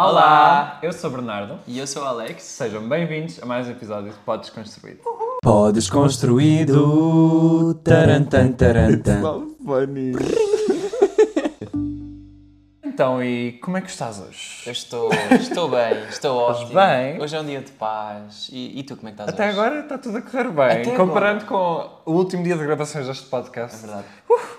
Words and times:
Olá, 0.00 0.78
eu 0.80 0.92
sou 0.92 1.10
o 1.10 1.12
Bernardo. 1.14 1.58
E 1.66 1.76
eu 1.76 1.84
sou 1.84 2.04
o 2.04 2.06
Alex. 2.06 2.44
Sejam 2.44 2.88
bem-vindos 2.88 3.42
a 3.42 3.46
mais 3.46 3.66
um 3.66 3.72
episódio 3.72 4.12
de 4.12 4.18
Podes 4.18 4.48
Construído. 4.48 5.00
Podes 5.42 5.90
construído. 5.90 7.74
Tarantan, 7.82 8.52
tarantan. 8.52 9.48
funny. 9.64 10.12
Então, 12.98 13.22
e 13.22 13.52
como 13.62 13.76
é 13.76 13.80
que 13.80 13.88
estás 13.88 14.18
hoje? 14.18 14.60
Eu 14.66 14.72
estou, 14.72 15.08
estou 15.40 15.68
bem, 15.68 16.02
estou 16.10 16.36
ótimo. 16.36 16.74
bem? 16.74 17.22
Hoje 17.22 17.36
é 17.36 17.40
um 17.40 17.46
dia 17.46 17.60
de 17.60 17.70
paz. 17.70 18.50
E, 18.50 18.80
e 18.80 18.82
tu, 18.82 18.96
como 18.96 19.08
é 19.08 19.12
que 19.12 19.20
estás 19.20 19.28
Até 19.28 19.44
hoje? 19.44 19.52
agora 19.52 19.80
está 19.82 19.98
tudo 19.98 20.18
a 20.18 20.22
correr 20.22 20.50
bem. 20.50 20.82
Até 20.82 20.96
Comparando 20.96 21.44
com 21.44 21.88
o 22.04 22.12
último 22.12 22.42
dia 22.42 22.56
de 22.56 22.64
gravações 22.64 23.06
deste 23.06 23.26
podcast. 23.26 23.76
É 23.76 23.86
verdade. 23.86 24.06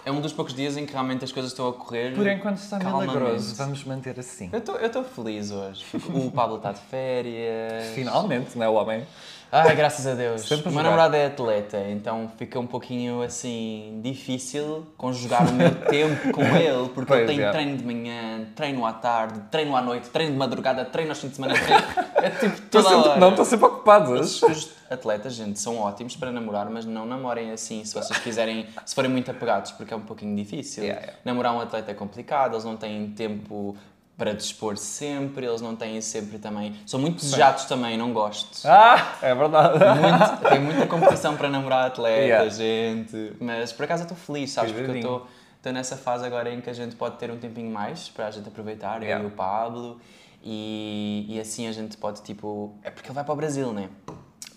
É 0.05 0.11
um 0.13 0.21
dos 0.21 0.31
poucos 0.31 0.53
dias 0.53 0.77
em 0.77 0.85
que 0.85 0.93
realmente 0.93 1.25
as 1.25 1.33
coisas 1.33 1.51
estão 1.51 1.67
a 1.67 1.73
correr. 1.73 2.15
Por 2.15 2.25
enquanto 2.25 2.59
está 2.59 2.79
calmamente. 2.79 3.13
milagroso. 3.13 3.55
Vamos 3.55 3.83
manter 3.83 4.17
assim. 4.17 4.49
Eu 4.53 4.85
estou, 4.87 5.03
feliz 5.03 5.51
hoje. 5.51 5.83
O 6.07 6.31
Pablo 6.31 6.55
está 6.55 6.71
de 6.71 6.79
férias. 6.79 7.87
Finalmente, 7.93 8.57
não 8.57 8.65
é 8.65 8.69
o 8.69 8.75
homem? 8.75 9.05
Ai, 9.51 9.75
graças 9.75 10.05
a 10.05 10.13
Deus. 10.13 10.41
Sempre 10.47 10.69
o 10.69 10.71
meu 10.71 10.83
namorado 10.83 11.15
é 11.15 11.25
atleta, 11.25 11.79
então 11.89 12.31
fica 12.37 12.59
um 12.59 12.67
pouquinho 12.67 13.23
assim 13.23 13.99
difícil 14.03 14.85
conjugar 14.95 15.47
o 15.49 15.53
meu 15.53 15.73
tempo 15.73 16.31
com 16.31 16.43
ele, 16.55 16.89
porque 16.89 17.07
Pois, 17.07 17.21
ele 17.21 17.33
tem 17.35 17.41
é. 17.41 17.51
treino 17.51 17.77
de 17.77 17.83
manhã, 17.83 18.45
treino 18.55 18.85
à 18.85 18.93
tarde, 18.93 19.39
treino 19.49 19.75
à 19.75 19.81
noite, 19.81 20.07
treino 20.09 20.33
de 20.33 20.37
madrugada, 20.37 20.85
treino 20.85 21.09
aos 21.11 21.19
fins 21.19 21.29
de 21.31 21.35
semana. 21.37 21.55
treino- 21.55 21.83
É 22.17 22.29
tipo 22.29 22.45
Estou 22.69 22.83
toda 22.83 22.89
sempre, 22.95 23.09
hora. 23.09 23.19
não, 23.19 23.29
estou 23.29 23.45
sempre 23.45 23.65
ocupado 23.65 24.13
Os, 24.13 24.43
os 24.43 24.69
atletas, 24.87 25.33
gente, 25.33 25.59
são 25.59 25.79
ótimos 25.79 26.15
para 26.15 26.31
namorar, 26.31 26.69
mas 26.69 26.85
não 26.85 27.05
namorem 27.07 27.51
assim 27.51 27.83
se 27.83 27.95
vocês 27.95 28.19
quiserem, 28.19 28.67
se 28.85 28.93
forem 28.93 29.09
muito 29.09 29.31
apegados, 29.31 29.71
porque 29.71 29.91
é 29.93 29.97
um 29.97 30.01
pouquinho 30.01 30.35
difícil. 30.35 30.83
Yeah, 30.83 31.01
yeah. 31.01 31.19
Namorar 31.25 31.55
um 31.55 31.59
atleta 31.59 31.89
é 31.89 31.93
complicado, 31.95 32.53
eles 32.53 32.63
não 32.65 32.77
têm 32.77 33.09
tempo 33.11 33.75
para 34.19 34.33
dispor 34.33 34.77
sempre, 34.77 35.45
eles 35.47 35.61
não 35.61 35.75
têm 35.75 35.99
sempre 36.01 36.37
também. 36.37 36.75
São 36.85 36.99
muito 36.99 37.21
desejados 37.21 37.65
também, 37.65 37.97
não 37.97 38.13
gosto. 38.13 38.59
Ah, 38.67 39.15
é 39.21 39.33
verdade. 39.33 39.79
Muito- 39.79 40.37
tem 40.49 40.59
muita 40.59 40.85
competição 40.85 41.35
para 41.35 41.49
namorar 41.49 41.87
atleta, 41.87 42.21
Yeah. 42.25 42.49
gente. 42.49 43.33
Mas 43.39 43.71
por 43.73 43.85
acaso 43.85 44.03
eu 44.03 44.07
estou 44.13 44.17
feliz, 44.17 44.51
sabes? 44.51 44.71
Porque 44.73 44.91
eu 44.91 45.25
estou 45.57 45.73
nessa 45.73 45.95
fase 45.97 46.25
agora 46.25 46.53
em 46.53 46.61
que 46.61 46.69
a 46.69 46.73
gente 46.73 46.95
pode 46.95 47.15
ter 47.17 47.31
um 47.31 47.37
tempinho 47.39 47.71
mais 47.71 48.09
para 48.09 48.27
a 48.27 48.31
gente 48.31 48.47
aproveitar, 48.49 48.97
eu 49.01 49.07
Yeah. 49.07 49.23
e 49.23 49.27
o 49.27 49.31
Pablo. 49.31 49.99
E, 50.43 51.25
e 51.29 51.39
assim 51.39 51.67
a 51.67 51.71
gente 51.71 51.97
pode, 51.97 52.21
tipo. 52.21 52.73
É 52.83 52.89
porque 52.89 53.07
ele 53.07 53.15
vai 53.15 53.23
para 53.23 53.33
o 53.33 53.37
Brasil, 53.37 53.73
né? 53.73 53.89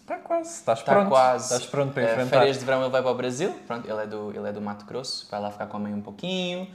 Está 0.01 0.17
quase. 0.17 0.51
Estás 0.51 0.79
Está 0.81 0.93
pronto. 0.93 1.09
quase. 1.09 1.45
Estás 1.45 1.67
pronto 1.71 1.93
para 1.93 2.03
Eh, 2.03 2.13
enfrentar. 2.13 2.39
férias 2.39 2.59
de 2.59 2.65
verão 2.65 2.83
ele 2.83 2.91
vai 2.91 3.03
para 3.03 3.11
o 3.11 3.15
Brasil. 3.15 3.55
Pronto, 3.67 3.89
ele 3.89 4.01
é, 4.03 4.07
do, 4.07 4.33
ele 4.35 4.49
é 4.49 4.53
do 4.53 4.61
Mato 4.61 4.85
Grosso. 4.85 5.27
Vai 5.31 5.41
lá 5.41 5.51
ficar 5.51 5.67
com 5.67 5.77
a 5.77 5.81
mãe 5.81 5.93
um 5.95 6.01
pouquinho. 6.01 6.69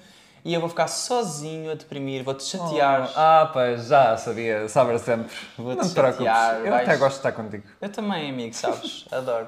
E 0.48 0.54
eu 0.54 0.62
vou 0.62 0.70
ficar 0.70 0.88
sozinho 0.88 1.70
a 1.72 1.76
deprimir. 1.76 2.24
Vou-te 2.24 2.42
chatear. 2.44 3.12
Ah, 3.18 3.50
pois, 3.52 3.88
já 3.88 4.16
sabia, 4.16 4.70
sabe 4.70 4.98
sempre. 4.98 5.36
Vou-te 5.58 5.80
não 5.80 5.88
te 5.90 5.94
preocupes. 5.94 6.26
chatear, 6.26 6.56
Eu 6.66 6.72
vais- 6.72 6.88
até 6.88 6.98
gosto 6.98 7.12
de 7.16 7.20
estar 7.20 7.32
contigo. 7.34 7.64
Eu 7.82 7.90
também, 7.90 8.30
amigo, 8.30 8.54
sabes? 8.56 9.04
Adoro. 9.12 9.48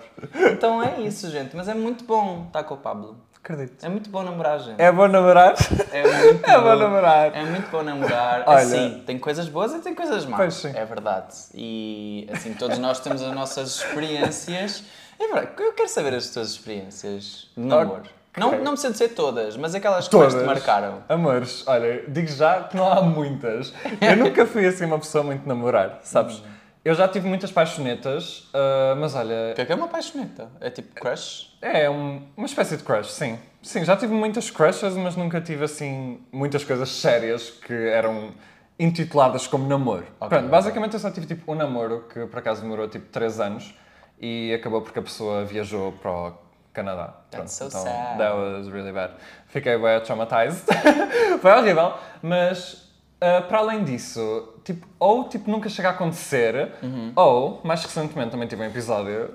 Então 0.52 0.84
é 0.84 1.00
isso, 1.00 1.30
gente. 1.30 1.56
Mas 1.56 1.70
é 1.70 1.74
muito 1.74 2.04
bom 2.04 2.44
estar 2.48 2.64
com 2.66 2.74
o 2.74 2.78
Pablo. 2.78 3.16
Acredito. 3.42 3.82
É 3.86 3.88
muito 3.88 4.10
bom 4.10 4.22
namorar, 4.24 4.60
gente. 4.60 4.78
É 4.82 4.92
bom 4.92 5.08
namorar? 5.08 5.54
É 5.94 6.04
muito 6.26 6.44
É 6.52 6.58
bom 6.60 6.76
namorar. 6.76 7.34
É 7.34 7.44
muito 7.46 7.72
bom 7.72 7.82
namorar. 7.82 8.44
Olha- 8.46 8.58
Assim, 8.60 9.02
tem 9.08 9.18
coisas 9.18 9.48
boas 9.48 9.74
e 9.74 9.80
tem 9.80 9.96
coisas 9.96 10.26
más. 10.26 10.36
Pois 10.38 10.54
sim. 10.56 10.72
É 10.78 10.84
verdade. 10.84 11.34
E 11.54 12.28
assim, 12.34 12.54
todos 12.54 12.78
nós 12.78 13.00
temos 13.00 13.22
as 13.22 13.34
nossas 13.34 13.70
experiências. 13.78 14.84
É 15.18 15.26
verdade. 15.28 15.52
Eu 15.58 15.72
quero 15.72 15.88
saber 15.88 16.14
as 16.14 16.30
tuas 16.30 16.50
experiências 16.50 17.48
de 17.56 17.64
namoro. 17.64 18.04
Não, 18.40 18.52
não 18.64 18.72
precisam 18.72 18.92
de 18.92 18.98
ser 18.98 19.10
todas, 19.10 19.56
mas 19.58 19.76
aquelas 19.76 20.08
que 20.08 20.16
mais 20.16 20.34
te 20.34 20.44
marcaram. 20.44 21.04
Amores, 21.10 21.64
olha, 21.68 22.04
digo 22.08 22.28
já 22.28 22.64
que 22.64 22.76
não 22.78 22.92
há 22.92 23.02
muitas. 23.02 23.74
Eu 24.02 24.16
nunca 24.18 24.46
fui 24.46 24.66
assim 24.66 24.86
uma 24.86 24.98
pessoa 25.00 25.24
muito 25.24 25.48
namorar, 25.48 26.00
sabes? 26.04 26.42
Eu 26.84 26.96
já 26.96 27.08
tive 27.10 27.28
muitas 27.28 27.52
paixonetas, 27.52 28.48
ah, 28.54 28.96
mas 28.98 29.14
olha, 29.14 29.52
O 29.52 29.56
que 29.56 29.62
é 29.62 29.66
que 29.66 29.72
é 29.72 29.76
uma 29.76 29.88
paixoneta? 29.90 30.50
É 30.62 30.70
tipo 30.70 30.96
crush? 30.96 31.50
é 31.62 31.90
um- 31.90 32.22
uma 32.38 32.46
espécie 32.46 32.78
de 32.78 32.84
crush, 32.84 33.12
sim. 33.12 33.38
Sim, 33.62 33.84
já 33.84 33.98
tive 33.98 34.14
muitas 34.14 34.50
crushes, 34.50 34.94
mas 34.96 35.18
nunca 35.18 35.42
tive 35.42 35.66
assim 35.66 36.22
muitas 36.32 36.64
coisas 36.64 36.90
sérias 36.90 37.50
que 37.50 37.74
eram 37.74 38.32
intituladas 38.80 39.46
como 39.46 39.68
namoro. 39.68 40.06
Pronto, 40.18 40.36
ok. 40.36 40.48
basicamente 40.50 40.94
eu 40.94 41.00
só 41.00 41.12
tive 41.12 41.26
tipo 41.28 41.52
um 41.52 41.56
namoro 41.56 42.06
que 42.12 42.26
por 42.28 42.40
acaso 42.40 42.62
demorou 42.62 42.88
tipo 42.88 43.08
3 43.12 43.40
anos 43.42 43.76
e 44.22 44.54
acabou 44.54 44.82
porque 44.82 45.00
a 45.00 45.02
pessoa 45.02 45.44
viajou 45.44 45.92
para 46.02 46.10
o 46.12 46.32
Canadá. 46.74 47.14
That's 47.32 47.54
so 47.54 47.66
então, 47.68 47.84
sad. 47.84 48.18
that 48.18 48.36
was 48.36 48.68
really 48.70 48.92
bad. 48.92 49.14
Fiquei 49.48 49.78
bem 49.78 50.00
traumatized. 50.02 50.66
Foi 51.42 51.52
horrível, 51.52 51.94
mas 52.22 52.88
ah, 53.22 53.42
para 53.42 53.58
além 53.60 53.84
disso, 53.84 54.54
tipo, 54.64 54.88
ou 55.00 55.26
tipo 55.28 55.50
nunca 55.50 55.68
chega 55.70 55.90
a 55.90 55.92
acontecer, 55.92 56.72
Uhum. 56.82 57.12
ou 57.16 57.62
mais 57.64 57.84
recentemente 57.84 58.32
também 58.32 58.48
tive 58.48 58.62
um 58.62 58.66
episódio 58.66 59.30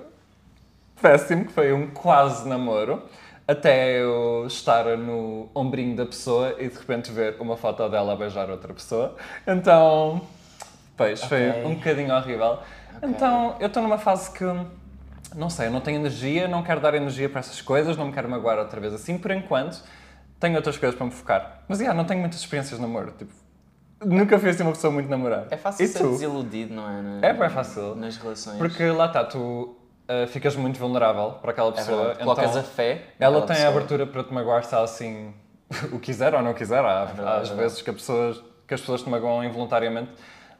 péssimo, 1.01 1.45
que 1.45 1.51
foi 1.51 1.73
um 1.73 1.87
quase 1.91 2.47
namoro, 2.47 3.03
até 3.47 3.99
eu 4.01 4.45
estar 4.47 4.85
no 4.97 5.49
ombrinho 5.53 5.95
da 5.95 6.05
pessoa 6.05 6.55
e 6.57 6.67
de 6.69 6.77
repente 6.77 7.11
ver 7.11 7.35
uma 7.39 7.55
foto 7.57 7.87
dela 7.89 8.13
a 8.13 8.15
beijar 8.15 8.49
outra 8.49 8.73
pessoa. 8.73 9.15
Então, 9.45 10.21
pois, 10.97 11.23
foi 11.23 11.49
Ok. 11.49 11.65
um 11.65 11.75
bocadinho 11.75 12.15
horrível. 12.15 12.59
Então, 13.03 13.55
eu 13.59 13.67
estou 13.67 13.83
numa 13.83 13.97
fase 13.99 14.31
que, 14.31 14.43
não 15.33 15.49
sei, 15.49 15.67
eu 15.67 15.71
não 15.71 15.81
tenho 15.81 15.97
energia, 15.99 16.47
não 16.47 16.61
quero 16.63 16.79
dar 16.81 16.93
energia 16.93 17.29
para 17.29 17.39
essas 17.39 17.61
coisas, 17.61 17.95
não 17.97 18.07
me 18.07 18.13
quero 18.13 18.29
magoar 18.29 18.59
outra 18.59 18.79
vez 18.79 18.93
assim, 18.93 19.17
por 19.17 19.31
enquanto. 19.31 19.81
Tenho 20.39 20.55
outras 20.57 20.77
coisas 20.77 20.95
para 20.97 21.05
me 21.05 21.11
focar. 21.11 21.63
Mas, 21.67 21.79
yeah, 21.79 21.97
não 21.97 22.05
tenho 22.05 22.19
muitas 22.19 22.39
experiências 22.39 22.77
de 22.77 22.85
namoro, 22.85 23.13
tipo... 23.17 23.31
Nunca 24.05 24.37
fui 24.37 24.49
assim 24.49 24.61
uma 24.63 24.73
pessoa 24.73 24.91
muito 24.91 25.09
namorar. 25.09 25.47
É 25.49 25.55
fácil 25.57 25.85
e 25.85 25.87
ser 25.87 25.99
tu? 25.99 26.09
desiludido, 26.11 26.73
não 26.73 26.89
é? 26.89 27.01
Na- 27.01 27.27
É 27.27 27.33
bem 27.33 27.49
fácil. 27.49 27.95
Nas 27.95 28.17
relações. 28.17 28.57
Porque 28.57 28.83
lá 28.91 29.05
está, 29.05 29.23
tu 29.23 29.75
ah, 30.07 30.27
ficas 30.27 30.55
muito 30.55 30.77
vulnerável 30.77 31.31
para 31.41 31.51
aquela 31.51 31.69
é 31.69 31.73
pessoa. 31.73 31.97
verdade. 31.97 32.19
Colocas 32.19 32.49
então 32.51 32.59
a 32.59 32.63
fé. 32.63 33.05
ela 33.19 33.41
tem 33.41 33.55
a 33.55 33.55
pessoa. 33.55 33.69
abertura 33.69 34.05
para 34.05 34.23
te 34.23 34.33
magoar 34.33 34.63
se 34.65 34.75
ela 34.75 34.83
assim 34.83 35.33
o 35.91 35.99
quiser 35.99 36.35
ou 36.35 36.41
não 36.41 36.53
quiser. 36.53 36.83
Há, 36.83 37.05
verdade, 37.05 37.27
há 37.29 37.31
é 37.31 37.41
às 37.41 37.47
verdade. 37.47 37.55
vezes 37.55 37.81
que, 37.81 37.89
a 37.89 37.93
pessoas, 37.93 38.43
que 38.67 38.73
as 38.73 38.81
pessoas 38.81 39.01
te 39.01 39.09
magoam 39.09 39.43
involuntariamente. 39.43 40.11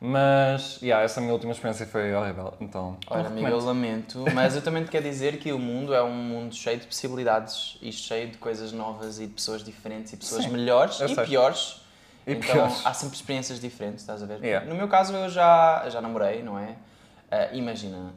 Mas, 0.08 0.80
yeah, 0.84 1.04
essa 1.04 1.20
minha 1.20 1.34
última 1.34 1.52
experiência 1.52 1.88
foi 1.88 2.14
horrível. 2.14 2.54
Então, 2.62 2.96
Olha, 3.10 3.26
amigo, 3.26 3.48
eu 3.48 3.60
lamento, 3.60 4.24
mas 4.36 4.56
eu 4.56 4.62
também 4.62 4.84
te 4.84 4.92
quero 4.92 5.04
dizer 5.04 5.40
que 5.40 5.52
o 5.52 5.58
mundo 5.58 5.96
é 5.96 6.04
um 6.04 6.14
mundo 6.14 6.54
cheio 6.54 6.80
de 6.80 6.86
possibilidades 6.86 7.76
e 7.82 7.92
cheio 7.92 8.30
de 8.30 8.38
coisas 8.38 8.72
novas 8.72 9.20
e 9.20 9.26
de 9.26 9.34
pessoas 9.34 9.64
diferentes 9.64 10.14
e 10.14 10.18
pessoas 10.18 10.44
Sim, 10.44 10.52
melhores 10.52 11.00
e 11.02 11.08
sei. 11.08 11.26
piores. 11.26 11.82
E 12.28 12.34
então 12.34 12.54
piores. 12.54 12.86
há 12.86 12.94
sempre 12.94 13.16
experiências 13.16 13.60
diferentes, 13.60 14.02
estás 14.02 14.22
a 14.22 14.28
ver? 14.28 14.44
Yeah. 14.44 14.68
No 14.70 14.76
meu 14.76 14.88
caso, 14.88 15.12
eu 15.12 15.28
já, 15.28 15.90
já 15.90 16.00
namorei, 16.02 16.44
não 16.44 16.60
é? 16.60 16.76
Ah, 17.32 17.50
imagina, 17.54 18.14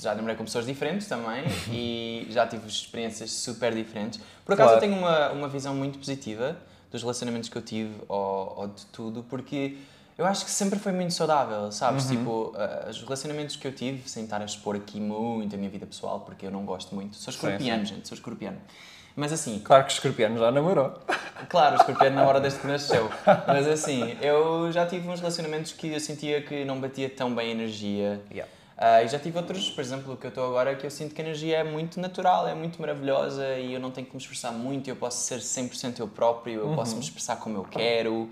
já 0.00 0.12
namorei 0.12 0.34
com 0.34 0.44
pessoas 0.44 0.66
diferentes 0.66 1.06
também 1.06 1.44
e 1.70 2.26
já 2.30 2.48
tive 2.48 2.66
experiências 2.66 3.30
super 3.30 3.72
diferentes. 3.72 4.20
Por 4.44 4.54
acaso, 4.54 4.70
Claro. 4.70 4.84
eu 4.84 4.88
tenho 4.90 4.98
uma, 5.00 5.30
uma 5.30 5.48
visão 5.48 5.72
muito 5.72 5.98
positiva 6.00 6.56
dos 6.90 7.02
relacionamentos 7.02 7.48
que 7.48 7.56
eu 7.56 7.62
tive 7.62 7.94
ou, 8.08 8.54
ou 8.58 8.68
de 8.68 8.86
tudo, 8.86 9.24
porque 9.28 9.76
eu 10.18 10.24
acho 10.24 10.44
que 10.44 10.50
sempre 10.50 10.78
foi 10.78 10.92
muito 10.92 11.12
saudável, 11.12 11.70
sabes? 11.70 12.08
Uhum. 12.08 12.16
Tipo, 12.16 12.52
ah, 12.56 12.86
os 12.88 13.02
relacionamentos 13.02 13.56
que 13.56 13.66
eu 13.66 13.72
tive, 13.72 14.08
sem 14.08 14.24
estar 14.24 14.40
a 14.40 14.44
expor 14.44 14.74
aqui 14.76 14.98
muito 14.98 15.54
a 15.54 15.58
minha 15.58 15.70
vida 15.70 15.86
pessoal, 15.86 16.20
porque 16.20 16.46
eu 16.46 16.50
não 16.50 16.64
gosto 16.64 16.94
muito. 16.94 17.16
Sou 17.16 17.30
escorpiano, 17.30 17.84
gente, 17.84 18.08
sou 18.08 18.14
escorpiano. 18.14 18.58
Mas 19.14 19.32
assim, 19.32 19.60
Claro 19.64 19.84
que 19.84 19.92
o 19.92 19.94
escorpiano 19.94 20.38
já 20.38 20.50
namorou. 20.50 20.92
Claro, 21.48 21.76
o 21.76 21.78
escorpiano 21.78 22.16
na 22.16 22.26
hora 22.26 22.40
desde 22.40 22.60
que 22.60 22.66
nasceu. 22.66 23.10
Mas 23.46 23.66
assim, 23.66 24.16
eu 24.20 24.70
já 24.72 24.86
tive 24.86 25.08
uns 25.08 25.20
relacionamentos 25.20 25.72
que 25.72 25.88
eu 25.88 26.00
sentia 26.00 26.42
que 26.42 26.64
não 26.64 26.80
batia 26.80 27.08
tão 27.08 27.34
bem 27.34 27.48
a 27.48 27.50
energia. 27.50 28.22
Yeah. 28.30 28.50
Ah, 28.78 29.02
e 29.02 29.08
já 29.08 29.18
tive 29.18 29.38
outros, 29.38 29.70
por 29.70 29.80
exemplo, 29.80 30.12
o 30.12 30.16
que 30.16 30.26
eu 30.26 30.28
estou 30.28 30.44
agora, 30.44 30.74
que 30.74 30.84
eu 30.84 30.90
sinto 30.90 31.14
que 31.14 31.20
a 31.22 31.24
energia 31.24 31.58
é 31.58 31.64
muito 31.64 31.98
natural, 31.98 32.46
é 32.46 32.54
muito 32.54 32.80
maravilhosa 32.80 33.56
e 33.56 33.72
eu 33.72 33.80
não 33.80 33.90
tenho 33.90 34.06
que 34.06 34.14
me 34.14 34.20
expressar 34.20 34.52
muito, 34.52 34.88
eu 34.88 34.96
posso 34.96 35.24
ser 35.24 35.38
100% 35.38 35.98
eu 35.98 36.08
próprio, 36.08 36.60
eu 36.60 36.74
posso 36.74 36.94
me 36.94 37.02
expressar 37.02 37.36
como 37.36 37.56
eu 37.56 37.64
quero. 37.64 38.28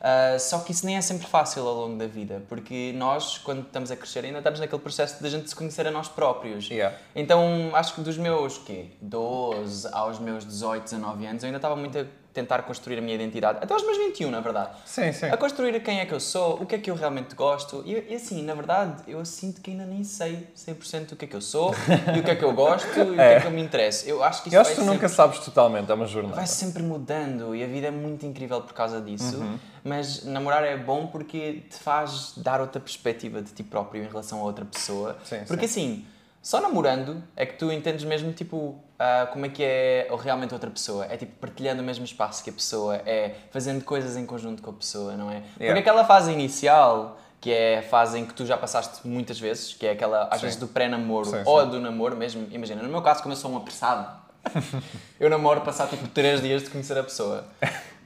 Ah, 0.00 0.36
só 0.38 0.58
que 0.60 0.72
isso 0.72 0.84
nem 0.84 0.96
é 0.96 1.00
sempre 1.00 1.26
fácil 1.26 1.66
ao 1.66 1.74
longo 1.74 1.96
da 1.96 2.06
vida, 2.06 2.42
porque 2.48 2.92
nós, 2.96 3.38
quando 3.38 3.62
estamos 3.62 3.90
a 3.90 3.96
crescer, 3.96 4.24
ainda 4.24 4.38
estamos 4.38 4.58
naquele 4.58 4.82
processo 4.82 5.20
de 5.20 5.26
a 5.26 5.30
gente 5.30 5.48
se 5.48 5.54
conhecer 5.54 5.86
a 5.86 5.90
nós 5.90 6.08
próprios. 6.08 6.68
Yeah. 6.68 6.96
Então, 7.14 7.70
acho 7.74 7.94
que 7.94 8.00
dos 8.00 8.16
meus, 8.16 8.58
quê? 8.58 8.88
12 9.00 9.88
aos 9.92 10.18
meus 10.18 10.44
18, 10.44 10.84
19 10.84 11.26
anos, 11.26 11.42
eu 11.42 11.46
ainda 11.46 11.58
estava 11.58 11.76
muito 11.76 11.98
a 11.98 12.04
tentar 12.34 12.62
construir 12.62 12.98
a 12.98 13.00
minha 13.00 13.14
identidade. 13.14 13.60
Até 13.62 13.72
aos 13.72 13.84
meus 13.84 13.96
21, 13.96 14.28
na 14.28 14.40
verdade. 14.40 14.70
Sim, 14.84 15.12
sim. 15.12 15.26
A 15.26 15.36
construir 15.36 15.80
quem 15.82 16.00
é 16.00 16.04
que 16.04 16.12
eu 16.12 16.18
sou, 16.18 16.60
o 16.60 16.66
que 16.66 16.74
é 16.74 16.78
que 16.78 16.90
eu 16.90 16.96
realmente 16.96 17.34
gosto. 17.36 17.82
E, 17.86 17.92
e 18.10 18.14
assim, 18.16 18.42
na 18.42 18.54
verdade, 18.54 19.04
eu 19.06 19.24
sinto 19.24 19.60
que 19.60 19.70
ainda 19.70 19.86
nem 19.86 20.02
sei 20.02 20.48
100% 20.56 21.12
o 21.12 21.16
que 21.16 21.26
é 21.26 21.28
que 21.28 21.36
eu 21.36 21.40
sou, 21.40 21.72
e 22.14 22.18
o 22.18 22.24
que 22.24 22.30
é 22.32 22.34
que 22.34 22.44
eu 22.44 22.52
gosto, 22.52 22.88
e 22.98 23.02
o 23.02 23.14
que 23.14 23.20
é 23.20 23.40
que 23.40 23.46
eu 23.46 23.52
me 23.52 23.62
interesso. 23.62 24.06
Eu 24.08 24.22
acho 24.24 24.42
que 24.42 24.48
isso 24.48 24.56
Eu 24.56 24.60
acho 24.60 24.70
que 24.70 24.76
tu 24.76 24.84
nunca 24.84 25.08
sempre, 25.08 25.16
sabes 25.16 25.38
totalmente, 25.38 25.88
é 25.88 25.94
uma 25.94 26.06
jornada. 26.06 26.34
vai 26.34 26.46
sempre 26.46 26.82
mudando, 26.82 27.54
e 27.54 27.62
a 27.62 27.66
vida 27.68 27.86
é 27.86 27.92
muito 27.92 28.26
incrível 28.26 28.60
por 28.60 28.74
causa 28.74 29.00
disso. 29.00 29.36
Uhum. 29.36 29.58
Mas 29.84 30.24
namorar 30.24 30.64
é 30.64 30.76
bom 30.76 31.06
porque 31.06 31.62
te 31.70 31.76
faz 31.76 32.32
dar 32.36 32.60
outra 32.60 32.80
perspectiva 32.80 33.40
de 33.40 33.52
ti 33.52 33.62
próprio 33.62 34.02
em 34.02 34.08
relação 34.08 34.40
a 34.40 34.42
outra 34.42 34.64
pessoa. 34.64 35.16
Sim, 35.24 35.40
porque 35.46 35.66
assim, 35.66 36.04
só 36.42 36.60
namorando 36.60 37.22
é 37.36 37.46
que 37.46 37.54
tu 37.58 37.70
entendes 37.70 38.04
mesmo, 38.04 38.32
tipo, 38.32 38.78
ah, 39.04 39.26
como 39.32 39.44
é 39.44 39.48
que 39.48 39.62
é 39.62 40.06
ou 40.10 40.16
realmente 40.16 40.54
outra 40.54 40.70
pessoa. 40.70 41.04
É 41.10 41.16
tipo 41.16 41.32
partilhando 41.40 41.82
o 41.82 41.84
mesmo 41.84 42.04
espaço 42.04 42.42
que 42.42 42.50
a 42.50 42.52
pessoa, 42.52 42.96
é 43.04 43.34
fazendo 43.50 43.84
coisas 43.84 44.16
em 44.16 44.24
conjunto 44.24 44.62
com 44.62 44.70
a 44.70 44.74
pessoa, 44.74 45.12
não 45.16 45.30
é? 45.30 45.40
Porque 45.40 45.64
Yeah. 45.64 45.80
aquela 45.80 46.04
fase 46.04 46.32
inicial, 46.32 47.18
que 47.40 47.52
é 47.52 47.78
a 47.78 47.82
fase 47.82 48.18
em 48.18 48.24
que 48.24 48.32
tu 48.32 48.46
já 48.46 48.56
passaste 48.56 49.06
muitas 49.06 49.38
vezes, 49.38 49.74
que 49.74 49.86
é 49.86 49.90
aquela, 49.92 50.24
às 50.30 50.36
Sim. 50.40 50.46
vezes, 50.46 50.58
do 50.58 50.66
pré-namoro 50.68 51.30
ou 51.44 51.66
do 51.66 51.78
namoro 51.80 52.16
mesmo. 52.16 52.46
Imagina, 52.50 52.82
no 52.82 52.88
meu 52.88 53.02
caso, 53.02 53.22
como 53.22 53.32
eu 53.34 53.36
sou 53.36 53.50
um 53.50 53.56
apressado, 53.58 54.08
eu 55.20 55.28
namoro 55.28 55.60
passar 55.60 55.86
tipo 55.88 56.06
3 56.08 56.40
dias 56.40 56.62
de 56.62 56.70
conhecer 56.70 56.96
a 56.98 57.02
pessoa. 57.02 57.44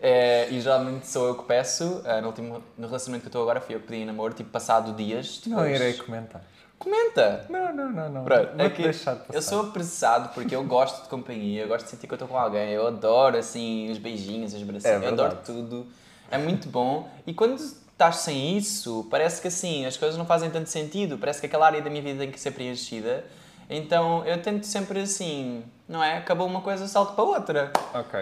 É, 0.01 0.49
e 0.51 0.61
geralmente 0.61 1.07
sou 1.09 1.27
eu 1.29 1.35
que 1.35 1.45
peço, 1.45 2.03
ah, 2.05 2.21
no, 2.21 2.29
último, 2.29 2.63
no 2.77 2.87
relacionamento 2.87 3.23
que 3.23 3.27
eu 3.27 3.31
estou 3.31 3.43
agora, 3.43 3.61
fui 3.61 3.75
eu 3.75 3.81
que 3.81 3.87
pedi 3.89 4.05
namoro, 4.05 4.33
tipo, 4.33 4.49
passado 4.51 4.93
dias. 4.93 5.41
Não 5.47 5.57
depois- 5.59 5.75
irei 5.81 5.93
comentar. 5.95 6.41
Comenta! 6.79 7.45
Não, 7.49 7.75
não, 7.75 7.91
não, 7.91 8.09
não. 8.09 8.25
Pronto, 8.25 8.57
Vou 8.57 8.67
é 8.67 8.71
que 8.71 8.83
deixar 8.83 9.17
passar. 9.17 9.35
eu 9.35 9.43
sou 9.43 9.63
apressado 9.63 10.31
porque 10.33 10.55
eu 10.55 10.63
gosto 10.65 11.03
de 11.03 11.09
companhia, 11.09 11.63
eu 11.63 11.69
gosto 11.69 11.85
de 11.87 11.91
sentir 11.91 12.07
que 12.07 12.13
eu 12.13 12.17
estou 12.17 12.29
com 12.29 12.39
alguém, 12.39 12.71
eu 12.71 12.87
adoro 12.87 13.37
assim 13.37 13.91
os 13.91 13.99
beijinhos, 13.99 14.55
as 14.55 14.63
bracinhas, 14.63 15.03
É 15.03 15.07
eu 15.07 15.13
adoro 15.13 15.39
tudo. 15.45 15.87
É 16.31 16.39
muito 16.39 16.69
bom. 16.69 17.09
E 17.27 17.35
quando 17.35 17.57
estás 17.57 18.17
sem 18.19 18.57
isso, 18.57 19.07
parece 19.11 19.43
que 19.43 19.49
assim, 19.49 19.87
as 19.87 19.97
coisas 19.97 20.17
não 20.17 20.25
fazem 20.25 20.51
tanto 20.51 20.69
sentido, 20.69 21.19
parece 21.19 21.41
que 21.41 21.47
aquela 21.47 21.67
área 21.67 21.83
da 21.83 21.91
minha 21.91 22.03
vida 22.03 22.21
tem 22.21 22.31
que 22.31 22.39
ser 22.39 22.53
preenchida. 22.53 23.25
Então 23.69 24.25
eu 24.25 24.41
tento 24.41 24.65
sempre 24.65 25.01
assim, 25.01 25.65
não 25.89 26.03
é? 26.03 26.19
Acabou 26.19 26.47
uma 26.47 26.61
coisa, 26.61 26.87
salto 26.87 27.15
para 27.15 27.25
outra. 27.25 27.73
Ok. 27.93 28.21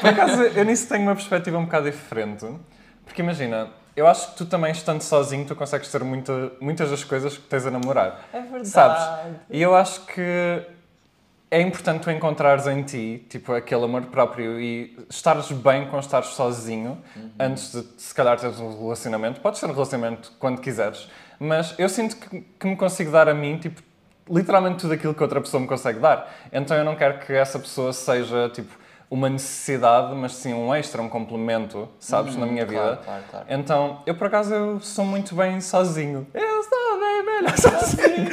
Por 0.00 0.10
acaso, 0.10 0.42
eu 0.42 0.64
nisso 0.64 0.88
tenho 0.88 1.02
uma 1.02 1.14
perspectiva 1.14 1.56
um 1.58 1.64
bocado 1.64 1.90
diferente. 1.90 2.44
Porque 3.04 3.22
imagina, 3.22 3.70
eu 3.98 4.06
acho 4.06 4.30
que 4.30 4.36
tu 4.36 4.46
também, 4.46 4.70
estando 4.70 5.02
sozinho, 5.02 5.44
tu 5.44 5.56
consegues 5.56 5.90
ter 5.90 6.02
muita, 6.04 6.52
muitas 6.60 6.90
das 6.90 7.02
coisas 7.02 7.36
que 7.36 7.42
tens 7.42 7.66
a 7.66 7.70
namorar. 7.70 8.28
É 8.32 8.40
verdade. 8.40 8.68
Sabes? 8.68 9.36
E 9.50 9.60
eu 9.60 9.74
acho 9.74 10.06
que 10.06 10.62
é 11.50 11.60
importante 11.60 12.02
tu 12.02 12.10
encontrares 12.10 12.66
em 12.66 12.82
ti, 12.82 13.26
tipo, 13.28 13.52
aquele 13.52 13.84
amor 13.84 14.02
próprio 14.06 14.60
e 14.60 14.96
estares 15.08 15.50
bem 15.50 15.86
com 15.86 15.98
estares 15.98 16.28
sozinho 16.28 17.02
antes 17.38 17.72
de, 17.72 17.84
se 18.00 18.14
calhar, 18.14 18.38
teres 18.38 18.60
um 18.60 18.78
relacionamento. 18.78 19.40
Pode 19.40 19.58
ser 19.58 19.66
um 19.66 19.72
relacionamento 19.72 20.32
quando 20.38 20.60
quiseres, 20.60 21.08
mas 21.40 21.74
eu 21.78 21.88
sinto 21.88 22.16
que, 22.16 22.40
que 22.40 22.66
me 22.66 22.76
consigo 22.76 23.10
dar 23.10 23.28
a 23.28 23.34
mim, 23.34 23.58
tipo, 23.58 23.82
literalmente 24.30 24.80
tudo 24.80 24.92
aquilo 24.92 25.14
que 25.14 25.22
outra 25.22 25.40
pessoa 25.40 25.60
me 25.60 25.66
consegue 25.66 25.98
dar. 25.98 26.32
Então 26.52 26.76
eu 26.76 26.84
não 26.84 26.94
quero 26.94 27.18
que 27.18 27.32
essa 27.32 27.58
pessoa 27.58 27.92
seja, 27.92 28.50
tipo, 28.50 28.78
uma 29.10 29.28
necessidade, 29.30 30.14
mas 30.14 30.34
sim 30.34 30.52
um 30.52 30.74
extra, 30.74 31.00
um 31.00 31.08
complemento, 31.08 31.88
sabes, 31.98 32.36
na 32.36 32.44
minha 32.44 32.66
claro, 32.66 32.90
vida. 32.90 33.02
claro, 33.04 33.22
claro. 33.30 33.46
Então, 33.48 34.00
eu 34.04 34.14
por 34.14 34.26
acaso 34.26 34.54
eu 34.54 34.80
sou 34.80 35.04
muito 35.04 35.34
bem 35.34 35.60
sozinho. 35.62 36.26
Eu 36.34 36.62
sou 36.62 37.00
bem 37.00 37.24
melhor 37.24 37.56
sozinho. 37.56 38.28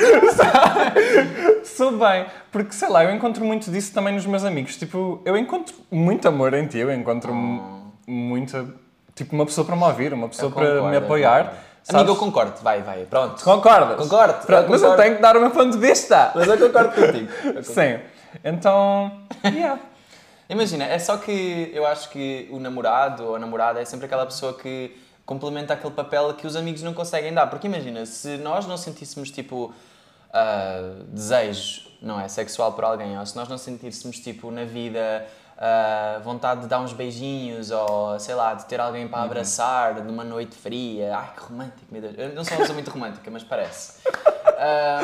sou 1.64 1.92
bem. 1.98 2.26
Porque, 2.52 2.74
sei 2.74 2.90
lá, 2.90 3.04
eu 3.04 3.12
encontro 3.16 3.44
muito 3.46 3.72
disso 3.72 3.94
também 3.94 4.14
nos 4.14 4.26
meus 4.26 4.44
amigos. 4.44 4.76
Tipo, 4.78 5.22
eu 5.26 5.38
encontro 5.38 5.74
muito 5.92 6.28
amor 6.28 6.54
em 6.54 6.68
ti, 6.68 6.78
eu 6.80 6.92
encontro 6.94 7.34
mu- 7.34 7.94
muita. 8.08 8.66
Tipo, 9.16 9.34
uma 9.36 9.46
pessoa 9.46 9.66
para 9.66 9.76
me 9.78 9.84
ouvir, 9.84 10.12
uma 10.14 10.28
pessoa 10.28 10.50
Eu 10.50 10.54
para 10.56 10.66
concordo, 10.68 10.90
me 10.90 10.98
apoiar. 10.98 11.38
concordo. 11.44 11.58
sabes? 11.84 11.96
Amigo, 12.02 12.12
eu 12.12 12.16
concordo. 12.20 12.54
Vai, 12.62 12.82
vai. 12.82 13.06
Pronto. 13.06 13.42
Concordas? 13.44 13.96
Concordo, 13.98 14.46
Pronto, 14.46 14.64
eu 14.66 14.70
mas 14.70 14.82
eu 14.82 14.90
concordo. 14.90 15.04
tenho 15.04 15.16
que 15.16 15.22
dar 15.22 15.38
o 15.38 15.40
meu 15.40 15.52
ponto 15.52 15.72
de 15.72 15.78
vista. 15.78 16.32
Mas 16.36 16.48
eu 16.50 16.58
concordo 16.58 16.90
contigo. 16.94 17.32
Eu 17.46 17.54
concordo. 17.54 17.64
Sim. 17.64 18.00
Então, 18.44 19.12
yeah. 19.46 19.80
Imagina, 20.48 20.86
é 20.86 21.00
só 21.00 21.18
que 21.18 21.72
eu 21.74 21.86
acho 21.86 22.10
que 22.10 22.48
o 22.52 22.60
namorado 22.60 23.24
ou 23.24 23.36
a 23.36 23.40
namorada 23.40 23.82
é 23.82 23.86
sempre 23.86 24.06
aquela 24.06 24.26
pessoa 24.26 24.54
que 24.54 24.96
complementa 25.26 25.74
aquele 25.74 25.94
papel 25.94 26.34
que 26.36 26.46
os 26.46 26.56
amigos 26.56 26.84
não 26.84 26.94
conseguem 26.94 27.34
dar. 27.34 27.48
Porque 27.48 27.68
imagina, 27.68 28.06
se 28.06 28.38
nós 28.38 28.68
não 28.68 28.78
sentíssemos 28.78 29.32
tipo 29.32 29.74
ah, 30.32 31.02
desejo, 31.08 31.82
não 32.02 32.20
é? 32.20 32.28
Sexual 32.28 32.74
por 32.74 32.84
alguém, 32.84 33.18
ou 33.18 33.26
se 33.26 33.36
nós 33.36 33.50
não 33.50 33.58
sentíssemos 33.58 34.20
tipo 34.20 34.52
na 34.52 34.66
vida 34.66 35.26
ah, 35.58 36.20
vontade 36.24 36.62
de 36.62 36.68
dar 36.68 36.80
uns 36.80 36.94
beijinhos 36.94 37.72
ou 37.72 38.20
sei 38.20 38.36
lá, 38.36 38.54
de 38.54 38.66
ter 38.66 38.80
alguém 38.80 39.08
para 39.08 39.24
abraçar 39.24 39.96
numa 40.04 40.24
noite 40.24 40.56
fria. 40.56 41.18
Ai 41.18 41.32
que 41.36 41.42
romântico, 41.42 41.86
meu 41.90 42.02
Deus. 42.02 42.14
Eu 42.18 42.36
não 42.36 42.44
sou 42.44 42.54
uma 42.54 42.60
pessoa 42.60 42.76
muito 42.76 42.92
romântica, 42.92 43.32
mas 43.32 43.44
parece. 43.44 44.02
Ah, 44.58 45.02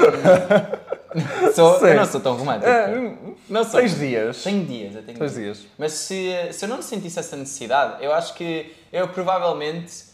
sou, 1.55 1.77
eu 1.87 1.95
não 1.95 2.05
sou 2.05 2.21
tão 2.21 2.35
romântico. 2.35 2.69
É, 2.69 3.13
Não 3.49 3.63
sou. 3.63 3.79
Tens 3.79 3.97
dias. 3.97 4.43
Tenho 4.43 4.65
dias, 4.65 4.95
eu 4.95 5.03
tenho 5.03 5.17
Tens 5.19 5.33
dias. 5.33 5.57
dias. 5.57 5.69
Mas 5.77 5.91
se, 5.93 6.31
se 6.53 6.65
eu 6.65 6.69
não 6.69 6.81
sentisse 6.81 7.19
essa 7.19 7.35
necessidade, 7.35 8.03
eu 8.03 8.13
acho 8.13 8.33
que 8.33 8.73
eu 8.93 9.07
provavelmente 9.09 10.05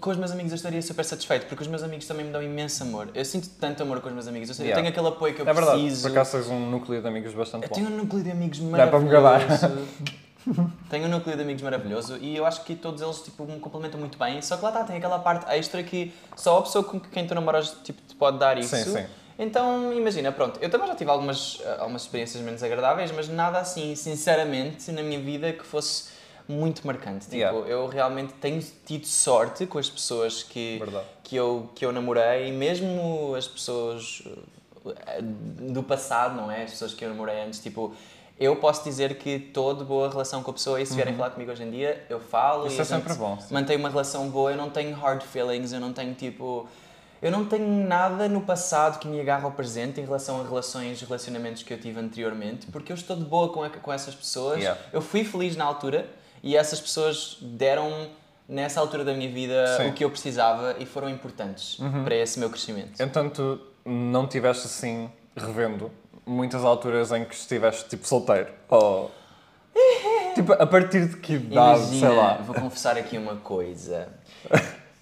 com 0.00 0.10
os 0.10 0.16
meus 0.16 0.32
amigos 0.32 0.50
eu 0.50 0.56
estaria 0.56 0.82
super 0.82 1.04
satisfeito, 1.04 1.46
porque 1.46 1.62
os 1.62 1.68
meus 1.68 1.82
amigos 1.82 2.06
também 2.06 2.26
me 2.26 2.32
dão 2.32 2.42
imenso 2.42 2.82
amor. 2.82 3.08
Eu 3.14 3.24
sinto 3.24 3.48
tanto 3.60 3.82
amor 3.84 4.00
com 4.00 4.08
os 4.08 4.14
meus 4.14 4.26
amigos, 4.26 4.48
eu, 4.50 4.54
eu 4.64 4.68
Yeah. 4.70 4.82
tenho 4.82 4.92
aquele 4.92 5.06
apoio 5.14 5.32
que 5.34 5.40
eu 5.42 5.48
É 5.48 5.52
verdade. 5.52 5.80
preciso. 5.80 6.02
Por 6.08 6.10
acaso 6.10 6.32
tens 6.32 6.48
um 6.48 6.70
núcleo 6.70 7.00
de 7.00 7.06
amigos 7.06 7.32
bastante 7.34 7.64
Eu 7.64 7.68
bom. 7.68 7.74
tenho 7.76 7.86
um 7.88 7.96
núcleo 7.96 8.22
de 8.22 8.30
amigos 8.32 8.58
Dá 8.58 8.86
para 8.88 8.98
me 8.98 9.08
gabar. 9.08 9.40
tenho 10.90 11.06
um 11.06 11.08
núcleo 11.08 11.36
de 11.36 11.42
amigos 11.42 11.62
maravilhoso 11.62 12.16
e 12.18 12.36
eu 12.36 12.46
acho 12.46 12.62
que 12.64 12.74
todos 12.74 13.02
eles 13.02 13.20
tipo, 13.20 13.44
me 13.44 13.58
complementam 13.58 13.98
muito 13.98 14.16
bem. 14.18 14.40
Só 14.42 14.56
que 14.56 14.62
lá 14.62 14.70
está, 14.70 14.84
tem 14.84 14.96
aquela 14.96 15.18
parte 15.18 15.46
extra 15.54 15.82
que 15.82 16.12
só 16.36 16.58
a 16.58 16.62
pessoa 16.62 16.84
com 16.84 17.00
quem 17.00 17.26
tu 17.26 17.34
namoras 17.34 17.76
tipo, 17.82 18.00
te 18.02 18.14
pode 18.14 18.38
dar 18.38 18.56
isso. 18.58 18.74
Sim, 18.76 18.84
sim. 18.84 19.06
Então, 19.38 19.92
imagina, 19.92 20.32
pronto, 20.32 20.58
eu 20.62 20.70
também 20.70 20.86
já 20.88 20.94
tive 20.94 21.10
algumas, 21.10 21.60
eh, 21.62 21.76
algumas 21.78 22.02
experiências 22.02 22.42
menos 22.42 22.62
agradáveis, 22.62 23.10
mas 23.12 23.28
nada 23.28 23.58
assim, 23.58 23.94
sinceramente, 23.94 24.90
na 24.92 25.02
minha 25.02 25.20
vida 25.20 25.52
que 25.52 25.64
fosse 25.66 26.08
muito 26.48 26.86
marcante. 26.86 27.24
Tipo, 27.26 27.36
Yeah. 27.36 27.58
eu 27.68 27.86
realmente 27.86 28.32
tenho 28.34 28.62
tido 28.86 29.06
sorte 29.06 29.66
com 29.66 29.78
as 29.78 29.90
pessoas 29.90 30.42
que, 30.42 30.78
Verdade. 30.78 31.04
que, 31.22 31.36
eu, 31.36 31.68
que 31.74 31.84
eu 31.84 31.92
namorei, 31.92 32.50
mesmo 32.50 33.34
as 33.36 33.46
pessoas 33.46 34.22
eh, 34.86 35.20
do 35.20 35.82
passado, 35.82 36.34
não 36.34 36.50
é? 36.50 36.62
As 36.62 36.70
pessoas 36.70 36.94
que 36.94 37.04
eu 37.04 37.10
namorei 37.10 37.38
antes, 37.42 37.60
tipo, 37.60 37.94
eu 38.38 38.56
posso 38.56 38.84
dizer 38.84 39.16
que 39.18 39.30
estou 39.30 39.74
de 39.74 39.84
boa 39.84 40.08
relação 40.10 40.42
com 40.42 40.50
a 40.50 40.54
pessoa 40.54 40.80
e 40.80 40.84
se 40.86 40.94
vierem 40.94 41.14
falar 41.16 41.30
comigo 41.30 41.50
hoje 41.52 41.62
em 41.62 41.70
dia, 41.70 42.04
eu 42.10 42.20
falo 42.20 42.62
Uhum. 42.62 42.66
Isso 42.68 42.76
e 42.76 42.80
é 42.80 42.84
sempre 42.84 43.14
bom, 43.14 43.38
sim. 43.40 43.52
mantenho 43.54 43.78
uma 43.80 43.88
relação 43.88 44.28
boa, 44.28 44.50
eu 44.50 44.56
não 44.56 44.68
tenho 44.70 44.94
hard 44.94 45.22
feelings, 45.22 45.72
eu 45.72 45.80
não 45.80 45.92
tenho 45.92 46.14
tipo. 46.14 46.68
Eu 47.22 47.30
não 47.30 47.46
tenho 47.46 47.66
nada 47.66 48.28
no 48.28 48.42
passado 48.42 48.98
que 48.98 49.08
me 49.08 49.18
agarre 49.18 49.44
ao 49.44 49.50
presente 49.52 49.98
em 50.00 50.04
relação 50.04 50.38
a 50.38 50.44
relações, 50.44 51.00
relacionamentos 51.00 51.62
que 51.62 51.72
eu 51.72 51.80
tive 51.80 51.98
anteriormente, 51.98 52.66
porque 52.66 52.92
eu 52.92 52.94
estou 52.94 53.16
de 53.16 53.24
boa 53.24 53.48
com, 53.48 53.62
a- 53.62 53.70
com 53.70 53.90
essas 53.90 54.14
pessoas. 54.14 54.58
Yeah. 54.58 54.78
Eu 54.92 55.00
fui 55.00 55.24
feliz 55.24 55.56
na 55.56 55.64
altura 55.64 56.06
e 56.42 56.54
essas 56.54 56.78
pessoas 56.78 57.38
deram 57.40 58.10
nessa 58.46 58.80
altura 58.80 59.02
da 59.02 59.14
minha 59.14 59.30
vida 59.32 59.66
Sim. 59.78 59.84
Uhum. 59.84 59.88
o 59.88 59.92
que 59.94 60.04
eu 60.04 60.10
precisava 60.10 60.76
e 60.78 60.84
foram 60.84 61.08
importantes 61.08 61.78
para 62.04 62.14
esse 62.14 62.38
meu 62.38 62.50
crescimento. 62.50 63.00
Então 63.02 63.30
tu 63.30 63.58
não 63.84 64.26
tiveste 64.26 64.66
assim, 64.66 65.10
revendo, 65.34 65.90
muitas 66.26 66.64
alturas 66.64 67.12
em 67.12 67.24
que 67.24 67.34
estiveste 67.34 67.88
tipo 67.88 68.06
solteiro? 68.06 68.48
Ou. 68.68 69.10
tipo, 70.34 70.52
a 70.52 70.66
partir 70.66 71.06
de 71.06 71.16
que 71.18 71.34
idade, 71.34 71.78
Imagina, 71.80 72.06
sei 72.08 72.16
lá. 72.16 72.34
vou 72.34 72.54
confessar 72.54 72.96
aqui 72.98 73.16
uma 73.16 73.36
coisa. 73.36 74.08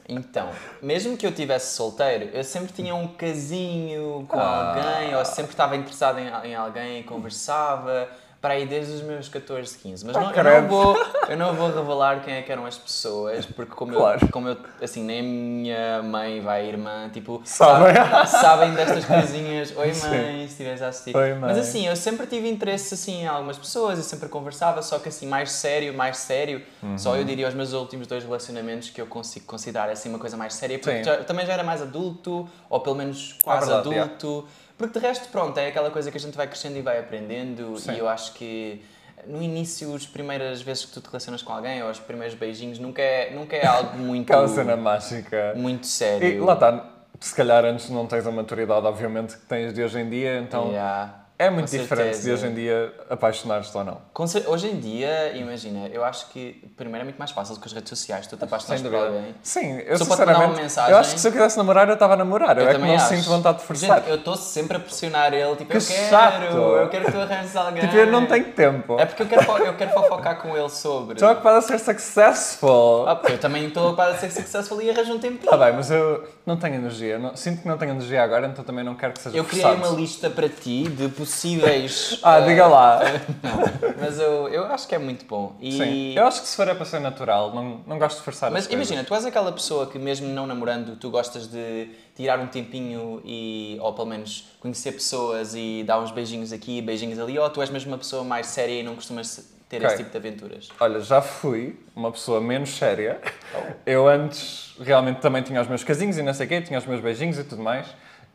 Então, 0.07 0.51
mesmo 0.83 1.17
que 1.17 1.27
eu 1.27 1.33
tivesse 1.33 1.75
solteiro, 1.75 2.27
eu 2.35 2.45
sempre 2.45 2.73
tinha 2.75 2.95
um 2.95 3.09
casinho 3.09 4.27
com 4.29 4.39
Ah. 4.39 4.75
alguém, 4.99 5.15
ou 5.17 5.25
sempre 5.25 5.53
estava 5.53 5.77
interessado 5.77 6.19
em, 6.19 6.29
em 6.51 6.55
alguém 6.55 7.01
e 7.01 7.05
conversava, 7.05 8.07
para 8.45 8.53
aí 8.53 8.67
desde 8.67 8.93
os 8.93 9.01
meus 9.01 9.27
14, 9.27 9.79
15. 9.79 10.05
Mas 10.05 10.15
Ah, 10.15 10.21
não, 10.21 10.31
eu, 10.35 10.45
não 10.61 10.69
vou, 10.69 10.97
eu 11.31 11.37
não 11.39 11.55
vou 11.55 11.69
revelar 11.75 12.21
quem 12.23 12.35
é 12.35 12.43
que 12.43 12.53
eram 12.53 12.67
as 12.67 12.77
pessoas, 12.77 13.47
porque 13.47 13.75
como, 13.75 13.95
Claro. 13.95 14.19
eu, 14.21 14.29
como 14.29 14.49
eu, 14.49 14.57
assim, 14.83 15.03
nem 15.03 15.21
a 15.21 15.23
minha 15.23 16.03
mãe 16.03 16.43
vai, 16.43 16.67
irmã, 16.69 17.09
tipo, 17.11 17.41
Sabem. 17.43 17.95
sabe- 17.95 18.27
sabem 18.29 18.75
destas 18.75 19.07
coisinhas. 19.07 19.75
Oi 19.75 19.95
Sim. 19.95 20.09
mãe, 20.11 20.39
se 20.41 20.51
estiveres 20.53 20.83
a 20.83 20.89
assistir. 20.89 21.17
Oi. 21.17 21.33
Mas 21.37 21.57
assim, 21.57 21.87
eu 21.87 21.97
sempre 21.97 22.27
tive 22.27 22.47
interesse 22.47 22.93
assim, 22.93 23.23
em 23.23 23.27
algumas 23.27 23.57
pessoas 23.57 23.99
e 23.99 24.03
sempre 24.03 24.29
conversava, 24.29 24.83
só 24.83 24.99
que 24.99 25.09
assim, 25.09 25.27
mais 25.27 25.51
sério, 25.51 25.95
mais 25.95 26.19
sério. 26.19 26.61
Uhum. 26.83 26.99
Só 26.99 27.17
eu 27.17 27.25
diria 27.25 27.49
os 27.49 27.55
meus 27.55 27.73
últimos 27.73 28.07
dois 28.07 28.23
relacionamentos 28.25 28.91
que 28.91 29.01
eu 29.01 29.07
consigo 29.07 29.47
considerar 29.47 29.89
assim 29.89 30.11
uma 30.11 30.19
coisa 30.19 30.37
mais 30.37 30.53
séria, 30.53 30.79
porque 30.79 30.99
Sim. 30.99 31.05
já- 31.05 31.25
também 31.25 31.47
já 31.47 31.55
era 31.55 31.65
mais 31.65 31.81
adulto, 31.81 32.47
ou 32.69 32.81
pelo 32.81 32.95
menos 32.97 33.39
quase 33.43 33.69
verdade, 33.73 33.99
adulto. 34.01 34.47
Porque 34.77 34.99
de 34.99 35.07
resto, 35.07 35.29
pronto, 35.29 35.57
é 35.59 35.69
aquela 35.69 35.91
coisa 35.91 36.11
que 36.11 36.17
a 36.17 36.21
gente 36.21 36.37
vai 36.37 36.47
crescendo 36.47 36.77
e 36.77 36.83
vai 36.83 36.99
aprendendo, 36.99 37.79
Sim. 37.79 37.93
e 37.93 37.99
eu 37.99 38.09
acho 38.09 38.33
que. 38.35 38.83
No 39.27 39.41
início, 39.43 39.95
as 39.95 40.07
primeiras 40.07 40.61
vezes 40.61 40.85
que 40.85 40.93
tu 40.93 41.01
te 41.01 41.07
relacionas 41.07 41.43
com 41.43 41.53
alguém, 41.53 41.83
ou 41.83 41.89
os 41.91 42.01
primeiros 42.01 42.35
beijinhos, 42.37 42.79
nunca 42.79 43.01
é, 43.01 43.33
nunca 43.35 43.57
é 43.57 43.65
algo 43.65 43.97
muito, 43.99 44.31
Aquela 44.31 44.49
cena 44.49 44.77
mágica. 44.77 45.55
muito 45.57 45.87
sério. 45.87 46.29
E 46.29 46.41
lá 46.41 46.53
está, 46.55 46.91
se 47.21 47.35
calhar 47.35 47.65
antes 47.65 47.89
não 47.89 48.07
tens 48.07 48.27
a 48.27 48.31
maturidade, 48.31 48.85
obviamente, 48.87 49.37
que 49.37 49.47
tens 49.47 49.73
de 49.73 49.83
hoje 49.83 49.99
em 50.01 50.11
dia, 50.11 50.39
então 50.41 50.69
Yeah. 50.71 51.24
É 51.37 51.51
muito 51.51 51.69
Com 51.69 51.77
diferente 51.77 52.11
de 52.11 52.15
certeza. 52.17 52.33
hoje 52.33 52.53
em 52.53 52.55
dia 52.55 52.95
apaixonar-te 53.11 53.77
ou 53.77 53.83
não. 53.85 54.27
Cer- 54.29 54.45
Hoje 54.47 54.69
em 54.69 54.79
dia, 54.79 55.33
imagina, 55.37 55.89
eu 55.93 56.05
acho 56.05 56.29
que 56.29 56.63
primeiro 56.77 57.01
é 57.01 57.05
muito 57.05 57.19
mais 57.19 57.33
fácil 57.33 57.57
com 57.57 57.65
as 57.65 57.73
redes 57.73 57.89
sociais, 57.89 58.29
tu 58.29 58.37
te 58.37 58.45
apaixonas 58.45 58.81
por 58.81 58.95
alguém. 58.95 59.35
Sim, 59.43 59.79
eu 59.81 59.99
Só 59.99 60.05
para 60.07 60.15
te 60.15 60.19
mandar 60.21 60.31
uma 60.33 60.35
sinceramente, 60.55 60.63
mensagem. 60.63 60.93
eu 60.93 60.97
acho 60.99 61.15
que 61.15 61.21
se 61.21 61.27
eu 61.27 61.33
quisesse 61.33 61.57
namorar, 61.57 61.89
eu 61.89 61.95
estava 61.95 62.15
a 62.15 62.17
namorar. 62.17 62.57
Eu, 62.57 62.69
é 62.69 62.75
que 62.75 62.79
não 62.81 62.95
acho. 62.95 63.09
sinto 63.09 63.25
vontade 63.29 63.59
de 63.59 63.65
forçar. 63.65 63.99
Gente, 63.99 64.11
eu 64.11 64.15
estou 64.17 64.37
sempre 64.37 64.77
a 64.77 64.81
pressionar 64.81 65.35
ele, 65.35 65.57
tipo, 65.57 65.71
Que 65.73 65.77
eu 65.77 65.81
quero, 65.81 66.09
chato. 66.09 66.43
eu 66.53 66.89
quero 66.89 67.05
que 67.07 67.11
tu 67.13 67.19
arranjes 67.19 67.57
alguém. 67.57 67.81
Tipo, 67.83 67.97
eu 67.97 68.07
não 68.13 68.27
tenho 68.27 68.53
tempo. 68.53 69.01
É 69.01 69.05
porque 69.05 69.23
eu 69.25 69.27
quero, 69.27 69.59
eu 69.65 69.75
quero 69.77 69.91
fofocar 69.93 70.41
com 70.41 70.57
ele 70.57 70.69
sobre. 70.71 71.15
Estou 71.15 71.33
ocupado 71.33 71.57
a 71.59 71.63
ser 71.63 71.81
successful. 71.81 73.09
Ah, 73.09 73.21
eu 73.29 73.39
também 73.39 73.67
estou 73.67 73.89
ocupado 73.89 74.13
a 74.13 74.19
ser 74.19 74.31
successful 74.31 74.81
e 74.81 74.89
arranjo 74.91 75.13
um 75.15 75.19
tempinho. 75.19 75.51
Tá 75.51 75.57
bem, 75.57 75.73
mas 75.73 75.91
eu 75.91 76.25
não 76.47 76.57
tenho 76.57 76.77
energia. 76.77 77.19
Não- 77.19 77.35
sinto 77.37 77.63
que 77.63 77.69
não 77.69 77.77
tenho 77.77 77.91
energia 77.93 78.23
agora, 78.23 78.47
então 78.47 78.65
também 78.65 78.85
não 78.85 78.95
quero 78.95 79.13
que 79.15 79.21
seja 79.21 79.37
Eu 79.37 79.45
criei 79.45 79.63
forçado. 79.65 79.87
uma 79.89 79.97
lista 80.01 80.31
para 80.31 80.49
ti 80.49 80.85
de 80.89 81.09
possíveis. 81.25 82.19
Ah, 82.25 82.39
eh, 82.41 82.47
diga 82.47 82.67
lá. 82.67 83.01
Não, 83.43 83.95
mas 84.01 84.19
eu, 84.19 84.49
eu 84.49 84.65
acho 84.67 84.89
que 84.89 84.95
é 84.95 84.99
muito 84.99 85.25
bom. 85.27 85.57
E... 85.61 85.73
Sim. 85.73 86.15
Eu 86.15 86.27
acho 86.27 86.43
que 86.43 86.49
se 86.49 86.57
for 86.57 86.67
é 86.69 86.75
para 86.75 86.85
ser 86.85 87.01
natural, 87.01 87.55
não, 87.55 87.81
não 87.87 87.99
gosto 87.99 88.19
de 88.19 88.25
forçar 88.25 88.51
Mas 88.51 88.63
as 88.63 88.67
coisas. 88.67 88.89
imagina, 88.89 89.07
tu 89.07 89.15
és 89.15 89.25
aquela 89.27 89.53
pessoa 89.53 89.87
que 89.87 89.99
mesmo 89.99 90.29
não 90.29 90.47
namorando, 90.47 90.97
tu 90.97 91.11
gostas 91.11 91.47
de 91.47 91.89
tirar 92.17 92.39
um 92.39 92.47
tempinho 92.47 93.21
e, 93.25 93.77
ou 93.81 93.93
pelo 93.93 94.07
menos 94.07 94.47
conhecer 94.61 94.93
pessoas 94.93 95.55
e 95.55 95.83
dar 95.87 96.01
uns 96.01 96.11
beijinhos 96.11 96.53
aqui, 96.53 96.81
beijinhos 96.81 97.19
ali, 97.19 97.39
ou 97.39 97.49
tu 97.51 97.61
és 97.61 97.71
mesmo 97.71 97.91
uma 97.91 97.99
pessoa 97.99 98.25
mais 98.25 98.47
séria 98.47 98.81
e 98.81 98.83
não 98.83 98.95
costumas 98.95 99.53
ter 99.69 99.77
Ok. 99.77 99.89
esse 99.89 99.97
tipo 99.99 100.11
de 100.11 100.17
aventuras? 100.17 100.69
Olha, 100.79 101.01
já 101.01 101.21
fui 101.21 101.79
uma 101.95 102.13
pessoa 102.13 102.41
menos 102.41 102.71
séria. 102.71 103.21
Oh. 103.55 103.59
Eu 103.85 104.09
antes 104.09 104.75
realmente 104.81 105.21
também 105.21 105.43
tinha 105.43 105.61
os 105.61 105.69
meus 105.69 105.83
casinhos 105.85 106.19
e 106.19 106.23
não 106.23 106.35
sei 106.35 106.47
o 106.47 106.49
quê, 106.49 106.61
tinha 106.61 106.79
os 106.79 106.87
meus 106.87 107.01
beijinhos 107.01 107.39
e 107.39 107.45
tudo 107.45 107.63
mais. 107.63 107.87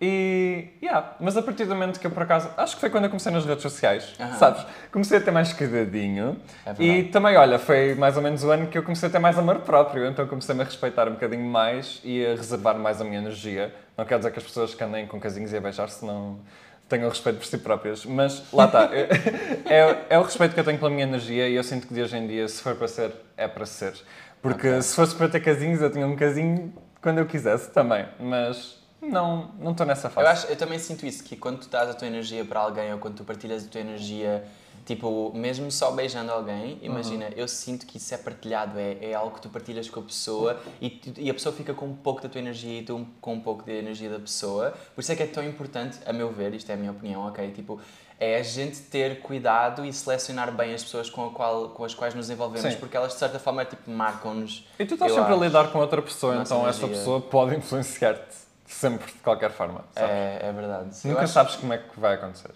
E, 0.02 0.70
yeah, 0.82 1.14
mas 1.20 1.36
a 1.36 1.42
partir 1.42 1.66
do 1.66 1.76
momento 1.76 2.00
que 2.00 2.08
eu 2.08 2.12
por 2.12 2.24
acaso, 2.24 2.50
acho 2.56 2.76
que 2.76 2.80
foi 2.80 2.90
quando 2.90 3.04
eu 3.06 3.10
comecei 3.10 3.32
nas 3.32 3.46
redes 3.46 3.62
sociais, 3.62 4.14
Aham. 4.18 4.34
sabes? 4.38 4.66
Comecei 4.92 5.18
a 5.18 5.22
ter 5.22 5.32
mais 5.32 5.52
cuidadinho. 5.52 6.38
É 6.66 6.82
e 6.82 7.04
também, 7.06 7.36
olha, 7.36 7.60
foi 7.60 7.96
mais 7.96 8.16
ou 8.16 8.24
menos 8.24 8.44
o 8.44 8.50
ano 8.50 8.68
que 8.68 8.78
eu 8.78 8.84
comecei 8.84 9.10
a 9.10 9.12
ter 9.12 9.20
mais 9.20 9.38
amor 9.38 9.60
próprio, 9.60 10.06
então 10.06 10.26
comecei-me 10.26 10.62
a 10.62 10.64
respeitar 10.64 11.10
um 11.10 11.14
bocadinho 11.14 11.44
mais 11.44 12.00
e 12.04 12.26
a 12.26 12.30
reservar 12.30 12.78
mais 12.78 13.02
a 13.02 13.04
minha 13.04 13.20
energia. 13.20 13.76
Não 13.98 14.06
quero 14.06 14.20
dizer 14.22 14.32
que 14.32 14.40
as 14.40 14.46
pessoas 14.46 14.74
que 14.74 14.82
andem 14.82 15.06
com 15.06 15.20
casinhos 15.20 15.52
e 15.52 15.58
a 15.58 15.62
beijar-se 15.62 16.06
não 16.06 16.40
tenham 16.88 17.10
respeito 17.10 17.38
por 17.38 17.46
si 17.46 17.58
próprias, 17.58 18.06
mas 18.06 18.52
lá 18.54 18.66
está. 18.66 18.90
é, 19.70 20.06
é 20.10 20.18
o 20.18 20.24
respeito 20.24 20.54
que 20.54 20.60
eu 20.62 20.64
tenho 20.64 20.78
pela 20.78 20.90
minha 20.90 21.04
energia 21.04 21.50
e 21.50 21.56
eu 21.56 21.64
sinto 21.64 21.86
que 21.86 21.94
de 21.94 22.02
hoje 22.02 22.16
em 22.16 22.26
dia, 22.26 22.48
se 22.48 22.62
for 22.62 22.74
para 22.76 22.88
ser, 22.88 23.12
é 23.36 23.50
para 23.50 23.66
ser. 23.66 23.94
Porque 24.42 24.82
se 24.82 24.96
fosse 24.96 25.14
para 25.14 25.28
ter 25.28 25.42
casinhos, 25.42 25.82
eu 25.82 25.92
tinha 25.92 26.08
um 26.08 26.16
casinho 26.16 26.74
quando 27.02 27.18
eu 27.18 27.26
quisesse 27.26 27.70
também, 27.72 28.06
mas 28.18 28.79
não 29.02 29.52
não 29.60 29.72
estou 29.72 29.86
nessa 29.86 30.10
fase. 30.10 30.26
Eu, 30.28 30.32
acho, 30.32 30.48
eu 30.48 30.56
também 30.56 30.80
sinto 30.80 31.06
isso, 31.06 31.24
que 31.24 31.36
quando 31.36 31.60
tu 31.60 31.70
dás 31.70 31.90
a 31.90 31.94
tua 31.94 32.08
energia 32.08 32.44
para 32.46 32.60
alguém 32.60 32.92
ou 32.94 33.00
quando 33.00 33.16
tu 33.16 33.24
partilhas 33.24 33.66
a 33.66 33.68
tua 33.68 33.82
energia, 33.82 34.44
tipo, 34.86 35.32
mesmo 35.36 35.72
só 35.72 35.92
beijando 35.92 36.32
alguém, 36.32 36.80
imagina, 36.82 37.26
Uhum. 37.28 37.34
eu 37.36 37.48
sinto 37.48 37.86
que 37.86 37.98
isso 37.98 38.14
é 38.14 38.18
partilhado, 38.18 38.80
é, 38.80 38.98
é 39.02 39.14
algo 39.14 39.36
que 39.36 39.42
tu 39.42 39.50
partilhas 39.50 39.90
com 39.90 40.00
a 40.00 40.04
pessoa 40.04 40.60
e, 40.82 40.90
tu- 40.90 41.14
e 41.20 41.30
a 41.30 41.34
pessoa 41.34 41.54
fica 41.56 41.74
com 41.74 41.86
um 41.86 41.96
pouco 41.96 42.22
da 42.22 42.30
tua 42.30 42.40
energia 42.40 42.80
e 42.80 42.84
tu 42.84 43.06
com 43.22 43.34
um 43.36 43.40
pouco 43.40 43.64
da 43.66 43.72
energia 43.74 44.10
da 44.10 44.20
pessoa. 44.20 44.74
Por 44.96 45.02
isso 45.02 45.12
é 45.12 45.16
que 45.16 45.24
é 45.24 45.28
tão 45.28 45.44
importante, 45.44 45.98
a 46.06 46.12
meu 46.12 46.32
ver, 46.32 46.54
isto 46.54 46.70
é 46.72 46.74
a 46.74 46.78
minha 46.78 46.92
opinião, 46.92 47.28
ok? 47.28 47.52
Tipo, 47.52 47.80
é 48.20 48.38
a 48.38 48.44
gente 48.44 48.82
ter 48.82 49.22
cuidado 49.22 49.86
e 49.86 49.94
selecionar 49.94 50.52
bem 50.52 50.74
as 50.74 50.84
pessoas 50.84 51.10
com, 51.10 51.28
a 51.28 51.30
qual, 51.30 51.70
com 51.70 51.86
as 51.86 51.94
quais 51.94 52.14
nos 52.16 52.30
envolvemos, 52.30 52.74
Sim. 52.74 52.80
porque 52.80 52.98
elas 52.98 53.14
de 53.14 53.20
certa 53.20 53.40
forma 53.40 53.64
tipo, 53.64 53.90
marcam-nos. 53.92 54.68
E 54.78 54.86
tu 54.86 54.96
estás 54.96 55.12
sempre 55.14 55.32
a 55.32 55.36
acho. 55.36 55.44
lidar 55.44 55.72
com 55.72 55.80
outra 55.80 56.02
pessoa, 56.02 56.36
então 56.42 56.68
essa 56.68 56.80
energia. 56.80 56.98
pessoa 56.98 57.22
pode 57.22 57.56
influenciar-te 57.56 58.49
sempre, 58.74 59.08
de 59.12 59.18
qualquer 59.20 59.52
forma. 59.52 59.84
sabes? 59.94 60.10
É, 60.12 60.40
é 60.44 60.52
verdade. 60.54 60.90
Eu 61.04 61.10
Nunca 61.12 61.24
acho- 61.24 61.34
sabes 61.34 61.56
como 61.56 61.74
é 61.74 61.78
que 61.78 62.00
vai 62.00 62.16
acontecer. 62.16 62.52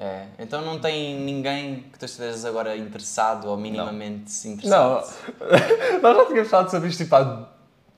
É, 0.00 0.26
então 0.38 0.62
não 0.62 0.78
tem 0.78 1.18
ninguém 1.18 1.82
que 1.92 1.98
tu 1.98 2.04
estejas 2.04 2.44
agora 2.44 2.76
interessado 2.76 3.48
ou 3.48 3.56
minimamente 3.56 4.32
Não, 4.46 4.52
interessado? 4.54 5.12
nós 6.02 6.16
já 6.16 6.24
tínhamos 6.26 6.48
falado 6.50 6.70
sobre 6.70 6.88
isto 6.88 7.02
tipo 7.02 7.16
há 7.16 7.48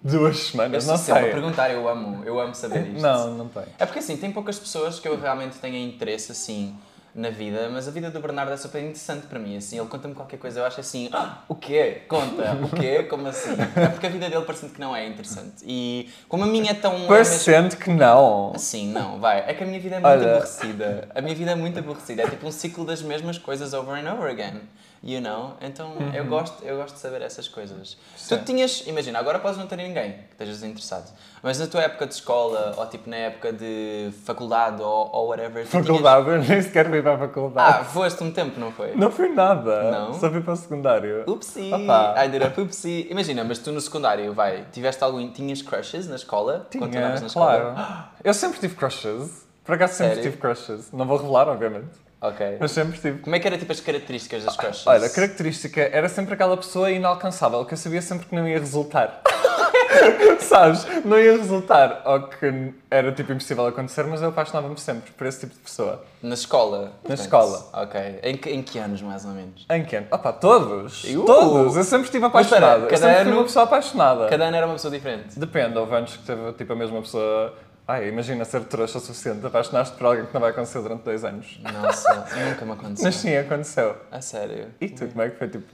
duas 0.03 0.35
Eu 0.39 0.43
semanas, 0.45 0.85
sou 0.85 0.93
não 0.95 0.99
sei. 0.99 1.15
perguntar, 1.31 1.71
eu 1.71 1.87
amo, 1.87 2.25
eu 2.25 2.41
amo 2.41 2.55
saber 2.55 2.87
isto. 2.89 3.03
Não, 3.03 3.35
não 3.35 3.49
tem. 3.49 3.65
É 3.79 3.85
porque 3.85 3.99
assim, 3.99 4.17
tem 4.17 4.33
poucas 4.33 4.59
pessoas 4.59 4.99
que 4.99 5.07
eu 5.07 5.21
realmente 5.21 5.59
tenha 5.59 5.79
interesse 5.79 6.33
assim 6.33 6.75
na 7.15 7.31
vida, 7.31 7.69
mas 7.71 7.89
a 7.89 7.91
vida 7.91 8.11
do 8.11 8.21
Bernardo 8.21 8.53
é 8.53 8.57
super 8.57 8.81
interessante 8.81 9.27
para 9.27 9.39
mim, 9.39 9.57
assim, 9.57 9.79
ele 9.79 9.89
conta-me 9.89 10.15
qualquer 10.15 10.39
coisa, 10.39 10.61
eu 10.61 10.65
acho 10.65 10.81
assim, 10.81 11.09
ah, 11.13 11.39
o 11.49 11.55
quê? 11.55 12.03
Conta, 12.09 12.57
o 12.63 12.69
quê? 12.69 13.03
Como 13.05 13.27
assim? 13.27 13.51
É 13.77 13.89
porque 13.89 14.07
a 14.07 14.11
vida 14.11 14.29
dele 14.29 14.45
parece 14.45 14.69
que 14.69 14.81
não 14.81 14.95
é 14.95 15.07
interessante. 15.07 15.65
E 15.65 16.09
como 16.29 16.45
a 16.45 16.47
minha 16.47 16.71
é 16.71 16.75
tão... 16.75 16.95
é 16.95 17.07
Parecendo 17.07 17.77
que 17.77 17.91
não. 17.91 18.53
Assim, 18.55 18.91
não, 18.93 19.19
vai. 19.19 19.45
É 19.49 19.55
que 19.55 19.65
a 19.65 19.67
minha 19.67 19.81
vida 19.81 19.97
é 19.97 20.01
muito 20.01 20.13
Olha. 20.13 20.31
aborrecida. 20.33 21.09
A 21.15 21.21
minha 21.21 21.35
vida 21.35 21.51
é 21.51 21.55
muito 21.55 21.79
aborrecida. 21.79 22.23
É 22.23 22.29
tipo 22.29 22.47
um 22.47 22.53
ciclo 22.53 22.85
das 22.85 23.03
mesmas 23.03 23.39
coisas 23.39 23.73
over 23.73 23.95
and 23.95 24.13
over 24.13 24.31
again. 24.31 24.61
You 25.03 25.23
know? 25.23 25.55
Então 25.63 25.95
eu, 26.15 26.27
gosto, 26.27 26.63
eu 26.63 26.77
gosto 26.77 26.95
de 26.95 27.01
saber 27.01 27.23
essas 27.23 27.49
coisas. 27.49 27.97
Sim. 28.17 28.37
Tu 28.37 28.45
tinhas, 28.45 28.87
imagina, 28.87 29.19
agora 29.19 29.39
podes 29.39 29.57
não 29.59 29.67
ter 29.67 29.77
ninguém 29.77 30.13
que 30.13 30.33
estejas 30.33 30.63
interessado. 30.63 31.11
Mas 31.43 31.59
na 31.59 31.67
tua 31.67 31.83
época 31.83 32.07
de 32.07 32.13
escola, 32.13 32.75
ou 32.77 32.87
tipo 32.87 33.09
na 33.09 33.17
época 33.17 33.51
de 33.51 34.11
faculdade, 34.27 34.83
ou, 34.83 35.11
ou 35.11 35.29
whatever. 35.29 35.65
tu 35.65 35.71
tinhas- 35.71 35.87
Faculdade, 35.87 36.29
eu 36.29 36.39
nem 36.43 36.61
sequer 36.61 36.87
fui 36.91 37.01
para 37.01 37.13
a 37.13 37.15
Ah, 37.15 37.19
faculdade. 37.19 37.85
foste 37.87 38.23
um 38.23 38.31
tempo, 38.31 38.61
não 38.61 38.71
foi? 38.73 38.95
Não 38.95 39.11
fui 39.11 39.31
nada. 39.31 39.91
Não? 39.91 40.13
Só 40.13 40.31
fui 40.31 40.43
para 40.43 40.53
o 40.53 40.57
secundário. 40.57 41.25
Upsi! 41.27 41.71
Opa. 41.73 42.15
I 42.23 42.29
did 42.29 42.43
up, 42.43 42.61
upsi! 42.61 43.07
Imagina, 43.11 43.43
mas 43.43 43.59
tu 43.59 43.73
no 43.73 43.81
secundário, 43.81 44.35
vai, 44.35 44.67
tiveste 44.71 45.03
algum. 45.03 45.31
Tinhas 45.33 45.63
crushes 45.63 46.07
na 46.09 46.17
escola? 46.17 46.67
Quando 46.77 46.91
Tinha, 46.91 47.01
andavas 47.05 47.23
na 47.23 47.27
escola? 47.29 47.73
claro. 47.75 48.05
Eu 48.23 48.35
sempre 48.35 48.61
tive 48.61 48.75
crushes. 48.77 49.47
Por 49.65 49.77
acaso 49.77 49.95
sempre 49.95 50.17
Sério? 50.17 50.31
tive 50.31 50.37
crushes. 50.43 50.93
Não 50.93 51.07
vou 51.07 51.17
revelar, 51.17 51.49
obviamente. 51.49 51.89
Ok. 52.21 52.57
Mas 52.61 52.71
sempre 52.73 52.99
tive. 52.99 53.19
Como 53.21 53.35
é 53.35 53.39
que 53.39 53.47
era 53.47 53.57
tipo 53.57 53.73
as 53.73 53.81
características 53.81 54.45
das 54.45 54.57
crushes? 54.57 54.87
Olha, 54.87 55.07
a 55.07 55.11
característica 55.11 55.81
era 55.81 56.09
sempre 56.09 56.35
aquela 56.35 56.57
pessoa 56.57 56.91
inalcançável 56.91 57.65
que 57.65 57.73
eu 57.75 57.79
sabia 57.79 58.03
sempre 58.03 58.27
que 58.27 58.35
não 58.35 58.47
ia 58.47 58.59
resultar. 58.59 59.23
Sabes? 60.41 60.87
Não 61.05 61.19
ia 61.19 61.37
resultar. 61.37 62.03
Ou 62.05 62.23
que 62.29 62.75
era 62.91 63.11
tipo 63.13 63.33
impossível 63.33 63.67
acontecer, 63.67 64.05
mas 64.05 64.21
eu 64.23 64.29
apaixonava-me 64.29 64.79
sempre 64.79 65.11
por 65.13 65.27
esse 65.27 65.41
tipo 65.41 65.55
de 65.55 65.61
pessoa. 65.61 66.05
Na 66.23 66.35
escola? 66.35 66.93
Na 67.09 67.15
escola. 67.15 67.69
Ok. 67.73 68.21
Em 68.23 68.37
que, 68.37 68.51
em 68.51 68.63
que 68.63 68.79
anos, 68.79 69.01
mais 69.03 69.25
ou 69.25 69.33
menos? 69.33 69.67
Em 69.71 69.85
que 69.85 69.97
ano? 69.97 70.07
Opa, 70.11 70.33
todos! 70.33 71.05
Uh! 71.05 71.25
Todos! 71.25 71.77
Eu 71.77 71.85
sempre 71.85 72.05
estive 72.07 72.21
Mas 72.23 72.31
apaixonado. 72.31 72.83
eu 72.83 72.89
cada 72.89 72.99
sempre 72.99 73.15
fui 73.15 73.23
ano- 73.29 73.37
uma 73.39 73.45
pessoa 73.45 73.65
apaixonada. 73.65 74.29
Cada 74.29 74.45
ano 74.45 74.57
era 74.57 74.67
uma 74.67 74.75
pessoa 74.75 74.93
diferente. 74.93 75.39
Depende, 75.39 75.79
houve 75.79 75.95
anos 75.95 76.17
que 76.17 76.23
teve 76.25 76.53
tipo 76.53 76.73
a 76.73 76.77
mesma 76.77 77.01
pessoa. 77.01 77.55
Ai, 77.93 78.09
imagina 78.09 78.45
ser 78.45 78.65
trouxa 78.65 78.99
o 78.99 79.01
suficiente, 79.01 79.45
apaixonaste 79.45 79.97
por 79.97 80.07
alguém 80.07 80.25
que 80.27 80.33
não 80.33 80.41
vai 80.41 80.51
acontecer 80.51 80.81
durante 80.81 81.03
dois 81.03 81.25
anos. 81.25 81.59
Nossa, 81.61 82.25
nunca 82.37 82.65
me 82.65 82.73
aconteceu. 82.73 83.05
Mas 83.05 83.15
sim, 83.17 83.37
aconteceu. 83.37 83.97
A 84.13 84.21
sério. 84.21 84.69
E 84.81 84.89
tu, 84.89 85.07
como 85.09 85.23
é 85.23 85.31
que 85.31 85.37
foi 85.37 85.49
tipo 85.49 85.65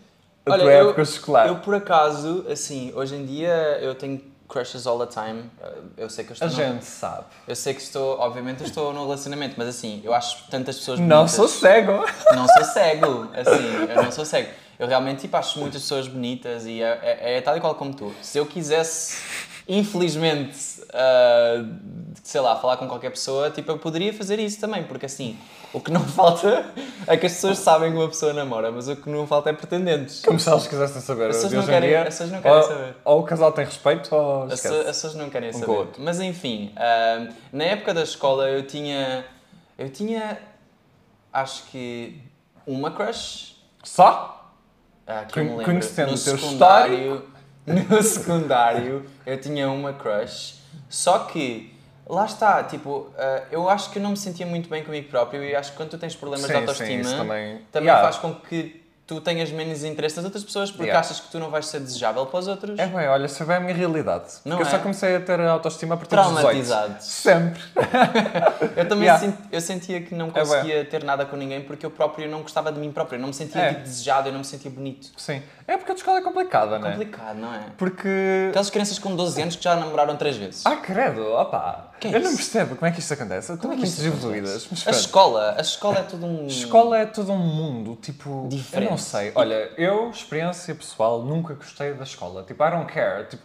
a 0.46 0.52
Olha, 0.52 0.62
tua 0.62 0.72
eu- 0.72 0.86
época 0.86 1.02
escolar? 1.02 1.46
Eu, 1.48 1.56
por 1.56 1.74
acaso, 1.74 2.46
assim, 2.50 2.90
hoje 2.94 3.16
em 3.16 3.26
dia 3.26 3.52
eu 3.82 3.94
tenho 3.94 4.18
crushes 4.48 4.86
all 4.86 4.98
the 5.04 5.12
time. 5.12 5.50
Eu 5.96 6.08
sei 6.08 6.24
que 6.24 6.30
eu 6.30 6.34
estou. 6.34 6.48
A 6.48 6.50
no- 6.50 6.56
gente 6.56 6.84
sabe. 6.86 7.24
Eu 7.46 7.54
sei 7.56 7.74
que 7.74 7.82
estou, 7.82 8.18
obviamente, 8.18 8.60
eu 8.62 8.66
estou 8.66 8.94
no 8.94 9.02
relacionamento, 9.02 9.54
mas 9.58 9.68
assim, 9.68 10.00
eu 10.02 10.14
acho 10.14 10.48
tantas 10.50 10.78
pessoas 10.78 10.98
Não 11.00 11.08
bonitas. 11.26 11.32
sou 11.32 11.48
cego! 11.48 12.04
Não 12.34 12.46
sou 12.48 12.64
cego, 12.64 13.28
assim, 13.34 13.90
eu 13.90 14.02
não 14.02 14.10
sou 14.10 14.24
cego. 14.24 14.48
Eu 14.78 14.86
realmente 14.86 15.22
tipo, 15.22 15.36
acho 15.36 15.58
muitas 15.58 15.82
pessoas 15.82 16.06
bonitas 16.08 16.64
e 16.64 16.80
é, 16.82 16.98
é- 17.02 17.36
é 17.38 17.40
tal 17.42 17.56
e 17.56 17.60
qual 17.60 17.74
como 17.74 17.92
tu. 17.92 18.14
Se 18.22 18.38
eu 18.38 18.46
quisesse, 18.46 19.18
infelizmente, 19.68 20.56
ah, 20.92 21.64
sei 22.22 22.40
lá, 22.40 22.56
falar 22.56 22.76
com 22.76 22.86
qualquer 22.88 23.10
pessoa, 23.10 23.50
tipo, 23.50 23.70
eu 23.72 23.78
poderia 23.78 24.12
fazer 24.12 24.38
isso 24.38 24.60
também, 24.60 24.84
porque 24.84 25.06
assim, 25.06 25.36
o 25.72 25.80
que 25.80 25.90
não 25.90 26.00
falta 26.06 26.66
é 27.06 27.16
que 27.16 27.26
as 27.26 27.32
pessoas 27.32 27.58
sabem 27.58 27.90
que 27.92 27.96
uma 27.98 28.08
pessoa 28.08 28.32
namora, 28.32 28.70
mas 28.70 28.88
o 28.88 28.96
que 28.96 29.08
não 29.10 29.26
falta 29.26 29.50
é 29.50 29.52
pretendentes. 29.52 30.22
Como 30.22 30.38
se 30.38 30.48
eles 30.50 30.66
quisessem 30.66 31.00
saber. 31.02 31.30
As 31.30 31.36
pessoas 31.36 31.52
não 31.52 31.66
querem- 31.66 31.88
dia, 31.88 32.00
as 32.02 32.04
pessoas 32.08 32.30
não 32.30 32.40
querem 32.42 32.56
ou, 32.58 32.62
saber. 32.64 32.96
Ou 33.04 33.20
o 33.20 33.22
casal 33.24 33.52
tem 33.52 33.64
respeito 33.64 34.14
ou 34.14 34.44
As, 34.44 34.60
pessoas- 34.60 34.80
as 34.80 34.86
pessoas 34.96 35.14
não 35.14 35.28
querem 35.30 35.50
Um 35.50 35.52
saber. 35.52 35.88
Mas 35.98 36.20
enfim, 36.20 36.72
ah, 36.76 37.28
na 37.52 37.64
época 37.64 37.92
da 37.94 38.02
escola 38.02 38.48
eu 38.48 38.66
tinha. 38.66 39.24
Eu 39.78 39.90
tinha. 39.90 40.38
Acho 41.32 41.64
que. 41.64 42.20
Uma 42.66 42.90
crush. 42.90 43.56
Só? 43.84 44.50
Ah, 45.06 45.24
que 45.24 45.34
Con- 45.40 45.62
conhecendo 45.62 46.10
no 46.12 46.16
o 46.16 46.20
teu 46.20 46.36
secundário, 46.38 47.22
No 47.66 48.02
secundário 48.02 49.04
eu 49.26 49.40
tinha 49.40 49.68
uma 49.70 49.92
crush. 49.92 50.56
Só 50.88 51.20
que. 51.20 51.74
Lá 52.08 52.24
está, 52.24 52.62
tipo, 52.62 53.10
ah, 53.18 53.42
eu 53.50 53.68
acho 53.68 53.90
que 53.90 53.98
eu 53.98 54.02
não 54.02 54.10
me 54.10 54.16
sentia 54.16 54.46
muito 54.46 54.68
bem 54.70 54.84
comigo 54.84 55.08
próprio 55.08 55.42
e 55.42 55.56
acho 55.56 55.72
que 55.72 55.76
quando 55.76 55.90
tu 55.90 55.98
tens 55.98 56.14
problemas 56.14 56.46
de 56.46 56.52
Sim, 56.52 56.60
autoestima 56.60 57.02
sim, 57.04 57.16
também. 57.16 57.60
também 57.72 57.88
Yeah. 57.88 58.04
faz 58.04 58.16
com 58.18 58.32
que 58.32 58.85
tu 59.06 59.20
tenhas 59.20 59.50
menos 59.52 59.84
interesse 59.84 60.16
nas 60.16 60.24
outras 60.24 60.42
pessoas 60.42 60.70
porque 60.70 60.84
Yeah. 60.86 60.98
achas 61.00 61.20
que 61.20 61.30
tu 61.30 61.38
não 61.38 61.48
vais 61.48 61.66
ser 61.66 61.78
desejável 61.80 62.26
para 62.26 62.40
os 62.40 62.48
outros. 62.48 62.76
É 62.78 62.86
bem, 62.88 63.06
olha, 63.08 63.26
isso 63.26 63.42
é 63.50 63.56
a 63.56 63.60
minha 63.60 63.72
realidade. 63.74 64.24
Não 64.44 64.56
Porque 64.56 64.62
eu 64.64 64.74
é? 64.74 64.78
só 64.78 64.82
comecei 64.82 65.14
a 65.16 65.20
ter 65.20 65.40
autoestima 65.40 65.94
a 65.94 65.96
partir 65.98 66.16
dos 66.16 66.24
18. 66.26 66.40
Traumatizados. 66.42 67.04
Sempre. 67.06 67.62
Eu 68.76 68.88
também 68.88 69.04
Yeah. 69.04 69.18
senti- 69.24 69.42
eu 69.52 69.60
sentia 69.60 70.00
que 70.02 70.14
não 70.14 70.28
É 70.28 70.30
conseguia 70.30 70.84
ter 70.84 71.04
nada 71.04 71.24
com 71.24 71.36
ninguém 71.36 71.62
porque 71.62 71.86
eu 71.86 71.90
próprio 71.90 72.28
não 72.28 72.42
gostava 72.42 72.72
de 72.72 72.78
mim 72.80 72.90
próprio. 72.92 73.16
Eu 73.16 73.20
não 73.20 73.28
me 73.28 73.34
sentia 73.34 73.60
É. 73.60 73.68
tipo, 73.70 73.80
desejado, 73.82 74.28
eu 74.28 74.32
não 74.32 74.40
me 74.40 74.44
sentia 74.44 74.70
bonito. 74.70 75.08
Sim. 75.16 75.42
É 75.66 75.76
porque 75.76 75.92
a 75.92 75.94
escola 75.94 76.18
é 76.18 76.22
complicada, 76.22 76.78
não 76.78 76.88
é? 76.88 76.92
Complicado, 76.92 77.36
não 77.36 77.54
é? 77.54 77.60
Porque. 77.78 78.46
Aquelas 78.50 78.70
crianças 78.70 78.98
com 78.98 79.14
12 79.14 79.40
anos 79.40 79.56
que 79.56 79.62
já 79.64 79.76
namoraram 79.76 80.16
três 80.16 80.36
vezes. 80.36 80.64
Ah, 80.66 80.76
credo, 80.76 81.22
opá. 81.34 81.92
Que 81.98 82.08
é 82.08 82.16
eu 82.16 82.20
não 82.20 82.28
isso? 82.28 82.36
percebo 82.36 82.76
como 82.76 82.86
é 82.86 82.92
que 82.92 83.00
isto 83.00 83.14
acontece. 83.14 83.52
Estão 83.52 83.56
Como 83.56 83.72
é 83.72 83.76
que 83.76 83.84
isso 83.84 83.96
desenvolvidas. 84.02 84.68
Mas 84.70 84.86
A 84.86 84.90
escola, 84.90 85.54
a 85.56 85.60
escola 85.60 85.98
é 85.98 86.02
tudo 86.02 86.26
um. 86.26 86.44
A 86.44 86.46
escola 86.46 86.98
é 86.98 87.06
todo 87.06 87.32
um 87.32 87.38
mundo, 87.38 87.96
tipo. 88.00 88.46
Diferente. 88.48 88.84
Eu 88.84 88.90
não 88.90 88.98
sei. 88.98 89.32
Olha, 89.34 89.70
eu, 89.78 90.10
experiência 90.10 90.74
pessoal, 90.74 91.22
nunca 91.22 91.54
gostei 91.54 91.94
da 91.94 92.04
escola. 92.04 92.42
Tipo, 92.42 92.64
I 92.64 92.70
don't 92.70 92.92
care. 92.92 93.26
Tipo, 93.28 93.42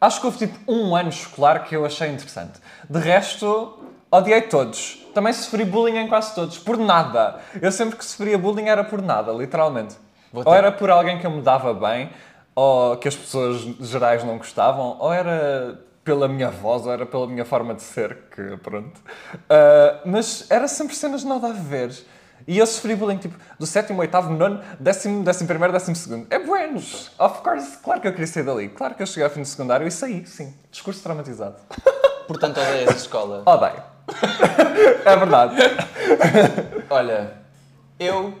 acho 0.00 0.20
que 0.20 0.26
houve 0.26 0.38
tipo 0.38 0.58
um 0.70 0.94
ano 0.94 1.08
escolar 1.08 1.64
que 1.64 1.74
eu 1.74 1.84
achei 1.86 2.08
interessante. 2.10 2.60
De 2.88 2.98
resto, 2.98 3.78
odiei 4.10 4.42
todos. 4.42 5.06
Também 5.14 5.32
sofri 5.32 5.64
bullying 5.64 5.96
em 5.96 6.08
quase 6.08 6.34
todos, 6.34 6.58
por 6.58 6.76
nada. 6.76 7.40
Eu 7.60 7.72
sempre 7.72 7.96
que 7.96 8.04
sofria 8.04 8.36
bullying 8.38 8.68
era 8.68 8.84
por 8.84 9.00
nada, 9.02 9.32
literalmente. 9.32 9.96
Ou 10.32 10.54
era 10.54 10.70
por 10.70 10.90
alguém 10.90 11.18
que 11.18 11.26
eu 11.26 11.30
me 11.30 11.40
dava 11.40 11.72
bem, 11.72 12.10
ou 12.54 12.96
que 12.98 13.08
as 13.08 13.16
pessoas 13.16 13.60
gerais 13.80 14.22
não 14.22 14.36
gostavam, 14.36 14.96
ou 15.00 15.12
era 15.12 15.80
pela 16.08 16.26
minha 16.26 16.48
voz, 16.48 16.86
ou 16.86 16.92
era 16.92 17.04
pela 17.04 17.26
minha 17.26 17.44
forma 17.44 17.74
de 17.74 17.82
ser, 17.82 18.16
que 18.34 18.56
pronto. 18.62 18.98
Ah, 19.50 20.00
mas 20.06 20.50
era 20.50 20.66
sempre 20.66 20.96
cenas 20.96 21.22
nada 21.22 21.48
a 21.48 21.52
ver. 21.52 21.92
E 22.46 22.56
eu 22.56 22.66
sofri 22.66 22.96
bullying, 22.96 23.18
tipo, 23.18 23.36
do 23.58 23.66
sétimo, 23.66 24.00
oitavo, 24.00 24.32
nono, 24.32 24.62
décimo, 24.80 25.22
décimo 25.22 25.46
primeiro, 25.46 25.70
décimo 25.70 25.94
segundo. 25.94 26.26
É 26.30 26.38
buenos! 26.38 27.10
Of 27.18 27.42
course, 27.42 27.76
claro 27.84 28.00
que 28.00 28.08
eu 28.08 28.12
queria 28.12 28.26
sair 28.26 28.42
dali. 28.42 28.70
Claro 28.70 28.94
que 28.94 29.02
eu 29.02 29.06
cheguei 29.06 29.24
ao 29.24 29.30
fim 29.30 29.42
do 29.42 29.46
secundário 29.46 29.86
e 29.86 29.90
saí, 29.90 30.24
sim. 30.24 30.54
Discurso 30.70 31.02
traumatizado. 31.02 31.56
Portanto, 32.26 32.58
odeias 32.58 32.88
a 32.88 32.96
escola. 32.96 33.42
Odeio. 33.44 33.82
é 35.04 35.16
verdade. 35.16 35.56
Olha, 36.88 37.34
eu, 38.00 38.32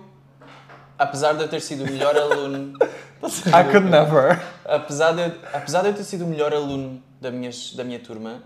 apesar 0.98 1.34
de 1.34 1.42
eu 1.42 1.48
ter 1.48 1.60
sido 1.60 1.84
o 1.84 1.90
melhor 1.90 2.16
aluno. 2.16 2.78
I 3.48 3.70
could 3.70 3.90
never. 3.90 4.40
apesar, 4.64 5.12
de 5.12 5.20
eu, 5.20 5.32
apesar 5.52 5.82
de 5.82 5.88
eu 5.88 5.94
ter 5.94 6.04
sido 6.04 6.24
o 6.24 6.28
melhor 6.28 6.54
aluno 6.54 7.02
da 7.20 7.30
minha, 7.30 7.50
da 7.74 7.84
minha 7.84 7.98
turma. 7.98 8.42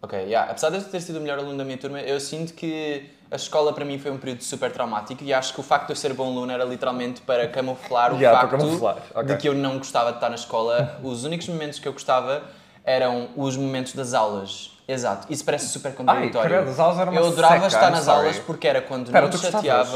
Ok, 0.00 0.18
yeah, 0.18 0.50
apesar 0.50 0.70
de 0.70 0.78
eu 0.78 0.82
ter 0.82 1.00
sido 1.00 1.16
o 1.18 1.20
melhor 1.20 1.38
aluno 1.38 1.56
da 1.56 1.64
minha 1.64 1.78
turma, 1.78 2.00
eu 2.00 2.18
sinto 2.18 2.54
que 2.54 3.08
a 3.30 3.36
escola 3.36 3.72
para 3.72 3.84
mim 3.84 3.98
foi 4.00 4.10
um 4.10 4.18
período 4.18 4.42
super 4.42 4.72
traumático 4.72 5.22
e 5.22 5.32
acho 5.32 5.54
que 5.54 5.60
o 5.60 5.62
facto 5.62 5.86
de 5.86 5.92
eu 5.92 5.96
ser 5.96 6.12
bom 6.12 6.26
aluno 6.30 6.50
era 6.50 6.64
literalmente 6.64 7.20
para 7.20 7.46
camuflar 7.46 8.12
o 8.12 8.16
Yeah, 8.16 8.40
facto 8.40 8.58
camuflar, 8.58 8.96
ok. 9.14 9.24
de 9.24 9.36
que 9.36 9.48
eu 9.48 9.54
não 9.54 9.78
gostava 9.78 10.10
de 10.10 10.16
estar 10.16 10.28
na 10.28 10.34
escola. 10.34 10.98
Os 11.04 11.22
únicos 11.24 11.46
momentos 11.48 11.78
que 11.78 11.86
eu 11.86 11.92
gostava 11.92 12.42
eram 12.84 13.28
os 13.36 13.56
momentos 13.56 13.94
das 13.94 14.12
aulas. 14.12 14.72
Exato, 14.88 15.32
isso 15.32 15.44
parece 15.44 15.68
super 15.68 15.94
contraditório. 15.94 16.50
credo, 16.50 16.68
as 16.70 16.80
aulas 16.80 16.98
eram 16.98 17.12
uma 17.12 17.20
eu 17.20 17.28
adorava 17.28 17.54
seca, 17.54 17.66
estar 17.68 17.86
I'm 17.88 17.92
nas 17.92 18.04
sorry. 18.04 18.18
aulas 18.18 18.38
porque 18.40 18.66
era 18.66 18.82
quando 18.82 19.06
Espera, 19.06 19.26
não 19.28 19.32
me 19.32 19.38
tu 19.38 19.40
gostavas? 19.40 19.88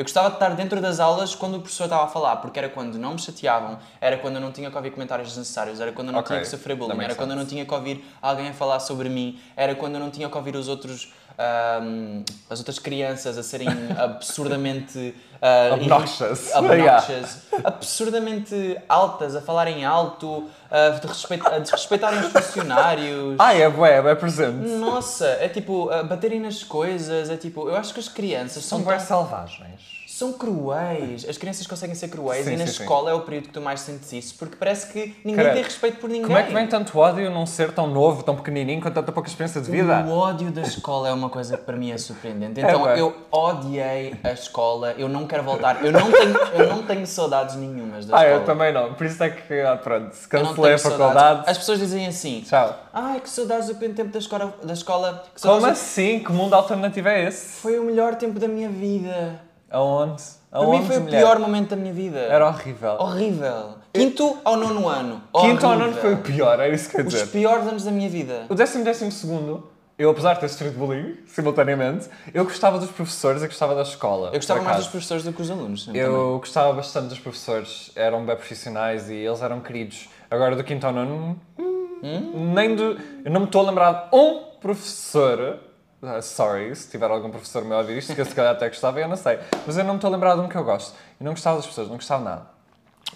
Eu 0.00 0.04
gostava 0.04 0.30
de 0.30 0.36
estar 0.36 0.48
dentro 0.54 0.80
das 0.80 0.98
aulas 0.98 1.34
quando 1.34 1.58
o 1.58 1.60
professor 1.60 1.84
estava 1.84 2.04
a 2.04 2.08
falar, 2.08 2.36
porque 2.36 2.58
era 2.58 2.70
quando 2.70 2.96
não 2.98 3.12
me 3.12 3.18
chateavam, 3.18 3.78
era 4.00 4.16
quando 4.16 4.36
eu 4.36 4.40
não 4.40 4.50
tinha 4.50 4.70
que 4.70 4.76
ouvir 4.78 4.92
comentários 4.92 5.28
desnecessários, 5.28 5.78
era 5.78 5.92
quando 5.92 6.08
eu 6.08 6.12
não 6.12 6.20
Ok, 6.20 6.28
tinha 6.28 6.40
que 6.40 6.48
sofrer 6.48 6.74
bullying, 6.74 7.04
era 7.04 7.14
quando 7.14 7.32
eu 7.32 7.36
não 7.36 7.44
tinha 7.44 7.66
que 7.66 7.74
ouvir 7.74 8.02
alguém 8.22 8.48
a 8.48 8.54
falar 8.54 8.80
sobre 8.80 9.10
mim, 9.10 9.38
era 9.54 9.74
quando 9.74 9.96
eu 9.96 10.00
não 10.00 10.10
tinha 10.10 10.26
que 10.30 10.34
ouvir 10.34 10.56
os 10.56 10.68
outros, 10.68 11.12
ahm, 11.38 12.22
as 12.48 12.58
outras 12.60 12.78
crianças 12.78 13.36
a 13.36 13.42
serem 13.42 13.68
absurdamente 13.98 15.14
ah, 15.42 15.70
Obnoxious. 15.74 16.50
obnoxious, 16.56 17.36
absurdamente 17.64 18.76
altas, 18.88 19.34
a 19.36 19.40
falarem 19.40 19.84
alto, 19.84 20.48
a, 20.70 20.90
de 20.90 21.06
respeito- 21.06 21.48
a 21.48 21.58
desrespeitarem 21.58 22.20
os 22.20 22.32
funcionários. 22.32 23.36
Ai, 23.38 23.62
é 23.62 23.68
bué, 23.68 23.98
é 23.98 24.14
presente. 24.14 24.68
Nossa, 24.68 25.26
é 25.26 25.48
tipo, 25.48 25.90
a 25.90 26.02
baterem 26.02 26.40
nas 26.40 26.62
coisas, 26.62 27.30
é 27.30 27.36
tipo, 27.36 27.68
eu 27.68 27.76
acho 27.76 27.92
que 27.94 28.00
as 28.00 28.08
crianças 28.08 28.64
São 28.64 28.78
são, 28.82 28.86
tão- 28.88 29.00
selvagens. 29.00 29.99
São 30.20 30.32
cruéis. 30.34 31.26
As 31.28 31.38
crianças 31.38 31.66
conseguem 31.66 31.94
ser 31.94 32.08
cruéis 32.08 32.44
Sim, 32.44 32.52
e 32.52 32.56
na 32.56 32.66
sim, 32.66 32.72
sim. 32.74 32.82
escola 32.82 33.10
é 33.10 33.14
o 33.14 33.20
período 33.20 33.44
que 33.48 33.52
tu 33.54 33.60
mais 33.60 33.80
sentes 33.80 34.12
isso, 34.12 34.34
porque 34.38 34.54
parece 34.56 34.92
que 34.92 35.16
ninguém 35.24 35.50
tem 35.52 35.62
respeito 35.62 35.98
por 35.98 36.08
ninguém. 36.10 36.26
Como 36.26 36.36
é 36.38 36.42
que 36.42 36.52
vem 36.52 36.66
tanto 36.66 36.98
ódio 36.98 37.30
num 37.30 37.46
ser 37.46 37.72
tão 37.72 37.86
novo, 37.86 38.22
tão 38.22 38.36
pequenininho, 38.36 38.80
com 38.82 38.90
tanta 38.90 39.10
pouca 39.12 39.28
experiência 39.28 39.60
de 39.60 39.70
vida? 39.70 40.04
O 40.06 40.12
ódio 40.12 40.50
da 40.50 40.60
escola 40.62 41.08
é 41.08 41.12
uma 41.12 41.30
coisa 41.30 41.56
que 41.56 41.64
para 41.64 41.76
mim 41.76 41.90
é 41.90 41.98
surpreendente. 41.98 42.60
É, 42.60 42.64
Então 42.64 42.80
bué. 42.82 43.00
eu 43.00 43.16
odiei 43.32 44.14
a 44.22 44.32
escola, 44.32 44.92
eu 44.98 45.08
não 45.08 45.26
quero 45.26 45.42
voltar, 45.42 45.84
eu 45.84 45.90
não 45.92 46.10
tenho, 46.12 46.36
eu 46.54 46.68
não 46.68 46.82
tenho 46.82 47.06
saudades 47.06 47.56
nenhumas 47.56 48.04
da 48.06 48.16
Ah, 48.18 48.22
escola. 48.24 48.40
eu 48.40 48.44
também 48.44 48.72
não. 48.72 48.94
Por 48.94 49.06
isso 49.06 49.22
é 49.22 49.30
que, 49.30 49.60
ah, 49.60 49.76
pronto, 49.76 50.14
se 50.14 50.28
cancelei 50.28 50.74
a 50.74 50.78
faculdade. 50.78 51.14
saudades. 51.14 51.48
As 51.48 51.58
pessoas 51.58 51.78
dizem 51.78 52.06
assim: 52.06 52.42
Tchau. 52.46 52.78
Ai, 52.92 53.20
que 53.20 53.30
saudades 53.30 53.68
do 53.68 53.74
tempo 53.74 54.04
da 54.12 54.18
escola. 54.18 54.54
Da 54.62 54.72
escola 54.74 55.24
Como 55.40 55.60
do- 55.60 55.66
assim? 55.66 56.18
Que 56.18 56.32
mundo 56.32 56.54
alternativo 56.54 57.08
é 57.08 57.24
esse? 57.26 57.60
Foi 57.60 57.78
o 57.78 57.84
melhor 57.84 58.14
tempo 58.16 58.38
da 58.38 58.46
minha 58.48 58.68
vida. 58.68 59.48
Aonde? 59.70 60.22
Para 60.50 60.58
Aonde, 60.58 60.78
mim 60.80 60.86
foi 60.86 60.96
o 60.96 61.00
mulher? 61.02 61.20
pior 61.20 61.38
momento 61.38 61.70
da 61.70 61.76
minha 61.76 61.92
vida. 61.92 62.18
Era 62.18 62.48
horrível. 62.48 62.92
Horrível. 62.98 63.74
Quinto 63.92 64.38
ao 64.44 64.56
nono 64.56 64.88
ano. 64.88 65.22
Quinto 65.40 65.64
ao 65.64 65.72
Horrível. 65.72 65.88
nono 65.90 65.92
foi 66.00 66.14
o 66.14 66.18
pior, 66.18 66.58
é 66.60 66.68
isso 66.70 66.90
que 66.90 66.96
eu 66.96 67.00
ia 67.02 67.06
Os 67.06 67.12
dizer. 67.14 67.26
piores 67.28 67.66
anos 67.66 67.84
da 67.84 67.90
minha 67.90 68.08
vida. 68.08 68.46
O 68.48 68.54
décimo 68.54 68.82
décimo 68.84 69.12
segundo, 69.12 69.68
eu 69.96 70.10
apesar 70.10 70.34
de 70.34 70.40
ter 70.40 70.48
sofrido 70.48 70.76
bullying, 70.78 71.18
simultaneamente, 71.26 72.08
eu 72.34 72.44
gostava 72.44 72.78
dos 72.78 72.90
professores 72.90 73.42
e 73.42 73.46
gostava 73.46 73.74
da 73.76 73.82
escola. 73.82 74.28
Eu 74.28 74.34
gostava 74.34 74.60
mais 74.62 74.78
dos 74.78 74.88
professores 74.88 75.22
do 75.22 75.32
que 75.32 75.40
os 75.42 75.50
alunos. 75.50 75.88
Eu 75.94 76.38
gostava 76.38 76.72
bastante 76.72 77.08
dos 77.08 77.18
professores, 77.20 77.92
eram 77.94 78.24
bem 78.26 78.34
profissionais 78.34 79.08
e 79.08 79.14
eles 79.14 79.40
eram 79.42 79.60
queridos. 79.60 80.08
Agora 80.30 80.56
do 80.56 80.64
quinto 80.64 80.84
ao 80.86 80.92
nono, 80.92 81.40
hum, 81.58 82.52
nem 82.54 82.74
do. 82.74 82.96
Eu 83.24 83.30
não 83.30 83.40
me 83.40 83.46
estou 83.46 83.62
a 83.62 83.68
lembrar 83.70 84.08
de 84.10 84.16
um 84.16 84.40
professor. 84.60 85.58
Ah, 86.02 86.22
sorry, 86.22 86.74
se 86.74 86.90
tiver 86.90 87.10
algum 87.10 87.30
professor 87.30 87.64
meu 87.64 87.76
a 87.76 87.80
ouvir 87.80 87.98
isto, 87.98 88.14
que 88.14 88.20
eu 88.20 88.24
se 88.24 88.34
calhar 88.34 88.54
até 88.54 88.68
gostava, 88.68 89.00
eu 89.00 89.08
não 89.08 89.16
sei. 89.16 89.38
Mas 89.66 89.76
eu 89.76 89.84
não 89.84 89.94
me 89.94 89.98
estou 89.98 90.08
a 90.08 90.12
lembrar 90.12 90.34
de 90.34 90.40
um 90.40 90.48
que 90.48 90.56
eu 90.56 90.64
gosto. 90.64 90.96
Eu 91.20 91.24
não 91.24 91.32
gostava 91.32 91.56
das 91.56 91.66
pessoas, 91.66 91.88
não 91.88 91.96
gostava 91.96 92.24
nada. 92.24 92.59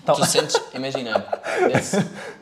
Então, 0.03 0.15
Tu 0.17 0.27
sentes, 0.27 0.61
imagina, 0.75 1.25
esse- 1.75 1.97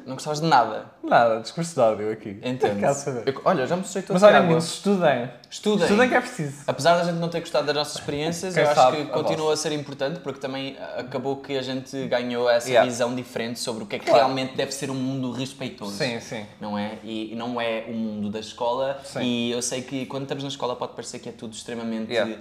não 0.05 0.15
gostavas 0.15 0.41
de 0.41 0.47
nada. 0.49 0.87
nada, 1.01 1.41
discurso 1.41 1.75
de 1.75 1.81
ódio 1.81 2.11
aqui. 2.11 2.31
Entendo. 2.43 2.81
Eu- 3.25 3.41
olha, 3.45 3.65
já 3.69 3.77
mostrei 3.77 4.03
toda 4.03 4.15
Mas 4.15 4.23
a 4.25 4.27
olhem, 4.27 4.37
água. 4.39 4.47
meninos, 4.49 4.65
estudem. 4.73 5.31
Estudem. 5.49 5.85
Estudem 5.85 6.09
que 6.09 6.15
é 6.17 6.21
preciso. 6.21 6.57
Apesar 6.67 6.97
da 6.97 7.05
gente 7.05 7.19
não 7.21 7.29
ter 7.29 7.39
gostado 7.39 7.65
das 7.67 7.77
nossas 7.77 7.95
experiências, 7.95 8.55
Quem 8.55 8.65
eu 8.65 8.71
acho 8.71 8.91
que 8.97 9.03
a 9.03 9.07
continua 9.07 9.53
a 9.53 9.57
ser 9.57 9.71
importante 9.73 10.19
porque 10.21 10.41
também 10.41 10.77
ah, 10.81 11.01
acabou 11.03 11.37
que 11.37 11.57
a 11.57 11.63
gente 11.63 12.09
ganhou 12.09 12.51
essa 12.51 12.69
Yeah. 12.69 12.89
visão 12.91 13.15
diferente 13.15 13.61
sobre 13.61 13.85
o 13.85 13.87
que 13.87 13.95
é 13.95 13.99
que 14.01 14.07
Claro. 14.07 14.25
realmente 14.25 14.57
deve 14.57 14.73
ser 14.73 14.91
um 14.91 14.95
mundo 14.95 15.31
respeitoso. 15.31 15.93
Sim, 15.97 16.19
sim. 16.19 16.45
Não 16.61 16.77
é? 16.77 16.99
E 17.05 17.33
não 17.37 17.61
é 17.61 17.85
o 17.87 17.93
mundo 17.93 18.29
da 18.29 18.41
escola. 18.41 19.01
Sim. 19.05 19.21
E 19.23 19.51
eu 19.53 19.63
sei 19.63 19.83
que 19.83 20.05
quando 20.07 20.25
estamos 20.25 20.43
na 20.43 20.49
escola 20.49 20.75
pode 20.75 20.95
parecer 20.95 21.21
que 21.21 21.29
é 21.29 21.33
tudo 21.33 21.53
extremamente 21.55 22.11
Yeah. 22.13 22.39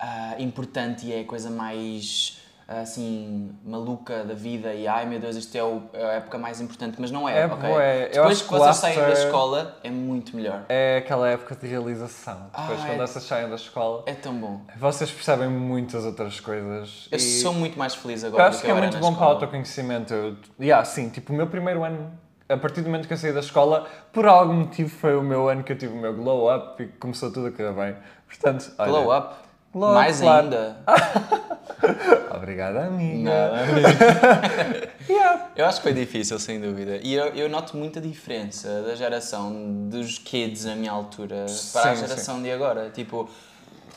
ah, 0.00 0.34
importante 0.40 1.06
e 1.06 1.12
é 1.12 1.20
a 1.20 1.24
coisa 1.24 1.48
mais 1.48 2.37
assim 2.68 3.50
maluca 3.64 4.22
da 4.24 4.34
vida 4.34 4.74
e 4.74 4.86
ai 4.86 5.06
meu 5.06 5.18
Deus, 5.18 5.36
isto 5.36 5.56
é 5.56 5.64
o- 5.64 5.82
é 5.94 6.04
a 6.04 6.12
época 6.14 6.36
mais 6.36 6.60
importante, 6.60 6.96
mas 7.00 7.10
não 7.10 7.26
é. 7.26 7.40
É 7.40 7.46
ok? 7.46 7.70
Eu 7.70 8.10
Depois 8.24 8.42
que 8.42 8.48
vocês 8.50 8.76
saem 8.76 8.98
da 9.00 9.12
escola 9.12 9.78
é 9.82 9.90
muito 9.90 10.36
melhor. 10.36 10.64
É 10.68 10.98
aquela 10.98 11.30
época 11.30 11.56
de 11.56 11.66
realização. 11.66 12.50
Depois, 12.54 12.78
Ah, 12.80 12.86
quando 12.86 13.02
é. 13.02 13.06
vocês 13.06 13.24
saem 13.24 13.48
da 13.48 13.54
escola, 13.56 14.02
É 14.06 14.12
tão 14.12 14.34
bom. 14.34 14.60
vocês 14.76 15.10
percebem 15.10 15.48
muitas 15.48 16.04
outras 16.04 16.40
coisas. 16.40 17.08
Eu 17.10 17.16
e 17.16 17.20
sou 17.20 17.54
muito 17.54 17.78
mais 17.78 17.94
feliz 17.94 18.22
eu 18.22 18.28
agora 18.28 18.44
do 18.44 18.48
acho 18.50 18.58
que 18.58 18.64
que 18.66 18.70
é 18.70 18.74
eu 18.74 18.76
muito 18.76 18.92
bom 18.98 19.00
para 19.00 19.08
o 19.08 19.12
escola. 19.12 19.30
autoconhecimento. 19.32 20.12
Eu, 20.12 20.36
yeah, 20.60 20.84
sim, 20.84 21.08
tipo, 21.08 21.32
o 21.32 21.36
meu 21.36 21.46
primeiro 21.46 21.82
ano, 21.84 22.12
a 22.50 22.56
partir 22.58 22.82
do 22.82 22.90
momento 22.90 23.06
que 23.08 23.14
eu 23.14 23.18
saí 23.18 23.32
da 23.32 23.40
escola, 23.40 23.86
por 24.12 24.26
algum 24.26 24.52
motivo 24.52 24.90
foi 24.90 25.16
o 25.16 25.22
meu 25.22 25.48
ano 25.48 25.62
que 25.64 25.72
eu 25.72 25.78
tive 25.78 25.94
o 25.94 25.96
meu 26.00 26.12
glow 26.14 26.54
up 26.54 26.82
e 26.82 26.86
começou 26.86 27.32
tudo 27.32 27.46
a 27.46 27.50
correr 27.50 27.72
bem. 27.72 27.96
Portanto, 28.26 28.70
olha, 28.78 28.90
Glow 28.90 29.16
up. 29.16 29.34
Up, 29.74 29.94
mais 29.94 30.20
claro. 30.20 30.44
ainda. 30.44 30.76
Obrigada, 32.36 32.86
amiga. 32.86 33.30
Não. 33.30 34.88
Yeah. 35.08 35.46
Eu 35.56 35.64
acho 35.64 35.78
que 35.78 35.84
foi 35.84 35.94
difícil, 35.94 36.38
sem 36.38 36.60
dúvida. 36.60 37.00
E 37.02 37.14
eu, 37.14 37.28
eu 37.28 37.48
noto 37.48 37.74
muita 37.78 37.98
diferença 37.98 38.82
da 38.82 38.94
geração 38.94 39.88
dos 39.88 40.18
kids 40.18 40.66
na 40.66 40.76
minha 40.76 40.92
altura 40.92 41.46
para 41.72 41.92
a 41.92 41.96
Sim, 41.96 42.02
geração 42.06 42.42
de 42.42 42.52
agora. 42.52 42.90
Tipo, 42.90 43.26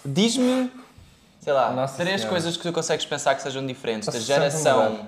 diz-me, 0.06 0.72
sei 1.42 1.52
lá, 1.52 1.70
Nossa 1.74 1.98
três 1.98 2.22
Senhora. 2.22 2.30
coisas 2.30 2.56
que 2.56 2.64
tu 2.64 2.72
consegues 2.72 3.06
pensar 3.06 3.36
que 3.36 3.42
sejam 3.42 3.66
diferentes 3.68 4.06
da 4.06 4.14
sempre 4.14 4.26
geração 4.26 5.06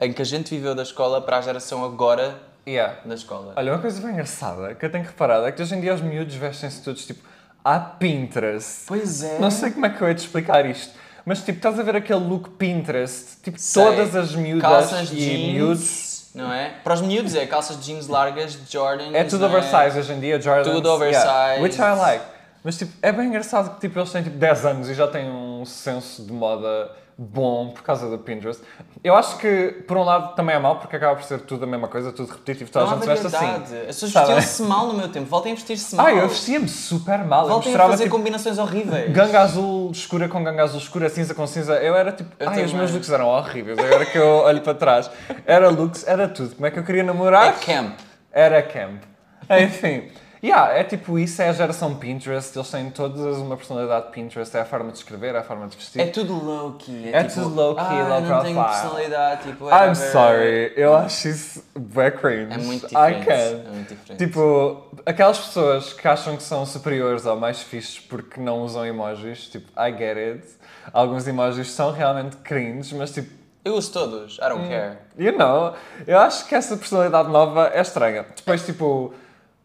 em 0.00 0.12
que 0.12 0.20
a 0.22 0.24
gente 0.24 0.50
viveu 0.52 0.74
da 0.74 0.82
escola 0.82 1.20
para 1.22 1.38
a 1.38 1.40
geração 1.40 1.84
agora 1.84 2.36
Yeah. 2.66 2.96
da 3.04 3.14
escola. 3.14 3.52
Olha, 3.56 3.72
uma 3.74 3.80
coisa 3.80 4.00
bem 4.00 4.10
engraçada 4.10 4.74
que 4.74 4.84
eu 4.84 4.90
tenho 4.90 5.04
reparado 5.04 5.46
é 5.46 5.52
que 5.52 5.62
hoje 5.62 5.72
em 5.76 5.80
dia 5.80 5.94
os 5.94 6.00
miúdos 6.00 6.34
vestem-se 6.34 6.82
todos 6.82 7.06
tipo 7.06 7.22
à 7.64 7.80
Pinterest. 7.80 8.82
Pois 8.86 9.22
é. 9.22 9.38
Não 9.38 9.50
sei 9.50 9.70
como 9.70 9.86
é 9.86 9.90
que 9.90 10.00
eu 10.02 10.06
hei 10.08 10.14
de 10.14 10.20
explicar 10.20 10.66
isto, 10.66 10.92
mas 11.24 11.38
tipo, 11.42 11.56
estás 11.56 11.78
a 11.80 11.82
ver 11.82 11.96
aquele 11.96 12.20
look 12.20 12.50
Pinterest, 12.50 13.38
tipo, 13.42 13.58
Sei. 13.58 13.82
todas 13.82 14.14
as 14.14 14.34
miúdas 14.34 14.62
calças 14.62 15.10
e 15.10 15.16
jeans, 15.16 15.52
miúdos. 15.54 16.26
não 16.34 16.52
é? 16.52 16.74
Para 16.84 16.94
os 16.94 17.00
miúdos 17.00 17.34
é 17.34 17.46
calças 17.46 17.78
de 17.78 17.84
jeans 17.86 18.06
largas, 18.06 18.58
Jordan. 18.70 19.10
É 19.14 19.24
tudo 19.24 19.46
oversize 19.46 19.98
hoje 19.98 20.12
em 20.12 20.20
dia, 20.20 20.40
Jordan. 20.40 20.70
Tudo 20.70 20.90
oversized. 20.90 21.62
which 21.62 21.76
I 21.80 21.96
like. 21.98 22.24
Mas 22.62 22.78
tipo, 22.78 22.92
é 23.02 23.12
bem 23.12 23.26
engraçado 23.28 23.74
que 23.74 23.80
tipo, 23.82 23.98
eles 23.98 24.10
têm 24.10 24.22
tipo 24.22 24.36
10 24.38 24.64
anos 24.64 24.88
e 24.88 24.94
já 24.94 25.06
têm 25.06 25.28
um 25.30 25.43
senso 25.66 26.24
de 26.24 26.32
moda 26.32 26.90
bom 27.16 27.70
por 27.70 27.82
causa 27.82 28.08
do 28.08 28.18
Pinterest. 28.18 28.60
Eu 29.02 29.14
acho 29.14 29.38
que, 29.38 29.84
por 29.86 29.96
um 29.96 30.02
lado, 30.02 30.34
também 30.34 30.56
é 30.56 30.58
mau, 30.58 30.78
porque 30.78 30.96
acaba 30.96 31.14
por 31.14 31.24
ser 31.24 31.40
tudo 31.42 31.64
a 31.64 31.66
mesma 31.66 31.86
coisa, 31.86 32.10
tudo 32.10 32.30
repetitivo, 32.30 32.70
toda 32.70 32.86
a 32.86 32.88
há 32.88 32.94
gente 32.94 33.06
veste 33.06 33.26
assim. 33.26 33.46
As 33.46 34.00
pessoas 34.00 34.12
vestiam-se 34.12 34.62
mal 34.62 34.86
no 34.88 34.94
meu 34.94 35.08
tempo. 35.08 35.26
Voltem 35.26 35.52
a 35.52 35.54
vestir-se 35.54 35.94
mal. 35.94 36.06
Ah, 36.06 36.12
eu 36.12 36.28
vestia-me 36.28 36.68
super 36.68 37.24
mal. 37.24 37.44
Eu 37.44 37.50
Voltem 37.50 37.68
a 37.68 37.70
mostrava 37.70 37.90
fazer 37.92 38.04
tipo, 38.04 38.16
combinações 38.16 38.58
horríveis. 38.58 39.12
ganga 39.12 39.40
azul 39.40 39.90
escura 39.92 40.28
com 40.28 40.42
ganga 40.42 40.64
azul 40.64 40.80
escura, 40.80 41.08
cinza 41.08 41.34
com 41.34 41.46
cinza. 41.46 41.74
Eu 41.74 41.94
era 41.94 42.12
tipo. 42.12 42.30
Eu 42.38 42.48
ai, 42.48 42.64
os 42.64 42.72
meus 42.72 42.90
looks 42.92 43.10
eram 43.10 43.28
horríveis. 43.28 43.78
Agora 43.78 44.06
que 44.06 44.18
eu 44.18 44.26
olho 44.26 44.60
para 44.60 44.74
trás. 44.74 45.10
Era 45.46 45.68
looks, 45.68 46.06
era 46.06 46.28
tudo. 46.28 46.54
Como 46.54 46.66
é 46.66 46.70
que 46.70 46.78
eu 46.78 46.84
queria 46.84 47.04
namorar? 47.04 47.48
É 47.48 47.52
camp. 47.52 47.98
Era 48.32 48.62
camp. 48.62 49.02
Enfim. 49.50 50.10
Yeah, 50.44 50.74
é 50.74 50.84
tipo 50.84 51.18
isso, 51.18 51.40
é 51.40 51.48
a 51.48 51.52
geração 51.54 51.94
Pinterest. 51.94 52.54
Eles 52.54 52.70
têm 52.70 52.90
todas 52.90 53.38
uma 53.38 53.56
personalidade 53.56 54.10
Pinterest. 54.12 54.54
É 54.54 54.60
a 54.60 54.64
forma 54.66 54.92
de 54.92 54.98
escrever, 54.98 55.34
é 55.34 55.38
a 55.38 55.42
forma 55.42 55.66
de 55.68 55.74
vestir. 55.74 56.02
É 56.02 56.06
tudo 56.06 56.34
low-key. 56.34 57.08
É 57.14 57.24
tipo, 57.24 57.40
tudo 57.44 57.54
low-key, 57.54 57.80
ah, 57.82 58.08
low 58.08 58.20
não 58.20 58.42
tenho 58.42 58.54
profile." 58.54 58.64
personalidade, 58.82 59.42
tipo, 59.44 59.64
I'm 59.70 59.94
sorry, 59.94 60.72
eu 60.76 60.94
acho 60.94 61.28
isso 61.28 61.64
bué 61.74 62.10
cringe. 62.10 62.52
É 62.52 62.58
muito 62.58 62.84
I 62.84 62.88
diferente. 62.88 63.30
É 63.30 63.70
muito 63.70 63.88
diferente. 63.94 64.18
Tipo, 64.26 64.86
aquelas 65.06 65.38
pessoas 65.38 65.94
que 65.94 66.06
acham 66.06 66.36
que 66.36 66.42
são 66.42 66.66
superiores 66.66 67.24
ou 67.24 67.36
mais 67.40 67.62
fixes 67.62 67.98
porque 67.98 68.38
não 68.38 68.60
usam 68.60 68.84
emojis, 68.84 69.48
tipo, 69.48 69.66
I 69.80 69.90
get 69.96 70.16
it. 70.18 70.46
Alguns 70.92 71.26
emojis 71.26 71.70
são 71.70 71.90
realmente 71.90 72.36
cringe, 72.36 72.94
mas 72.94 73.10
tipo, 73.12 73.30
Eu 73.64 73.76
uso 73.76 73.90
todos, 73.94 74.36
I 74.36 74.44
Hum. 74.44 74.48
don't 74.50 74.68
care. 74.68 74.98
you 75.16 75.38
know, 75.38 75.72
eu 76.06 76.18
acho 76.18 76.46
que 76.46 76.54
essa 76.54 76.76
personalidade 76.76 77.30
nova 77.30 77.70
é 77.72 77.80
estranha. 77.80 78.26
Depois, 78.36 78.62
tipo, 78.66 79.14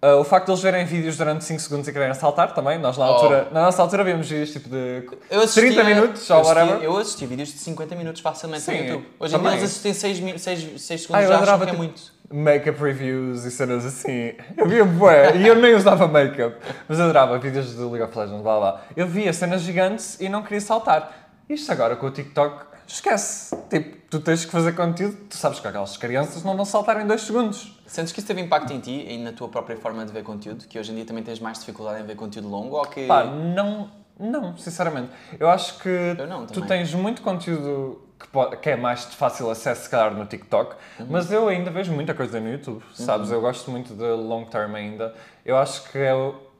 uh, 0.03 0.19
o 0.19 0.23
facto 0.23 0.45
de 0.47 0.51
eles 0.51 0.61
verem 0.61 0.85
vídeos 0.85 1.17
durante 1.17 1.43
5 1.43 1.59
segundos 1.59 1.87
e 1.87 1.93
quererem 1.93 2.13
saltar 2.13 2.53
também, 2.53 2.77
nós 2.79 2.97
na 2.97 3.05
Oh. 3.09 3.13
altura, 3.13 3.47
na 3.51 3.61
nossa 3.63 3.81
altura 3.81 4.03
víamos 4.03 4.29
vídeos 4.29 4.51
tipo 4.51 4.69
de 4.69 5.03
Eu 5.29 5.41
assistia, 5.41 5.63
30 5.73 5.83
minutos 5.83 6.29
ou 6.29 6.43
whatever. 6.43 6.83
Eu 6.83 6.97
assisti 6.97 7.25
vídeos 7.25 7.49
de 7.49 7.59
50 7.59 7.95
minutos 7.95 8.21
facilmente 8.21 8.63
Sim, 8.63 8.71
no 8.71 8.77
YouTube. 8.85 9.07
Hoje 9.19 9.35
em 9.35 9.39
dia 9.39 9.47
também. 9.49 9.59
eles 9.59 9.63
assistem 9.71 9.93
6, 9.93 10.41
6, 10.41 10.41
6 10.41 10.61
Ah, 10.73 10.77
segundos 10.77 11.09
eu 11.09 11.11
já 11.13 11.19
acham 11.19 11.35
adorava 11.35 11.65
que 11.65 11.69
é 11.69 11.73
tipo, 11.73 11.77
muito. 11.83 12.01
make-up 12.31 12.81
reviews 12.83 13.43
e 13.45 13.51
cenas 13.51 13.85
assim. 13.85 14.33
Eu 14.57 14.67
via 14.67 14.85
bué, 14.85 15.35
e 15.35 15.47
eu 15.47 15.55
nem 15.55 15.73
usava 15.75 16.07
make-up, 16.07 16.55
mas 16.87 16.97
eu 16.99 17.05
adorava 17.05 17.37
vídeos 17.39 17.73
do 17.75 17.89
League 17.89 18.03
of 18.07 18.17
Legends, 18.17 18.41
blá 18.41 18.57
blá. 18.59 18.81
Eu 18.95 19.07
via 19.07 19.33
cenas 19.33 19.61
gigantes 19.61 20.19
e 20.19 20.29
não 20.29 20.43
queria 20.43 20.61
saltar. 20.61 21.29
Isto 21.49 21.71
agora 21.71 21.95
com 21.95 22.05
o 22.05 22.11
TikTok, 22.11 22.63
esquece. 22.87 23.55
Tipo, 23.69 23.97
tu 24.09 24.19
tens 24.19 24.43
que 24.45 24.51
fazer 24.51 24.73
conteúdo, 24.73 25.15
tu 25.29 25.35
sabes 25.37 25.59
que 25.59 25.67
aquelas 25.67 25.95
crianças 25.97 26.43
não 26.43 26.55
vão 26.55 26.65
saltar 26.65 26.99
em 27.01 27.05
2 27.07 27.21
segundos. 27.21 27.79
Sentes 27.85 28.11
que 28.11 28.19
isso 28.19 28.27
teve 28.27 28.41
impacto 28.41 28.71
em 28.73 28.79
ti 28.79 29.05
e 29.07 29.17
na 29.17 29.31
tua 29.31 29.47
própria 29.47 29.77
forma 29.77 30.05
de 30.05 30.11
ver 30.11 30.23
conteúdo? 30.23 30.65
Que 30.67 30.77
hoje 30.79 30.91
em 30.91 30.95
dia 30.95 31.05
também 31.05 31.23
tens 31.23 31.39
mais 31.39 31.59
dificuldade 31.59 32.01
em 32.01 32.05
ver 32.05 32.15
conteúdo 32.15 32.47
longo 32.49 32.75
ou 32.75 32.85
que. 32.85 33.05
Pá, 33.07 33.23
não, 33.23 33.89
não, 34.19 34.57
sinceramente. 34.57 35.09
Eu 35.39 35.49
acho 35.49 35.79
que 35.79 36.15
Eu 36.17 36.27
não, 36.27 36.45
tu 36.45 36.61
tens 36.65 36.93
muito 36.93 37.21
conteúdo 37.21 38.01
que, 38.19 38.27
po- 38.27 38.49
que 38.57 38.69
é 38.71 38.75
mais 38.75 39.09
de 39.09 39.15
fácil 39.15 39.49
acesso, 39.49 39.83
se 39.83 39.89
calhar, 39.89 40.13
no 40.13 40.25
TikTok, 40.25 40.75
Uhum. 40.99 41.07
mas 41.09 41.31
eu 41.31 41.47
ainda 41.47 41.71
vejo 41.71 41.91
muita 41.93 42.13
coisa 42.13 42.39
no 42.39 42.51
YouTube, 42.51 42.83
sabes? 42.93 43.31
Eu 43.31 43.39
gosto 43.41 43.71
muito 43.71 43.93
de 43.95 44.03
long 44.03 44.43
term 44.45 44.75
ainda. 44.75 45.15
Eu 45.45 45.57
acho 45.57 45.89
que 45.89 45.97
é, 45.97 46.11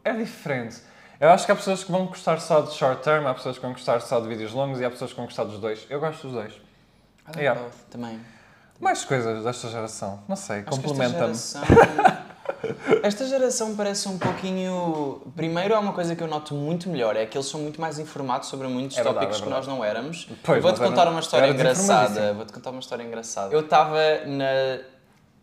é 0.06 0.14
diferente. 0.14 0.78
Eu 1.20 1.30
acho 1.32 1.46
que 1.46 1.52
há 1.52 1.56
pessoas 1.56 1.84
que 1.84 1.92
vão 1.92 2.06
gostar 2.06 2.40
só 2.40 2.62
de 2.62 2.74
short 2.74 3.04
term, 3.04 3.28
há 3.28 3.34
pessoas 3.34 3.58
que 3.58 3.62
vão 3.62 3.74
gostar 3.74 4.00
só 4.00 4.22
de 4.22 4.28
vídeos 4.30 4.54
longos 4.54 4.80
e 4.80 4.86
há 4.86 4.90
pessoas 4.90 5.12
que 5.12 5.18
vão 5.18 5.26
gostar 5.26 5.44
dos 5.44 5.60
dois. 5.60 5.86
Eu 5.90 6.00
gosto 6.00 6.24
dos 6.28 6.32
dois. 6.32 6.54
I 7.30 7.36
like 7.36 7.39
Yeah. 7.42 7.62
também. 7.89 8.20
Mais 8.80 9.04
coisas 9.04 9.44
desta 9.44 9.68
geração, 9.70 10.22
não 10.28 10.36
sei, 10.36 10.60
esta 10.60 10.72
complementa-me. 10.72 11.34
geração. 11.36 11.62
Esta 13.04 13.26
geração 13.26 13.76
parece 13.76 14.08
um 14.10 14.18
pouquinho. 14.18 15.22
Primeiro, 15.36 15.76
há 15.76 15.80
uma 15.80 15.94
coisa 15.94 16.15
que 16.15 16.22
eu 16.22 16.28
noto 16.28 16.54
muito 16.56 16.89
melhor: 16.89 17.15
é 17.15 17.26
que 17.26 17.38
eles 17.38 17.48
são 17.48 17.60
muito 17.62 17.80
mais 17.80 18.00
informados 18.00 18.50
sobre 18.50 18.68
muitos 18.68 18.98
É 18.98 19.04
verdade, 19.04 19.26
tópicos 19.28 19.42
é 19.42 19.44
que 19.46 19.50
nós 19.50 19.68
não 19.68 19.84
éramos. 19.84 20.28
Vou-te 20.62 20.80
contar 20.80 21.08
uma 21.08 21.20
história 21.20 21.48
engraçada. 21.48 22.34
Vou-te 22.34 22.52
contar 22.54 22.72
uma 22.72 22.80
história 22.80 23.04
engraçada. 23.04 23.54
Eu 23.54 23.62
estava 23.62 23.98
na. 24.26 24.80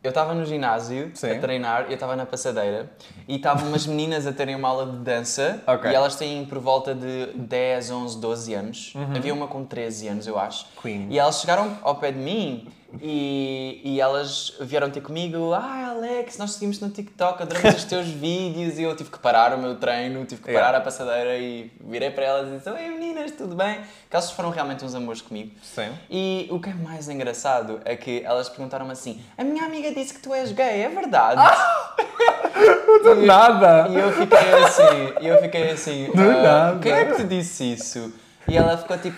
Eu 0.06 0.10
estava 0.10 0.32
no 0.34 0.44
ginásio 0.44 1.10
Sim. 1.14 1.32
a 1.32 1.40
treinar, 1.40 1.86
eu 1.88 1.94
estava 1.94 2.14
na 2.14 2.24
passadeira 2.24 2.88
e 3.26 3.34
estavam 3.34 3.66
umas 3.66 3.88
meninas 3.88 4.24
a 4.24 4.32
terem 4.32 4.54
uma 4.54 4.68
aula 4.68 4.86
de 4.86 4.98
dança 4.98 5.60
Ok. 5.66 5.90
e 5.90 5.94
elas 5.96 6.14
têm 6.14 6.44
por 6.44 6.60
volta 6.60 6.94
de 6.94 7.32
10, 7.34 7.90
11, 7.90 8.20
12 8.20 8.54
anos. 8.54 8.94
Havia 9.16 9.34
uma 9.34 9.48
com 9.48 9.64
13 9.64 10.06
anos, 10.06 10.26
eu 10.28 10.38
acho. 10.38 10.64
Uhum. 10.76 10.82
Queen. 10.82 11.06
E 11.10 11.18
elas 11.18 11.40
chegaram 11.40 11.76
ao 11.82 11.96
pé 11.96 12.12
de 12.12 12.20
mim 12.20 12.68
e, 13.02 13.80
e 13.84 14.00
elas 14.00 14.54
vieram 14.60 14.90
ter 14.90 15.00
comigo, 15.00 15.52
ah 15.52 15.88
Alex, 15.90 16.38
nós 16.38 16.52
seguimos 16.52 16.78
no 16.80 16.90
TikTok, 16.90 17.42
adoramos 17.42 17.74
os 17.76 17.84
teus 17.84 18.06
vídeos 18.10 18.78
e 18.78 18.82
eu 18.82 18.94
tive 18.96 19.10
que 19.10 19.18
parar 19.18 19.54
o 19.54 19.58
meu 19.58 19.74
treino, 19.76 20.24
tive 20.24 20.42
que 20.42 20.52
parar 20.52 20.66
Yeah. 20.66 20.78
a 20.78 20.80
passadeira 20.80 21.36
e 21.38 21.70
virei 21.80 22.10
para 22.10 22.24
elas 22.24 22.48
e 22.52 22.56
disse, 22.56 22.68
oi 22.70 22.88
meninas, 22.88 23.30
tudo 23.32 23.54
bem? 23.54 23.80
Que 24.10 24.16
elas 24.16 24.30
foram 24.30 24.50
realmente 24.50 24.84
uns 24.84 24.94
amores 24.94 25.20
comigo. 25.22 25.52
Sim. 25.62 25.90
E 26.10 26.48
o 26.50 26.58
que 26.60 26.70
é 26.70 26.74
mais 26.74 27.08
engraçado 27.08 27.80
é 27.84 27.94
que 27.96 28.22
elas 28.24 28.48
perguntaram-me 28.48 28.92
assim, 28.92 29.20
a 29.38 29.44
minha 29.44 29.64
amiga 29.64 29.92
disse 29.92 30.14
que 30.14 30.20
tu 30.20 30.34
és 30.34 30.52
gay, 30.52 30.82
é 30.82 30.88
verdade? 30.88 31.40
Nada! 33.24 33.88
E 33.90 33.96
eu 33.98 34.12
fiquei 34.12 34.52
assim, 34.64 35.12
e 35.20 35.26
eu 35.26 35.40
fiquei 35.40 35.70
assim, 35.70 36.10
Do 36.14 36.20
"Ah, 36.20 36.42
nada." 36.42 36.78
quem 36.80 36.92
é 36.92 37.04
que 37.06 37.16
te 37.16 37.24
disse 37.24 37.72
isso? 37.72 38.12
E 38.48 38.56
ela 38.56 38.76
ficou 38.78 38.96
tipo, 38.98 39.16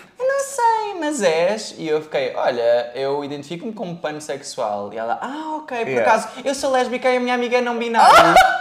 mas 0.95 1.21
és. 1.21 1.75
E 1.77 1.87
eu 1.87 2.01
fiquei, 2.01 2.33
olha, 2.35 2.91
eu 2.95 3.23
identifico-me 3.23 3.73
como 3.73 3.95
pansexual. 3.97 4.91
E 4.93 4.97
ela, 4.97 5.19
ah, 5.21 5.57
ok, 5.57 5.77
por 5.79 5.87
Yeah. 5.89 6.09
acaso, 6.11 6.29
eu 6.43 6.55
sou 6.55 6.71
lésbica 6.71 7.09
e 7.09 7.17
a 7.17 7.19
minha 7.19 7.35
amiga 7.35 7.57
é 7.57 7.61
não 7.61 7.77
binária. 7.77 8.33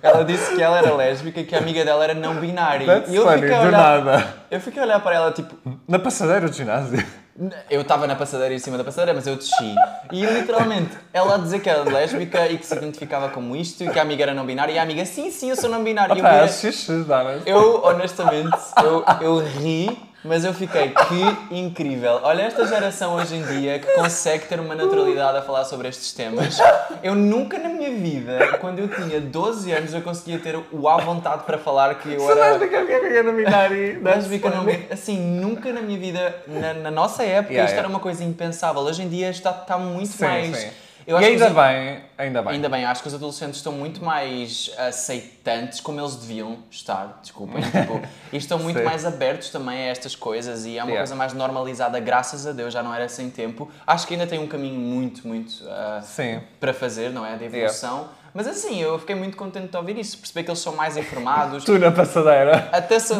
Ela 0.00 0.24
disse 0.24 0.54
que 0.54 0.62
ela 0.62 0.78
era 0.78 0.94
lésbica 0.94 1.40
e 1.40 1.44
que 1.44 1.54
a 1.54 1.58
amiga 1.58 1.84
dela 1.84 2.04
era 2.04 2.14
não 2.14 2.36
binária. 2.36 2.86
That's 2.86 3.12
e 3.12 3.16
eu 3.16 3.24
funny, 3.24 3.40
fiquei, 3.42 3.54
a 3.56 3.60
do 3.60 3.66
olhar, 3.66 4.04
nada. 4.04 4.34
eu 4.50 4.60
fiquei 4.60 4.80
a 4.82 4.84
olhar 4.86 5.00
para 5.00 5.16
ela 5.16 5.32
tipo, 5.32 5.56
Na 5.88 5.98
passadeira 5.98 6.48
do 6.48 6.52
ginásio. 6.54 7.04
eu 7.68 7.80
estava 7.80 8.06
na 8.06 8.14
passadeira 8.14 8.54
em 8.54 8.58
cima 8.60 8.78
da 8.78 8.84
passadeira, 8.84 9.12
mas 9.14 9.26
eu 9.26 9.34
desci. 9.34 9.74
E 10.12 10.24
literalmente, 10.24 10.96
ela 11.12 11.34
a 11.34 11.38
dizer 11.38 11.58
que 11.60 11.68
era 11.68 11.82
lésbica 11.82 12.46
e 12.46 12.58
que 12.58 12.64
se 12.66 12.76
identificava 12.76 13.28
como 13.30 13.56
isto 13.56 13.82
e 13.82 13.90
que 13.90 13.98
a 13.98 14.02
amiga 14.02 14.22
era 14.22 14.34
não 14.34 14.46
binária. 14.46 14.72
E 14.72 14.78
a 14.78 14.82
amiga, 14.82 15.04
sim, 15.04 15.30
sim, 15.32 15.50
eu 15.50 15.56
sou 15.56 15.68
não 15.68 15.82
binária. 15.82 16.14
E 16.14 16.18
eu 16.20 16.26
é 16.26 16.46
xixi, 16.48 17.02
dá 17.02 17.24
eu, 17.44 17.82
honestamente, 17.84 18.56
eu, 18.82 19.04
eu 19.20 19.38
ri, 19.38 19.98
mas 20.24 20.44
eu 20.44 20.52
fiquei, 20.52 20.90
que 20.90 21.54
incrível. 21.54 22.20
Olha 22.22 22.42
esta 22.42 22.66
geração 22.66 23.14
hoje 23.14 23.36
em 23.36 23.42
dia 23.42 23.78
que 23.78 23.86
consegue 23.94 24.46
ter 24.46 24.58
uma 24.58 24.74
naturalidade 24.74 25.38
a 25.38 25.42
falar 25.42 25.64
sobre 25.64 25.88
estes 25.88 26.12
temas. 26.12 26.58
Eu 27.02 27.14
nunca 27.14 27.58
na 27.58 27.68
minha 27.68 27.90
vida, 27.90 28.58
quando 28.60 28.80
eu 28.80 28.88
tinha 28.88 29.20
12 29.20 29.70
anos, 29.72 29.94
eu 29.94 30.02
conseguia 30.02 30.38
ter 30.38 30.58
o 30.72 30.88
à 30.88 30.96
vontade 30.98 31.44
para 31.44 31.56
falar 31.56 31.94
que 31.96 32.12
eu 32.12 32.30
era... 32.30 32.50
lésbica, 32.50 32.84
Assim, 34.90 35.18
nunca 35.18 35.72
na 35.72 35.80
minha 35.80 35.98
vida, 35.98 36.34
na, 36.46 36.74
na 36.74 36.90
nossa 36.90 37.22
época, 37.22 37.48
Yeah, 37.48 37.64
isto 37.64 37.74
yeah. 37.74 37.78
era 37.78 37.88
uma 37.88 38.00
coisa 38.00 38.24
impensável. 38.24 38.82
Hoje 38.82 39.02
em 39.02 39.08
dia 39.08 39.30
está, 39.30 39.50
está 39.50 39.78
muito 39.78 40.12
Sim, 40.12 40.24
mais... 40.24 40.56
sim. 40.56 40.68
E 41.08 41.24
ainda 41.24 41.46
os- 41.48 41.52
bem, 41.54 42.00
ainda 42.18 42.42
bem. 42.42 42.52
Ainda 42.52 42.68
bem, 42.68 42.84
acho 42.84 43.00
que 43.02 43.08
os 43.08 43.14
adolescentes 43.14 43.56
estão 43.56 43.72
muito 43.72 44.04
mais 44.04 44.70
aceitantes 44.76 45.80
como 45.80 45.98
eles 46.00 46.16
deviam 46.16 46.58
estar, 46.70 47.18
desculpem. 47.22 47.62
Tipo, 47.72 48.00
e 48.32 48.36
estão 48.36 48.58
muito 48.58 48.78
Sim. 48.78 48.84
mais 48.84 49.06
abertos 49.06 49.50
também 49.50 49.78
a 49.88 49.90
estas 49.90 50.14
coisas 50.14 50.66
e 50.66 50.76
é 50.76 50.82
uma 50.82 50.90
Yeah. 50.90 50.98
coisa 50.98 51.14
mais 51.16 51.32
normalizada, 51.32 51.98
graças 51.98 52.46
a 52.46 52.52
Deus, 52.52 52.72
já 52.74 52.82
não 52.82 52.94
era 52.94 53.08
sem 53.08 53.30
tempo. 53.30 53.70
Acho 53.86 54.06
que 54.06 54.14
ainda 54.14 54.26
tem 54.26 54.38
um 54.38 54.46
caminho 54.46 54.78
muito, 54.78 55.26
muito 55.26 55.52
Sim. 56.02 56.40
para 56.60 56.74
fazer, 56.74 57.10
não 57.10 57.24
é? 57.24 57.36
De 57.36 57.44
evolução. 57.44 58.08
Mas 58.34 58.46
assim, 58.46 58.80
eu 58.80 58.98
fiquei 58.98 59.14
muito 59.16 59.36
contente 59.36 59.68
de 59.68 59.76
ouvir 59.76 59.98
isso, 59.98 60.18
perceber 60.18 60.44
que 60.44 60.50
eles 60.50 60.60
são 60.60 60.74
mais 60.76 60.94
informados. 60.98 61.64
Tu 61.64 61.78
na 61.78 61.90
passadeira. 61.90 62.68
Até, 62.70 62.98
so... 63.00 63.14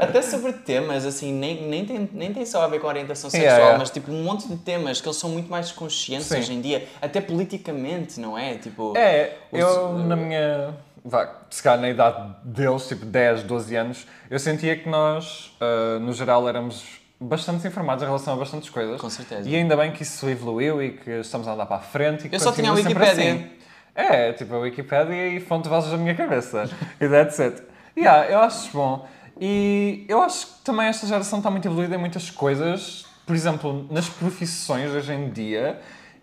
Até 0.00 0.22
sobre 0.22 0.52
temas, 0.52 1.04
assim, 1.04 1.32
nem, 1.32 1.62
nem, 1.68 1.84
tem, 1.84 2.08
nem 2.12 2.32
tem 2.32 2.46
só 2.46 2.62
a 2.62 2.68
ver 2.68 2.80
com 2.80 2.86
a 2.86 2.90
orientação 2.90 3.28
sexual, 3.30 3.44
Yeah, 3.50 3.64
yeah. 3.64 3.78
mas 3.78 3.90
tipo 3.90 4.10
um 4.10 4.22
monte 4.22 4.48
de 4.48 4.56
temas 4.56 5.00
que 5.00 5.06
eles 5.08 5.18
são 5.18 5.30
muito 5.30 5.50
mais 5.50 5.70
conscientes 5.72 6.26
Sim. 6.26 6.38
hoje 6.38 6.52
em 6.54 6.60
dia, 6.60 6.86
até 7.02 7.20
politicamente, 7.20 8.18
não 8.18 8.36
é? 8.38 8.54
Tipo, 8.56 8.96
É, 8.96 9.36
os- 9.52 9.60
eu 9.60 9.98
na 9.98 10.16
minha. 10.16 10.74
Vá, 11.06 11.42
se 11.50 11.62
calhar 11.62 11.78
na 11.80 11.90
idade 11.90 12.34
deles, 12.42 12.88
tipo 12.88 13.04
10, 13.04 13.42
12 13.42 13.76
anos, 13.76 14.06
eu 14.30 14.38
sentia 14.38 14.74
que 14.74 14.88
nós, 14.88 15.54
ah, 15.60 15.98
no 16.00 16.12
geral, 16.14 16.48
éramos 16.48 16.82
bastante 17.20 17.66
informados 17.68 18.02
em 18.02 18.06
relação 18.06 18.32
a 18.34 18.36
bastantes 18.38 18.70
coisas. 18.70 18.98
Com 19.00 19.10
certeza. 19.10 19.46
E 19.48 19.54
ainda 19.54 19.76
bem 19.76 19.92
que 19.92 20.02
isso 20.02 20.26
evoluiu 20.30 20.82
e 20.82 20.92
que 20.92 21.10
estamos 21.20 21.46
a 21.46 21.52
andar 21.52 21.66
para 21.66 21.76
a 21.76 21.80
frente. 21.80 22.26
E 22.26 22.28
que 22.30 22.36
Eu 22.36 22.40
só 22.40 22.52
tinha 22.52 22.70
a 22.70 22.74
Wikipédia. 22.74 23.10
assim. 23.34 23.50
É, 23.94 24.32
tipo 24.32 24.54
a 24.54 24.58
Wikipédia 24.58 25.28
e 25.28 25.40
fonte 25.40 25.68
vozes 25.68 25.90
da 25.90 25.96
minha 25.98 26.14
cabeça. 26.14 26.70
e 26.98 27.06
that's 27.08 27.38
it. 27.38 27.62
Yeah, 27.96 28.30
eu 28.30 28.40
acho 28.40 28.70
bom. 28.72 29.06
E 29.40 30.04
eu 30.08 30.22
acho 30.22 30.46
que 30.46 30.52
também 30.64 30.86
esta 30.86 31.06
geração 31.06 31.38
está 31.38 31.50
muito 31.50 31.66
evoluída 31.66 31.94
em 31.94 31.98
muitas 31.98 32.30
coisas. 32.30 33.06
Por 33.26 33.34
exemplo, 33.34 33.86
nas 33.90 34.08
profissões 34.08 34.90
hoje 34.90 35.12
em 35.12 35.30
dia, 35.30 35.80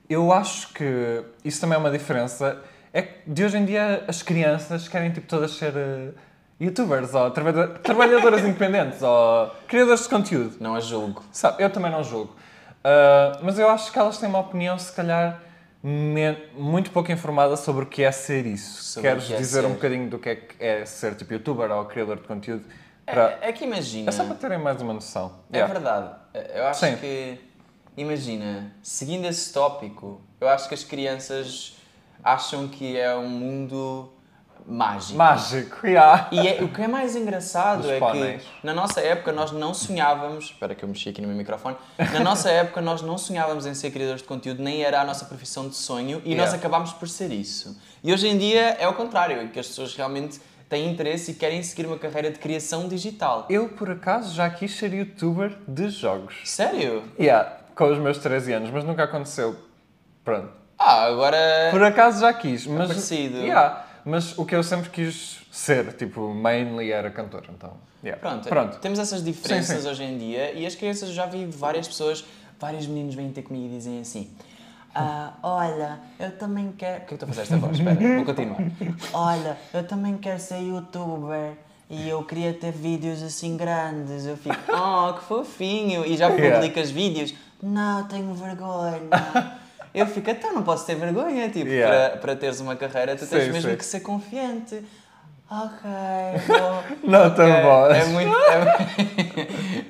eu 0.10 0.32
acho 0.32 0.74
que 0.74 1.24
isso 1.44 1.60
também 1.62 1.76
é 1.76 1.80
uma 1.80 1.92
diferença. 1.92 2.62
É 2.94 3.02
que 3.02 3.30
de 3.30 3.44
hoje 3.46 3.58
em 3.58 3.66
dia 3.66 4.04
as 4.08 4.22
crianças 4.22 4.88
querem 4.88 5.12
tipo 5.12 5.28
todas 5.28 5.52
ser 5.52 5.74
eh, 5.76 6.10
youtubers 6.60 7.14
ou 7.14 7.32
trabalha- 7.32 7.70
trabalhadoras 7.70 8.42
independentes 8.46 9.02
ou 9.02 9.50
criadoras 9.68 10.04
de 10.04 10.10
conteúdo. 10.10 10.58
não 10.60 10.76
a 10.76 10.80
julgo. 10.80 11.24
Sabe, 11.32 11.64
eu 11.64 11.70
também 11.70 11.90
não 11.92 12.04
julgo. 12.04 12.36
Ah, 12.84 13.40
mas 13.42 13.58
eu 13.60 13.70
acho 13.70 13.92
que 13.92 13.98
elas 14.00 14.18
têm 14.18 14.28
uma 14.30 14.40
opinião, 14.40 14.78
se 14.78 14.92
calhar, 14.94 15.40
muito 15.84 16.92
pouco 16.92 17.12
informada 17.12 17.58
sobre 17.58 17.84
o 17.84 17.88
que 17.88 18.04
é 18.04 18.12
ser 18.12 18.46
isso. 18.46 18.84
Sobre 18.84 19.10
Queres 19.10 19.26
que 19.26 19.34
é 19.34 19.38
dizer 19.38 19.62
ser. 19.62 19.68
um 19.68 19.74
bocadinho 19.74 20.10
do 20.10 20.20
que 20.20 20.30
é, 20.30 20.36
que 20.36 20.64
é 20.64 20.86
ser 20.86 21.16
tipo 21.16 21.34
youtuber 21.34 21.72
ou 21.72 21.86
criador 21.86 22.18
de 22.18 22.28
conteúdo? 22.28 22.66
Para- 23.06 23.40
É, 23.42 23.50
é 23.50 23.52
que 23.54 23.64
imagina. 23.66 24.10
É 24.10 24.12
só 24.12 24.24
para 24.24 24.36
terem 24.36 24.58
mais 24.60 24.82
uma 24.82 24.94
noção. 24.94 25.40
É 25.52 25.58
Yeah. 25.58 25.74
verdade. 25.74 26.16
Eu 26.56 26.68
acho 26.68 26.80
Sim. 26.86 26.96
que, 26.98 27.40
imagina, 27.98 28.72
seguindo 28.82 29.26
esse 29.26 29.52
tópico, 29.52 30.22
eu 30.40 30.48
acho 30.48 30.68
que 30.68 30.74
as 30.76 30.84
crianças 30.84 31.76
acham 32.24 32.68
que 32.68 32.98
é 32.98 33.16
um 33.16 33.28
mundo 33.28 34.14
mágico. 34.66 35.18
Mágico, 35.18 35.88
yeah. 35.88 36.28
E 36.32 36.48
é- 36.48 36.64
o 36.64 36.68
que 36.70 36.82
é 36.82 36.88
mais 36.88 37.16
engraçado 37.16 37.82
Dos 37.82 37.92
é 37.92 38.00
póneis. 38.00 38.42
que 38.44 38.66
na 38.66 38.74
nossa 38.74 39.02
época 39.02 39.32
nós 39.32 39.52
não 39.52 39.74
sonhávamos. 39.74 40.46
Espera 40.46 40.74
que 40.76 40.84
eu 40.84 40.90
mexi 40.90 41.10
aqui 41.10 41.22
no 41.22 41.28
meu 41.28 41.38
microfone. 41.38 41.76
Na 42.14 42.20
nossa 42.20 42.50
época 42.52 42.82
nós 42.82 43.02
não 43.02 43.18
sonhávamos 43.18 43.66
em 43.66 43.74
ser 43.74 43.92
criadores 43.92 44.22
de 44.22 44.28
conteúdo, 44.28 44.62
nem 44.64 44.84
era 44.84 45.02
a 45.02 45.04
nossa 45.04 45.26
profissão 45.26 45.68
de 45.68 45.76
sonho 45.76 46.22
e 46.26 46.32
Yeah. 46.32 46.46
nós 46.46 46.54
acabámos 46.54 46.94
por 46.94 47.08
ser 47.10 47.32
isso. 47.32 47.78
E 48.04 48.14
hoje 48.14 48.28
em 48.28 48.38
dia 48.38 48.78
é 48.80 48.88
o 48.88 48.94
contrário, 48.94 49.38
é 49.40 49.48
que 49.48 49.60
as 49.60 49.68
pessoas 49.68 49.96
realmente 49.96 50.40
têm 50.70 50.90
interesse 50.90 51.32
e 51.32 51.34
querem 51.34 51.62
seguir 51.62 51.86
uma 51.86 51.98
carreira 51.98 52.32
de 52.32 52.40
criação 52.40 52.88
digital. 52.88 53.46
Eu, 53.50 53.68
por 53.70 53.92
acaso, 53.92 54.34
já 54.34 54.50
quis 54.50 54.76
ser 54.78 54.94
youtuber 54.94 55.58
de 55.68 55.90
jogos. 55.90 56.36
Sério? 56.46 57.04
Yeah, 57.20 57.58
com 57.76 57.92
os 57.92 57.98
meus 58.00 58.18
13 58.20 58.54
anos, 58.54 58.70
mas 58.72 58.84
nunca 58.86 59.04
aconteceu. 59.04 59.56
Pronto. 60.24 60.50
Ah, 60.80 61.04
agora. 61.06 61.38
Por 61.72 61.84
acaso 61.84 62.22
já 62.22 62.34
quis, 62.34 62.66
mas. 62.66 62.88
parecido. 62.88 63.38
Yeah, 63.40 63.86
mas 64.06 64.38
o 64.38 64.46
que 64.46 64.56
eu 64.56 64.64
sempre 64.64 64.90
quis 64.90 65.40
ser, 65.52 65.94
tipo, 65.94 66.34
mainly 66.34 66.92
era 66.92 67.10
cantor, 67.10 67.44
então. 67.50 67.74
Yeah. 68.04 68.20
Pronto, 68.20 68.50
Pronto. 68.50 68.78
temos 68.80 68.98
essas 69.00 69.24
diferenças 69.24 69.76
Sim, 69.78 69.82
sim. 69.84 69.90
hoje 69.90 70.04
em 70.04 70.18
dia 70.18 70.54
e 70.54 70.66
as 70.66 70.74
crianças, 70.74 71.10
já 71.10 71.26
vi 71.28 71.46
várias 71.46 71.88
pessoas, 71.88 72.26
vários 72.60 72.88
meninos 72.88 73.14
vêm 73.14 73.32
ter 73.32 73.44
comigo 73.44 73.66
e 73.68 73.78
dizem 73.78 74.00
assim: 74.02 74.28
"Ah, 74.96 75.34
Olha, 75.44 76.00
eu 76.20 76.32
também 76.38 76.72
quero. 76.72 77.02
Por 77.02 77.08
que 77.08 77.14
eu 77.14 77.16
estou 77.16 77.28
a 77.28 77.30
fazer 77.30 77.42
esta 77.44 77.58
voz? 77.58 77.78
Espera, 77.78 78.16
vou 78.16 78.26
continuar. 78.26 78.58
Olha, 79.14 79.58
eu 79.74 79.88
também 79.88 80.18
quero 80.18 80.40
ser 80.40 80.60
youtuber. 80.62 81.54
E 81.94 82.08
eu 82.08 82.24
queria 82.24 82.54
ter 82.54 82.72
vídeos 82.72 83.22
assim 83.22 83.58
grandes. 83.58 84.26
Eu 84.26 84.38
fico, 84.38 84.56
oh, 84.74 85.14
que 85.14 85.26
fofinho. 85.26 86.06
E 86.06 86.16
já 86.16 86.30
Yeah. 86.30 86.56
publicas 86.56 86.90
vídeos. 86.90 87.34
Não, 87.62 88.06
tenho 88.08 88.34
vergonha. 88.34 89.10
Eu 89.94 90.06
fico, 90.08 90.30
então 90.30 90.54
não 90.54 90.64
posso 90.64 90.86
ter 90.86 90.96
vergonha. 90.96 91.50
Tipo, 91.50 91.68
Yeah. 91.70 92.10
para, 92.10 92.18
para 92.18 92.36
teres 92.36 92.60
uma 92.60 92.76
carreira, 92.76 93.16
tu 93.16 93.26
tens 93.28 93.44
Sim, 93.46 93.52
mesmo 93.52 93.70
sim. 93.72 93.76
que 93.78 93.86
ser 93.86 94.00
confiante. 94.02 94.82
Ok. 95.50 95.82
Não 97.04 97.30
tão 97.36 97.46
Ok, 97.52 97.62
bom. 97.62 97.88
É 97.88 98.06
muito. 98.06 98.34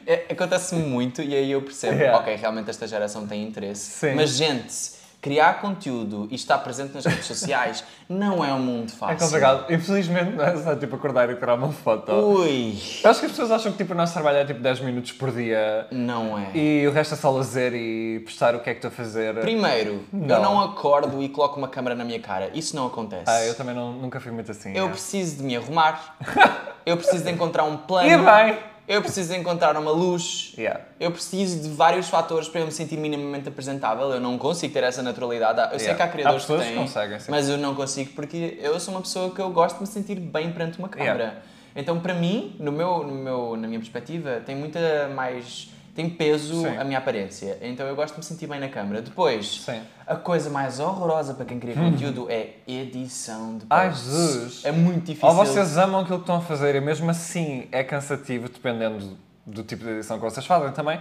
É, 0.07 0.13
é- 0.29 0.33
Acontece-me 0.33 0.81
muito 0.81 1.21
e 1.21 1.35
aí 1.35 1.51
eu 1.51 1.61
percebo, 1.61 1.97
Yeah. 1.97 2.17
ok, 2.19 2.35
realmente 2.35 2.69
esta 2.71 2.87
geração 2.87 3.27
tem 3.27 3.43
interesse. 3.43 3.91
Sim. 3.99 4.15
Mas, 4.15 4.31
gente, 4.31 4.73
criar 5.21 5.61
conteúdo 5.61 6.27
e 6.31 6.35
estar 6.35 6.57
presente 6.57 6.95
nas 6.95 7.05
redes 7.05 7.25
sociais 7.25 7.83
não 8.09 8.43
é 8.43 8.51
um 8.51 8.59
mundo 8.59 8.91
fácil. 8.91 9.15
É 9.15 9.19
complicado. 9.19 9.71
Infelizmente, 9.71 10.31
não 10.31 10.43
é 10.43 10.57
só 10.57 10.75
tipo 10.75 10.95
acordar 10.95 11.29
e 11.29 11.35
tirar 11.35 11.53
uma 11.55 11.71
foto. 11.71 12.11
Ui, 12.11 12.75
Eu 13.03 13.09
acho 13.11 13.19
que 13.19 13.25
as 13.27 13.31
pessoas 13.31 13.51
acham 13.51 13.71
que 13.71 13.77
tipo, 13.77 13.93
o 13.93 13.95
nosso 13.95 14.13
trabalho 14.13 14.37
é 14.39 14.45
tipo 14.45 14.59
10 14.59 14.79
minutos 14.81 15.11
por 15.11 15.31
dia 15.31 15.87
não 15.91 16.37
é. 16.37 16.57
e 16.57 16.87
o 16.87 16.91
resto 16.91 17.13
é 17.13 17.17
só 17.17 17.29
lazer 17.29 17.73
e 17.73 18.19
postar 18.21 18.55
o 18.55 18.59
que 18.59 18.69
é 18.69 18.73
que 18.73 18.79
estou 18.79 18.89
a 18.89 18.91
fazer. 18.91 19.35
Primeiro, 19.39 20.03
eu 20.11 20.19
Não. 20.19 20.41
não 20.41 20.61
acordo 20.61 21.21
e 21.21 21.29
coloco 21.29 21.57
uma 21.57 21.67
câmera 21.67 21.95
na 21.95 22.03
minha 22.03 22.19
cara. 22.19 22.49
Isso 22.53 22.75
não 22.75 22.87
acontece. 22.87 23.25
Ah, 23.27 23.45
eu 23.45 23.53
também 23.53 23.75
não, 23.75 23.93
nunca 23.93 24.19
fui 24.19 24.31
muito 24.31 24.49
assim. 24.51 24.75
Eu 24.75 24.87
é. 24.87 24.89
preciso 24.89 25.37
de 25.37 25.43
me 25.43 25.55
arrumar. 25.55 26.17
eu 26.83 26.97
preciso 26.97 27.23
de 27.23 27.29
encontrar 27.31 27.63
um 27.63 27.77
plano. 27.77 28.09
E 28.09 28.17
bem. 28.17 28.71
Eu 28.91 29.01
preciso 29.01 29.33
encontrar 29.33 29.77
uma 29.77 29.91
luz. 29.91 30.53
Yeah. 30.57 30.81
Eu 30.99 31.11
preciso 31.11 31.61
de 31.61 31.69
vários 31.69 32.09
fatores 32.09 32.49
para 32.49 32.59
eu 32.59 32.65
me 32.65 32.73
sentir 32.73 32.97
minimamente 32.97 33.47
apresentável. 33.47 34.09
Eu 34.11 34.19
não 34.19 34.37
consigo 34.37 34.73
ter 34.73 34.83
essa 34.83 35.01
naturalidade. 35.01 35.61
Eu 35.73 35.79
sei 35.79 35.91
Yeah. 35.91 35.95
que 35.95 36.03
há 36.03 36.07
criadores 36.11 36.43
Há 36.43 36.57
que 36.57 36.63
têm, 36.63 37.19
mas 37.29 37.47
eu 37.47 37.57
não 37.57 37.73
consigo 37.73 38.11
porque 38.13 38.59
eu 38.61 38.77
sou 38.81 38.93
uma 38.93 39.01
pessoa 39.01 39.33
que 39.33 39.39
eu 39.39 39.49
gosto 39.49 39.75
de 39.75 39.81
me 39.83 39.87
sentir 39.87 40.19
bem 40.19 40.51
perante 40.51 40.77
uma 40.77 40.89
câmera. 40.89 41.23
Yeah. 41.23 41.41
Então, 41.73 42.01
para 42.01 42.13
mim, 42.13 42.53
no 42.59 42.69
meu, 42.69 43.01
no 43.03 43.13
meu, 43.13 43.55
na 43.55 43.65
minha 43.65 43.79
perspectiva, 43.79 44.41
tem 44.45 44.57
muita 44.57 45.09
mais 45.15 45.69
tem 45.93 46.09
peso 46.09 46.61
Sim. 46.61 46.77
a 46.77 46.83
minha 46.83 46.97
aparência. 46.99 47.57
Então 47.61 47.85
eu 47.85 47.95
gosto 47.95 48.13
de 48.13 48.19
me 48.19 48.23
sentir 48.25 48.47
bem 48.47 48.59
na 48.59 48.69
câmera. 48.69 49.01
Depois, 49.01 49.61
Sim. 49.65 49.81
a 50.07 50.15
coisa 50.15 50.49
mais 50.49 50.79
horrorosa 50.79 51.33
para 51.33 51.45
quem 51.45 51.59
cria 51.59 51.75
conteúdo 51.75 52.27
é 52.29 52.55
edição 52.67 53.57
de 53.57 53.65
Ai, 53.69 53.89
posts. 53.89 54.05
Jesus. 54.11 54.61
É 54.65 54.71
muito 54.71 55.05
difícil. 55.05 55.27
Ou 55.29 55.35
vocês 55.35 55.77
amam 55.77 56.01
aquilo 56.01 56.17
que 56.19 56.23
estão 56.23 56.37
a 56.37 56.41
fazer 56.41 56.75
e 56.75 56.81
mesmo 56.81 57.09
assim 57.09 57.67
é 57.71 57.83
cansativo, 57.83 58.47
dependendo 58.49 59.17
do 59.45 59.63
tipo 59.63 59.83
de 59.83 59.89
edição 59.91 60.17
que 60.17 60.23
vocês 60.23 60.45
fazem 60.45 60.71
também, 60.71 60.99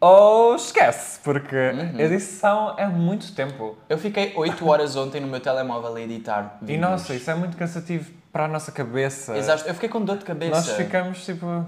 ou 0.00 0.54
esquece, 0.54 1.18
porque 1.24 1.56
Uhum. 1.56 1.98
edição 2.00 2.74
é 2.78 2.86
muito 2.86 3.32
tempo. 3.34 3.76
Eu 3.88 3.98
fiquei 3.98 4.32
8 4.36 4.64
horas 4.68 4.94
ontem 4.94 5.20
no 5.20 5.26
meu 5.26 5.40
telemóvel 5.40 5.96
a 5.96 6.00
editar 6.00 6.58
E 6.62 6.66
vídeos. 6.66 6.80
nossa, 6.88 7.14
isso 7.14 7.28
é 7.30 7.34
muito 7.34 7.56
cansativo 7.56 8.10
para 8.32 8.44
a 8.44 8.48
nossa 8.48 8.70
cabeça. 8.70 9.36
Exato, 9.36 9.66
eu 9.66 9.74
fiquei 9.74 9.88
com 9.88 10.00
dor 10.04 10.18
de 10.18 10.24
cabeça. 10.24 10.52
Nós 10.54 10.70
ficamos 10.70 11.24
tipo. 11.24 11.66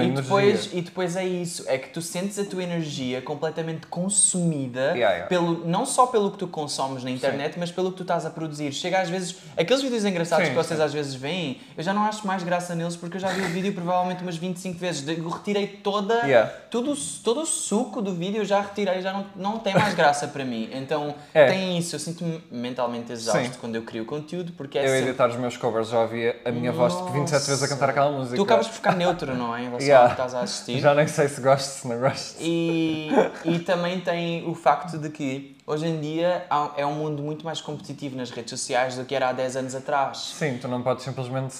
E 0.00 0.10
depois, 0.10 0.70
e 0.72 0.80
depois 0.80 1.16
é 1.16 1.24
isso, 1.26 1.64
é 1.66 1.76
que 1.76 1.88
tu 1.90 2.00
sentes 2.00 2.38
a 2.38 2.44
tua 2.44 2.62
energia 2.62 3.20
completamente 3.20 3.86
consumida, 3.88 4.80
Yeah, 4.92 4.98
yeah. 5.10 5.26
Pelo, 5.26 5.66
não 5.66 5.84
só 5.84 6.06
pelo 6.06 6.30
que 6.30 6.38
tu 6.38 6.46
consomes 6.46 7.02
na 7.04 7.10
internet, 7.10 7.58
mas 7.58 7.70
pelo 7.70 7.90
que 7.90 7.96
tu 7.98 8.02
estás 8.02 8.24
a 8.24 8.30
produzir. 8.30 8.72
Chega 8.72 9.00
às 9.00 9.08
vezes, 9.08 9.36
aqueles 9.56 9.82
vídeos 9.82 10.04
engraçados 10.04 10.46
Sim, 10.46 10.52
que 10.52 10.56
vocês 10.56 10.78
sim. 10.78 10.84
às 10.84 10.92
vezes 10.92 11.14
veem, 11.14 11.60
eu 11.76 11.82
já 11.82 11.92
não 11.92 12.02
acho 12.04 12.26
mais 12.26 12.42
graça 12.42 12.74
neles 12.74 12.96
porque 12.96 13.16
eu 13.16 13.20
já 13.20 13.28
vi 13.28 13.42
o 13.42 13.48
vídeo 13.48 13.72
provavelmente 13.74 14.22
umas 14.22 14.36
25 14.36 14.78
vezes. 14.78 15.06
Eu 15.06 15.28
retirei 15.28 15.66
toda, 15.66 16.22
Yeah. 16.26 16.48
todo, 16.70 16.94
todo 17.24 17.42
o 17.42 17.46
suco 17.46 18.00
do 18.00 18.14
vídeo, 18.14 18.38
eu 18.42 18.44
já 18.44 18.60
retirei, 18.60 19.00
já 19.02 19.12
não, 19.12 19.26
não 19.34 19.58
tem 19.58 19.74
mais 19.74 19.94
graça 19.94 20.28
para 20.28 20.44
mim. 20.44 20.68
Então 20.72 21.14
É. 21.34 21.46
tem 21.46 21.76
isso, 21.78 21.94
eu 21.96 22.00
sinto-me 22.00 22.42
mentalmente 22.50 23.10
exausto 23.12 23.42
Sim. 23.54 23.58
quando 23.60 23.76
eu 23.76 23.82
crio 23.82 24.04
conteúdo 24.04 24.52
porque 24.52 24.78
é 24.78 24.84
Eu 24.84 24.88
sempre- 24.88 25.08
editar 25.10 25.28
os 25.28 25.36
meus 25.36 25.56
covers 25.56 25.88
já 25.88 26.00
ouvia 26.00 26.40
a 26.44 26.50
minha 26.50 26.70
voz 26.72 26.94
tipo 26.94 27.10
27 27.10 27.46
vezes 27.46 27.62
a 27.62 27.68
cantar 27.68 27.90
aquela 27.90 28.10
música. 28.10 28.36
Tu 28.36 28.42
acabas 28.42 28.68
por 28.68 28.74
ficar 28.74 28.94
neutro, 28.96 29.34
não 29.34 29.54
é? 29.56 29.71
Relação 29.78 29.86
Yeah. 29.86 30.02
ao 30.10 30.14
que 30.16 30.22
estás 30.22 30.34
a 30.34 30.40
assistir. 30.44 30.78
Já 30.80 30.94
nem 30.94 31.06
sei 31.08 31.28
se 31.28 31.40
gosto, 31.40 31.66
se 31.68 31.88
não 31.88 31.98
gosto. 31.98 32.36
E, 32.40 33.08
e 33.44 33.58
também 33.60 34.00
tem 34.00 34.48
o 34.48 34.54
facto 34.54 34.98
de 34.98 35.08
que 35.10 35.56
hoje 35.66 35.86
em 35.86 36.00
dia 36.00 36.44
há- 36.50 36.70
é 36.76 36.86
um 36.86 36.94
mundo 36.94 37.22
muito 37.22 37.44
mais 37.44 37.60
competitivo 37.60 38.16
nas 38.16 38.30
redes 38.30 38.50
sociais 38.50 38.96
do 38.96 39.04
que 39.04 39.14
era 39.14 39.28
há 39.28 39.32
10 39.32 39.56
anos 39.56 39.74
atrás. 39.74 40.32
Sim, 40.38 40.58
tu 40.60 40.68
não 40.68 40.82
podes 40.82 41.04
simplesmente 41.04 41.54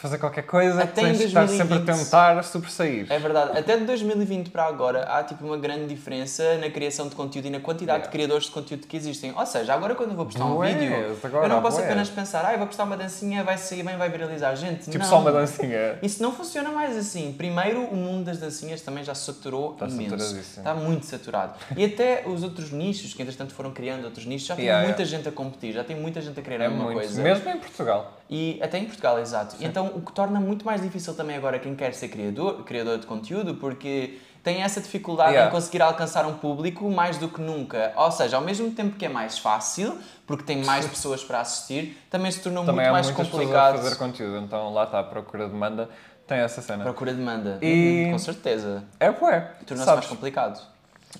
fazer 0.00 0.18
qualquer 0.18 0.42
coisa, 0.42 0.82
Até 0.82 1.02
tens 1.02 1.18
de 1.18 1.24
estar 1.24 1.46
sempre 1.48 1.74
a 1.74 1.78
2020. 1.78 2.04
tentar 2.04 2.42
sobressair. 2.42 3.06
É 3.10 3.18
verdade, 3.18 3.58
até 3.58 3.76
de 3.76 3.84
2020 3.84 4.50
para 4.50 4.64
agora 4.64 5.02
há 5.04 5.22
tipo 5.22 5.44
uma 5.44 5.56
grande 5.58 5.86
diferença 5.94 6.56
na 6.58 6.70
criação 6.70 7.08
de 7.08 7.14
conteúdo 7.14 7.46
e 7.46 7.50
na 7.50 7.60
quantidade 7.60 7.90
Yeah. 7.90 8.06
de 8.06 8.12
criadores 8.12 8.44
de 8.44 8.50
conteúdo 8.52 8.86
que 8.86 8.96
existem. 8.96 9.32
Ou 9.36 9.44
seja, 9.46 9.74
agora 9.74 9.94
quando 9.94 10.10
eu 10.10 10.16
vou 10.16 10.24
postar 10.26 10.44
um 10.44 10.60
vídeo, 10.60 11.16
agora 11.22 11.44
eu 11.46 11.48
não 11.48 11.60
posso 11.62 11.80
apenas 11.80 12.08
pensar, 12.08 12.44
ah, 12.46 12.52
eu 12.52 12.58
vou 12.58 12.66
postar 12.66 12.84
uma 12.84 12.96
dancinha, 12.96 13.42
vai 13.44 13.58
sair 13.58 13.82
bem, 13.82 13.96
vai 13.96 14.08
viralizar. 14.08 14.54
Gente, 14.54 14.84
Tipo 14.84 14.98
não. 14.98 15.04
só 15.06 15.18
uma 15.20 15.32
dancinha. 15.32 15.98
Isso 16.02 16.22
não 16.22 16.32
funciona 16.32 16.70
mais 16.70 16.96
assim. 16.96 17.32
Primeiro, 17.36 17.82
o 17.84 17.96
mundo 17.96 18.24
das 18.24 18.38
dancinhas 18.38 18.80
também 18.80 19.02
já 19.04 19.14
saturou 19.14 19.72
Está 19.72 19.86
imenso. 19.88 20.36
Está 20.38 20.74
muito 20.74 21.04
saturado. 21.06 21.54
E 21.76 21.84
até 21.84 22.22
os 22.26 22.42
outros 22.42 22.70
nichos, 22.70 23.12
que 23.12 23.22
entretanto 23.22 23.52
foram 23.54 23.70
criando 23.72 24.04
outros 24.04 24.24
nichos, 24.24 24.46
já 24.46 24.54
tem 24.56 24.64
Yeah, 24.66 24.86
muita 24.86 25.02
yeah. 25.02 25.16
gente 25.16 25.28
a 25.28 25.32
competir, 25.32 25.72
já 25.72 25.82
tem 25.84 25.96
muita 25.96 26.20
gente 26.20 26.38
a 26.38 26.42
querer 26.42 26.60
É 26.60 26.66
alguma 26.66 26.84
muito. 26.84 26.98
coisa. 26.98 27.20
Mesmo 27.22 27.48
em 27.50 27.58
Portugal. 27.58 28.19
E 28.32 28.60
até 28.62 28.78
em 28.78 28.84
Portugal, 28.84 29.18
exato. 29.18 29.56
E 29.58 29.64
então 29.64 29.86
o 29.88 30.00
que 30.00 30.12
torna 30.12 30.38
muito 30.38 30.64
mais 30.64 30.80
difícil 30.80 31.14
também 31.14 31.36
agora 31.36 31.58
quem 31.58 31.74
quer 31.74 31.92
ser 31.92 32.06
criador, 32.08 32.62
criador 32.62 32.96
de 32.98 33.04
conteúdo, 33.06 33.56
porque 33.56 34.18
tem 34.42 34.62
essa 34.62 34.80
dificuldade 34.80 35.32
Yeah. 35.32 35.50
em 35.50 35.52
conseguir 35.52 35.82
alcançar 35.82 36.24
um 36.24 36.34
público 36.34 36.88
mais 36.90 37.18
do 37.18 37.28
que 37.28 37.40
nunca. 37.40 37.92
Ou 37.96 38.10
seja, 38.12 38.36
ao 38.36 38.42
mesmo 38.42 38.70
tempo 38.70 38.96
que 38.96 39.04
é 39.04 39.08
mais 39.08 39.36
fácil, 39.38 39.98
porque 40.28 40.44
tem 40.44 40.62
mais 40.64 40.86
pessoas 40.86 41.24
para 41.24 41.40
assistir, 41.40 42.00
também 42.08 42.30
se 42.30 42.40
tornou 42.40 42.64
Também 42.64 42.82
muito 42.88 42.92
mais 42.92 43.10
complicado. 43.10 43.78
fazer 43.78 43.96
conteúdo, 43.96 44.38
então 44.44 44.72
lá 44.72 44.84
está 44.84 45.00
a 45.00 45.04
procura 45.04 45.46
de 45.46 45.50
demanda, 45.52 45.90
tem 46.26 46.38
essa 46.38 46.62
cena. 46.62 46.84
Procura 46.84 47.12
demanda. 47.12 47.58
E- 47.60 48.08
com 48.12 48.18
certeza. 48.18 48.84
É 49.00 49.10
bué, 49.10 49.40
Tornou-se 49.66 49.92
mais 49.92 50.06
complicado. 50.06 50.60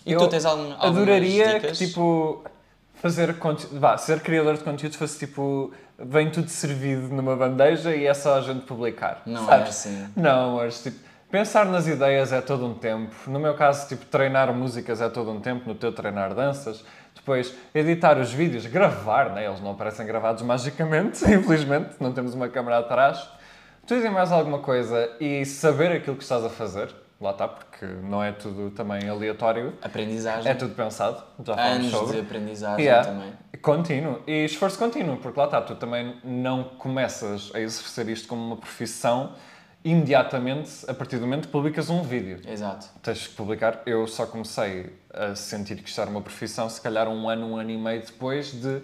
E 0.07 0.13
Eu 0.13 0.21
tu 0.21 0.29
tens 0.29 0.45
algum, 0.45 0.63
algumas 0.75 0.85
Adoraria 0.97 1.55
dicas? 1.59 1.77
que, 1.77 1.87
tipo, 1.89 2.45
fazer 2.95 3.37
conteúdo, 3.39 3.81
vá, 3.81 3.99
ser 3.99 4.21
criador 4.21 4.57
de 4.57 4.63
conteúdo 4.63 4.97
fosse, 4.97 5.19
tipo, 5.19 5.73
vem 6.01 6.31
tudo 6.31 6.49
servido 6.49 7.09
numa 7.15 7.37
bandeja 7.37 7.95
e 7.95 8.07
é 8.07 8.15
só 8.15 8.39
a 8.39 8.41
gente 8.41 8.61
publicar, 8.67 9.23
Não 9.27 9.45
é 9.45 9.47
sabes? 9.47 9.69
assim. 9.69 10.09
Não, 10.17 10.57
mas, 10.57 10.83
tipo, 10.83 10.99
pensar 11.31 11.67
nas 11.67 11.87
ideias 11.87 12.33
é 12.33 12.41
todo 12.41 12.67
um 12.67 12.75
tempo. 12.75 13.15
No 13.27 13.39
meu 13.39 13.55
caso, 13.55 13.87
tipo, 13.89 14.05
treinar 14.07 14.53
músicas 14.55 15.01
é 15.01 15.09
todo 15.09 15.31
um 15.31 15.41
tempo, 15.41 15.69
no 15.69 15.75
teu 15.75 15.93
treinar 15.93 16.35
danças. 16.35 16.85
Depois, 17.15 17.55
editar 17.75 18.17
os 18.19 18.33
vídeos, 18.33 18.65
gravar, 18.67 19.31
né? 19.31 19.45
Eles 19.47 19.61
não 19.61 19.73
aparecem 19.73 20.07
gravados 20.07 20.43
magicamente, 20.43 21.23
infelizmente, 21.31 21.91
não 22.01 22.13
temos 22.13 22.35
uma 22.35 22.49
câmera 22.49 22.79
atrás. 22.79 23.29
Tudo 23.87 24.05
e 24.07 24.11
mais 24.11 24.31
alguma 24.33 24.61
coisa 24.61 25.11
e 25.21 25.45
saber 25.45 25.91
aquilo 25.93 26.17
que 26.17 26.23
estás 26.23 26.45
a 26.45 26.49
fazer, 26.49 26.89
lá 27.21 27.33
está, 27.33 27.49
porque 27.49 27.85
não 28.05 28.23
é 28.23 28.31
tudo 28.31 28.71
também 28.71 29.09
aleatório, 29.09 29.75
Aprendizagem. 29.83 30.51
é 30.51 30.55
tudo 30.55 30.75
pensado, 30.75 31.23
já 31.45 31.55
falamos 31.55 31.77
Anos 31.79 31.91
sobre. 31.91 32.13
de 32.17 32.21
aprendizagem 32.21 32.85
Yeah. 32.85 33.09
também. 33.09 33.33
Contínuo. 33.63 34.21
E 34.27 34.45
esforço 34.45 34.79
contínuo, 34.79 35.17
porque 35.17 35.39
lá 35.39 35.47
está, 35.47 35.61
tu 35.61 35.75
também 35.75 36.17
não 36.25 36.65
começas 36.65 37.51
a 37.55 37.61
exercer 37.61 38.09
isto 38.09 38.29
como 38.29 38.45
uma 38.45 38.57
profissão 38.57 39.35
imediatamente 39.85 40.71
a 40.89 40.95
partir 40.95 41.17
do 41.17 41.23
momento 41.23 41.47
que 41.47 41.53
publicas 41.53 41.89
um 41.89 42.03
vídeo. 42.03 42.41
Exato. 42.47 42.89
Tens 43.03 43.27
que 43.27 43.35
publicar. 43.35 43.83
Eu 43.87 44.07
só 44.07 44.27
comecei 44.27 44.93
a 45.13 45.35
sentir 45.35 45.77
que 45.77 45.89
isto 45.89 46.01
era 46.01 46.11
uma 46.11 46.21
profissão, 46.21 46.69
se 46.69 46.81
calhar 46.81 47.09
um 47.09 47.29
ano, 47.29 47.47
um 47.47 47.57
ano 47.57 47.71
e 47.71 47.79
meio 47.79 48.03
depois 48.03 48.53
de 48.53 48.83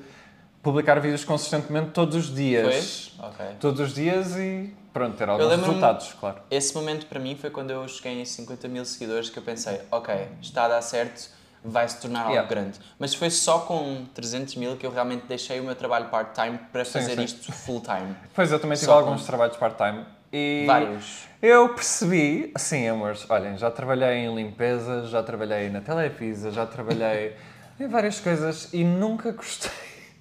publicar 0.62 0.99
vídeos 1.01 1.25
consistentemente 1.25 1.91
todos 1.91 2.17
os 2.17 2.35
dias. 2.35 3.12
Foi? 3.17 3.29
Ok. 3.29 3.47
Todos 3.61 3.81
os 3.81 3.95
dias 3.95 4.37
e 4.37 4.75
pronto, 4.93 5.17
ter 5.17 5.29
alguns 5.29 5.49
resultados, 5.49 6.15
claro. 6.19 6.41
Esse 6.51 6.75
momento 6.75 7.07
para 7.07 7.21
mim 7.21 7.37
foi 7.37 7.51
quando 7.51 7.71
eu 7.71 7.87
cheguei 7.87 8.21
em 8.21 8.25
50 8.25 8.67
mil 8.67 8.85
seguidores 8.85 9.29
que 9.29 9.39
eu 9.39 9.43
pensei, 9.43 9.81
ok, 9.91 10.29
está 10.41 10.65
a 10.65 10.69
dar 10.69 10.83
certo, 10.83 11.31
vai 11.69 11.89
se 11.89 12.01
tornar 12.01 12.21
algo 12.21 12.33
Yeah. 12.33 12.49
grande. 12.49 12.79
Mas 12.99 13.15
foi 13.15 13.29
só 13.31 13.61
com 13.61 14.05
300 14.15 14.55
mil 14.57 14.77
que 14.77 14.87
eu 14.87 14.91
realmente 14.91 15.25
deixei 15.27 15.61
o 15.61 15.65
meu 15.65 15.75
trabalho 15.75 16.07
part-time 16.09 16.59
para 16.73 16.85
Sim, 16.85 16.93
fazer 16.93 17.17
sim. 17.17 17.25
isto 17.25 17.53
full-time. 17.53 18.15
Pois 18.35 18.51
eu 18.53 18.59
também 18.59 18.77
tive 18.77 18.87
Só 18.87 18.99
alguns 18.99 19.21
com- 19.23 19.27
trabalhos 19.27 19.57
part-time 19.57 20.05
e 20.33 20.65
Vários. 20.67 21.25
eu 21.43 21.69
percebi, 21.71 22.53
assim, 22.55 22.87
amores, 22.89 23.25
olhem, 23.29 23.57
já 23.59 23.71
trabalhei 23.71 24.19
em 24.27 24.35
limpeza, 24.35 25.07
já 25.07 25.23
trabalhei 25.23 25.69
na 25.71 25.81
Telepisa, 25.81 26.51
já 26.51 26.67
trabalhei 26.67 27.37
em 27.81 27.89
várias 27.89 28.21
coisas 28.21 28.73
e 28.73 28.83
nunca 28.85 29.33
gostei. 29.33 29.71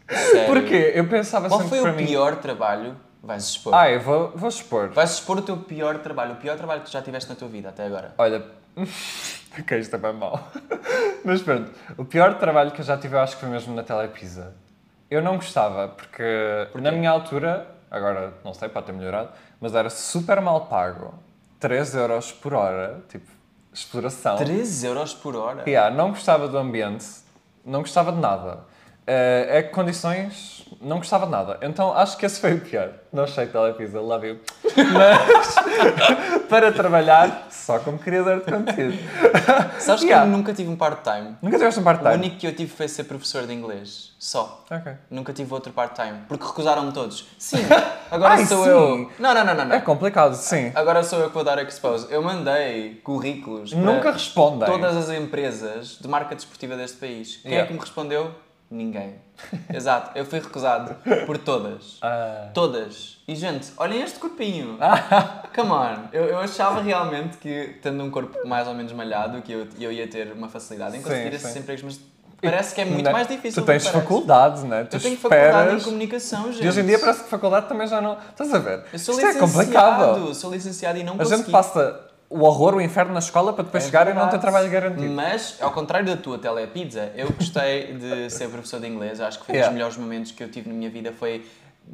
Sério. 0.10 0.46
Porquê? 0.54 0.92
Eu 0.94 1.08
pensava 1.08 1.48
Qual 1.48 1.60
sempre 1.62 1.78
foi 1.80 1.82
para 1.82 1.94
o 1.94 1.96
mim. 1.96 2.06
pior 2.06 2.36
trabalho? 2.38 2.96
Vais 3.24 3.44
expor. 3.44 3.74
Ah, 3.74 3.90
eu 3.90 4.00
vou, 4.00 4.32
vou 4.36 4.48
expor. 4.50 4.90
Vais 4.92 5.12
expor 5.14 5.40
o 5.40 5.42
teu 5.42 5.58
pior 5.58 5.98
trabalho, 5.98 6.34
o 6.34 6.36
pior 6.36 6.56
trabalho 6.58 6.82
que 6.82 6.88
tu 6.90 6.94
já 6.94 7.02
tiveste 7.02 7.28
na 7.28 7.36
tua 7.36 7.48
vida 7.48 7.70
até 7.70 7.88
agora. 7.88 8.14
Olha, 8.20 8.46
ok, 9.60 9.80
isto 9.80 9.96
é 9.96 10.00
bem 10.00 10.14
mau. 10.14 10.52
Mas 11.24 11.42
pronto, 11.42 11.72
o 11.98 12.06
pior 12.06 12.38
trabalho 12.38 12.72
que 12.72 12.82
eu 12.82 12.86
já 12.86 12.98
tive, 12.98 13.16
eu 13.16 13.20
acho 13.20 13.36
que 13.36 13.42
foi 13.42 13.50
mesmo 13.50 13.74
na 13.74 13.84
Telepisa. 13.84 14.54
Eu 15.10 15.22
não 15.22 15.36
gostava, 15.36 15.88
porque 15.88 16.24
na 16.76 16.92
minha 16.92 17.10
altura, 17.10 17.68
agora 17.90 18.34
não 18.44 18.54
sei, 18.54 18.70
pode 18.70 18.88
ter 18.88 18.92
melhorado, 18.92 19.30
mas 19.62 19.74
era 19.76 19.90
super 19.90 20.42
mal 20.42 20.66
pago. 20.66 21.14
3 21.60 21.96
euros 21.96 22.32
por 22.32 22.54
hora, 22.54 23.04
tipo, 23.08 23.30
exploração. 23.74 24.36
13 24.36 24.88
euros 24.88 25.14
por 25.14 25.36
hora? 25.36 25.64
Yeah, 25.68 25.96
não 25.96 26.10
gostava 26.10 26.48
do 26.48 26.58
ambiente, 26.58 27.06
não 27.64 27.82
gostava 27.82 28.12
de 28.12 28.20
nada. 28.20 28.66
Eh, 29.08 29.60
é 29.60 29.64
que 29.64 29.70
condições, 29.70 30.66
não 30.82 30.98
gostava 30.98 31.26
de 31.28 31.32
nada. 31.32 31.60
Então 31.62 31.96
acho 31.96 32.18
que 32.18 32.26
esse 32.26 32.40
foi 32.40 32.56
o 32.56 32.62
pior. 32.62 32.90
Não 33.14 33.28
sei, 33.28 33.46
Telepisa, 33.46 34.02
love 34.02 34.28
you. 34.28 34.40
Mas 34.94 36.48
para 36.50 36.72
trabalhar 36.72 37.48
só 37.66 37.80
como 37.80 37.98
criador 37.98 38.42
de 38.46 38.52
conteúdo. 38.52 38.98
Sabes 39.80 40.02
que 40.02 40.08
Yeah. 40.08 40.30
eu 40.30 40.38
nunca 40.38 40.54
tive 40.54 40.70
um 40.70 40.76
part-time? 40.76 41.36
Nunca 41.42 41.58
tiveste 41.58 41.80
um 41.80 41.82
O 41.82 41.86
part-time? 41.86 42.14
único 42.16 42.38
que 42.38 42.46
eu 42.46 42.56
tive 42.56 42.72
foi 42.72 42.88
ser 42.88 43.06
professor 43.06 43.48
de 43.48 43.54
inglês. 43.54 44.14
Só. 44.20 44.64
Ok. 44.70 44.92
Nunca 45.10 45.34
tive 45.34 45.52
outro 45.54 45.74
part-time. 45.74 46.20
Porque 46.28 46.46
recusaram-me 46.46 46.92
todos. 46.92 47.26
Sim, 47.40 47.58
agora 48.12 48.36
Ai, 48.36 48.46
sou 48.46 48.64
sim. 48.64 48.70
eu. 48.70 49.12
Não, 49.20 49.34
não, 49.34 49.44
não, 49.44 49.56
não. 49.56 49.66
não. 49.66 49.76
É 49.76 49.82
complicado, 49.82 50.36
sim. 50.36 50.72
Agora 50.76 51.04
sou 51.04 51.20
eu 51.20 51.28
que 51.30 51.34
vou 51.34 51.44
dar 51.44 51.58
expose. 51.64 52.08
Eu 52.12 52.22
mandei 52.22 53.02
currículos 53.04 53.72
Nunca 53.74 54.12
respondem. 54.12 54.68
todas 54.70 54.96
as 54.96 55.10
empresas 55.10 55.98
de 56.00 56.08
marca 56.08 56.36
desportiva 56.36 56.76
deste 56.78 56.98
país. 56.98 57.38
Quem 57.38 57.52
é 57.52 57.56
Yeah. 57.56 57.68
que 57.68 57.74
me 57.74 57.80
respondeu? 57.80 58.32
Ninguém. 58.76 59.16
Exato, 59.74 60.12
eu 60.18 60.26
fui 60.26 60.40
recusado 60.40 60.96
por 61.26 61.38
todas. 61.38 61.98
Ah. 62.02 62.50
Todas. 62.54 63.18
E 63.28 63.36
gente, 63.36 63.72
olhem 63.78 64.02
este 64.02 64.20
corpinho. 64.20 64.78
Come 65.56 65.72
on. 65.72 65.96
Eu, 66.12 66.26
eu 66.26 66.38
achava 66.40 66.82
realmente 66.82 67.38
que, 67.38 67.78
tendo 67.82 68.04
um 68.04 68.12
corpo 68.12 68.48
mais 68.48 68.68
ou 68.68 68.74
menos 68.74 68.92
malhado, 68.94 69.42
que 69.42 69.52
eu, 69.52 69.68
eu 69.80 69.92
ia 69.92 70.08
ter 70.08 70.32
uma 70.34 70.48
facilidade 70.50 70.96
em 70.98 71.00
Sim, 71.00 71.04
conseguir 71.06 71.34
esses 71.36 71.52
sim. 71.52 71.60
empregos, 71.60 71.84
mas 71.84 72.00
parece 72.42 72.76
que 72.76 72.82
é 72.82 72.86
muito 72.86 73.04
Não- 73.06 73.12
mais 73.12 73.28
difícil. 73.28 73.62
Tu 73.62 73.66
tens 73.66 73.88
faculdades, 73.88 74.64
né? 74.64 74.84
Tu 74.86 74.98
Eu 74.98 75.02
tenho 75.02 75.18
faculdade 75.18 75.76
em 75.76 75.80
comunicação, 75.82 76.52
gente. 76.52 76.64
E 76.64 76.68
hoje 76.70 76.82
em 76.82 76.86
dia 76.86 77.00
parece 77.00 77.24
que 77.24 77.30
faculdade 77.30 77.68
também 77.68 77.88
já 77.88 78.00
não. 78.02 78.18
Estás 78.30 78.54
a 78.54 78.60
ver? 78.60 78.84
Eu 78.94 79.00
sou 79.00 79.16
Isto 79.16 79.26
é 79.26 79.34
licenciado, 79.34 79.52
complicado. 79.54 80.34
sou 80.36 80.52
licenciado 80.52 81.00
e 81.00 81.04
não 81.04 81.14
A 81.14 81.18
consegui. 81.18 81.38
gente 81.42 81.52
passa 81.52 82.02
o 82.30 82.42
horror, 82.44 82.76
o 82.76 82.82
inferno 82.82 83.14
na 83.14 83.20
escola 83.20 83.54
para 83.54 83.64
depois 83.64 83.84
É 83.84 83.86
chegar 83.86 84.08
e 84.08 84.10
não 84.10 84.16
ter 84.16 84.22
verdade. 84.22 84.42
trabalho 84.42 84.70
garantido. 84.70 85.10
Mas, 85.14 85.58
ao 85.62 85.72
contrário 85.72 86.08
da 86.08 86.18
tua 86.18 86.38
telepizza, 86.38 87.12
eu 87.16 87.32
gostei 87.32 87.94
de 87.94 88.30
ser 88.30 88.50
professor 88.50 88.80
de 88.80 88.88
inglês. 88.88 89.22
Acho 89.22 89.40
que 89.40 89.46
foi 89.46 89.56
Yeah. 89.56 89.70
dos 89.70 89.76
melhores 89.76 89.98
momentos 89.98 90.32
que 90.32 90.44
eu 90.44 90.50
tive 90.50 90.68
na 90.70 90.76
minha 90.76 90.90
vida. 90.90 91.14
Foi, 91.14 91.46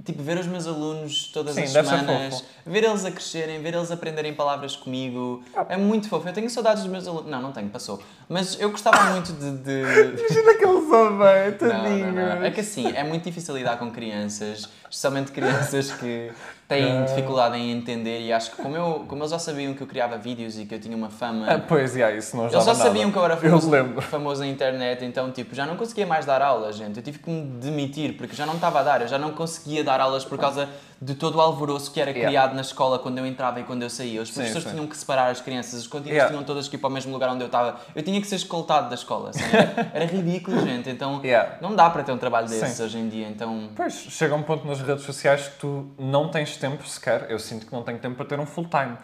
tipo, 0.06 0.24
ver 0.24 0.38
os 0.38 0.48
meus 0.48 0.66
alunos 0.68 1.28
todas 1.34 1.54
Sim, 1.54 1.64
as 1.64 1.72
semanas, 1.72 2.44
ver 2.66 2.84
eles 2.86 3.04
a 3.04 3.12
crescerem, 3.12 3.62
ver 3.62 3.74
eles 3.76 3.92
aprenderem 3.92 4.34
palavras 4.34 4.76
comigo. 4.76 5.44
É 5.68 5.76
muito 5.78 6.08
fofo. 6.08 6.28
Eu 6.28 6.34
tenho 6.34 6.50
saudades 6.50 6.82
dos 6.84 6.92
meus 6.92 7.06
alunos. 7.08 7.30
Não, 7.30 7.42
não 7.42 7.52
tenho, 7.52 7.70
passou. 7.70 8.02
Mas 8.30 8.58
eu 8.60 8.72
gostava 8.72 9.12
muito 9.12 9.34
de... 9.34 9.52
de... 9.58 9.82
Imagina 10.18 10.54
que 10.56 10.66
ele 10.66 10.88
soube 10.88 11.18
bem, 11.18 11.70
Não, 11.70 12.12
não, 12.14 12.36
não. 12.40 12.44
É 12.46 12.52
que 12.52 12.62
assim, 12.62 12.88
é 12.96 13.04
muito 13.04 13.24
difícil 13.26 13.56
lidar 13.58 13.78
com 13.78 13.92
crianças, 13.92 14.70
especialmente 14.90 15.32
crianças 15.34 15.92
que 15.92 16.32
têm 16.72 17.04
dificuldade 17.06 17.58
em 17.58 17.72
entender 17.72 18.22
e 18.22 18.32
acho 18.32 18.52
que 18.52 18.62
como, 18.62 18.76
eu, 18.76 19.06
como 19.08 19.22
eles 19.22 19.32
já 19.32 19.40
sabiam 19.40 19.74
que 19.74 19.82
eu 19.82 19.88
criava 19.88 20.18
vídeos 20.18 20.58
e 20.58 20.66
que 20.66 20.74
eu 20.76 20.80
tinha 20.80 20.96
uma 20.96 21.10
fama... 21.10 21.46
Ah, 21.48 21.60
pois, 21.60 21.96
yeah, 21.96 22.16
isso 22.16 22.36
não 22.38 22.46
Eles 22.46 22.64
já 22.64 22.74
sabiam 22.74 23.10
nada. 23.10 23.12
que 23.12 23.18
eu 23.18 23.26
era 23.26 23.34
Eu 23.34 23.40
famoso, 23.40 23.70
lembro. 23.70 24.02
famoso 24.02 24.42
na 24.42 24.48
internet, 24.48 25.04
então 25.04 25.32
tipo, 25.32 25.54
já 25.54 25.66
não 25.66 25.76
conseguia 25.76 26.06
mais 26.08 26.26
dar 26.26 26.42
aulas, 26.42 26.78
gente. 26.78 26.98
Eu 26.98 27.04
tive 27.04 27.20
que 27.20 27.30
me 27.30 27.42
demitir 27.60 28.16
porque 28.16 28.36
já 28.36 28.46
não 28.46 28.56
estava 28.56 28.80
a 28.80 28.84
dar, 28.84 29.02
eu 29.02 29.08
já 29.08 29.18
não 29.18 29.32
conseguia 29.32 29.84
dar 29.84 30.00
aulas 30.00 30.24
por 30.24 30.38
causa 30.38 30.70
de 31.04 31.16
todo 31.16 31.36
o 31.38 31.42
alvoroço 31.42 31.92
que 31.92 32.00
era 32.00 32.12
Yeah. 32.12 32.30
criado 32.30 32.54
na 32.54 32.62
escola 32.62 33.00
quando 33.00 33.18
eu 33.18 33.26
entrava 33.26 33.60
e 33.60 33.64
quando 33.64 33.82
eu 33.82 33.90
saía. 33.90 34.22
Os 34.22 34.28
Sim, 34.30 34.36
professores 34.36 34.64
sim. 34.66 34.70
tinham 34.76 34.86
que 34.86 34.96
separar 34.96 35.32
as 35.32 35.42
crianças, 35.42 35.80
as 35.80 35.88
contínuas 35.88 36.12
Yeah. 36.14 36.32
tinham 36.32 36.44
todas 36.44 36.68
que 36.68 36.76
ir 36.76 36.80
para 36.80 36.90
o 36.90 36.92
mesmo 36.94 37.12
lugar 37.12 37.30
onde 37.32 37.42
eu 37.42 37.48
estava. 37.48 37.80
Eu 37.96 38.04
tinha 38.04 38.22
que 38.22 38.28
ser 38.28 38.36
escoltado 38.36 38.88
da 38.88 38.94
escola, 38.96 39.32
assim, 39.32 39.44
era, 39.52 39.90
era 39.96 40.06
ridículo, 40.06 40.62
gente. 40.64 40.90
Então 40.92 41.20
Yeah. 41.24 41.58
não 41.60 41.76
dá 41.76 41.90
para 41.90 42.04
ter 42.04 42.12
um 42.12 42.18
trabalho 42.20 42.48
desses 42.48 42.78
Sim. 42.78 42.84
hoje 42.84 42.98
em 43.00 43.10
dia, 43.10 43.28
então. 43.28 43.70
Pois, 43.76 43.94
chega 43.94 44.36
um 44.36 44.44
ponto 44.44 44.68
nas 44.68 44.80
redes 44.80 45.04
sociais 45.04 45.48
que 45.48 45.58
tu 45.58 45.88
não 45.98 46.30
tens 46.30 46.56
tempo 46.58 46.88
sequer. 46.88 47.26
Eu 47.32 47.40
sinto 47.40 47.66
que 47.66 47.74
não 47.74 47.82
tenho 47.82 47.98
tempo 47.98 48.16
para 48.16 48.26
ter 48.26 48.40
um 48.40 48.46
full-time. 48.46 48.96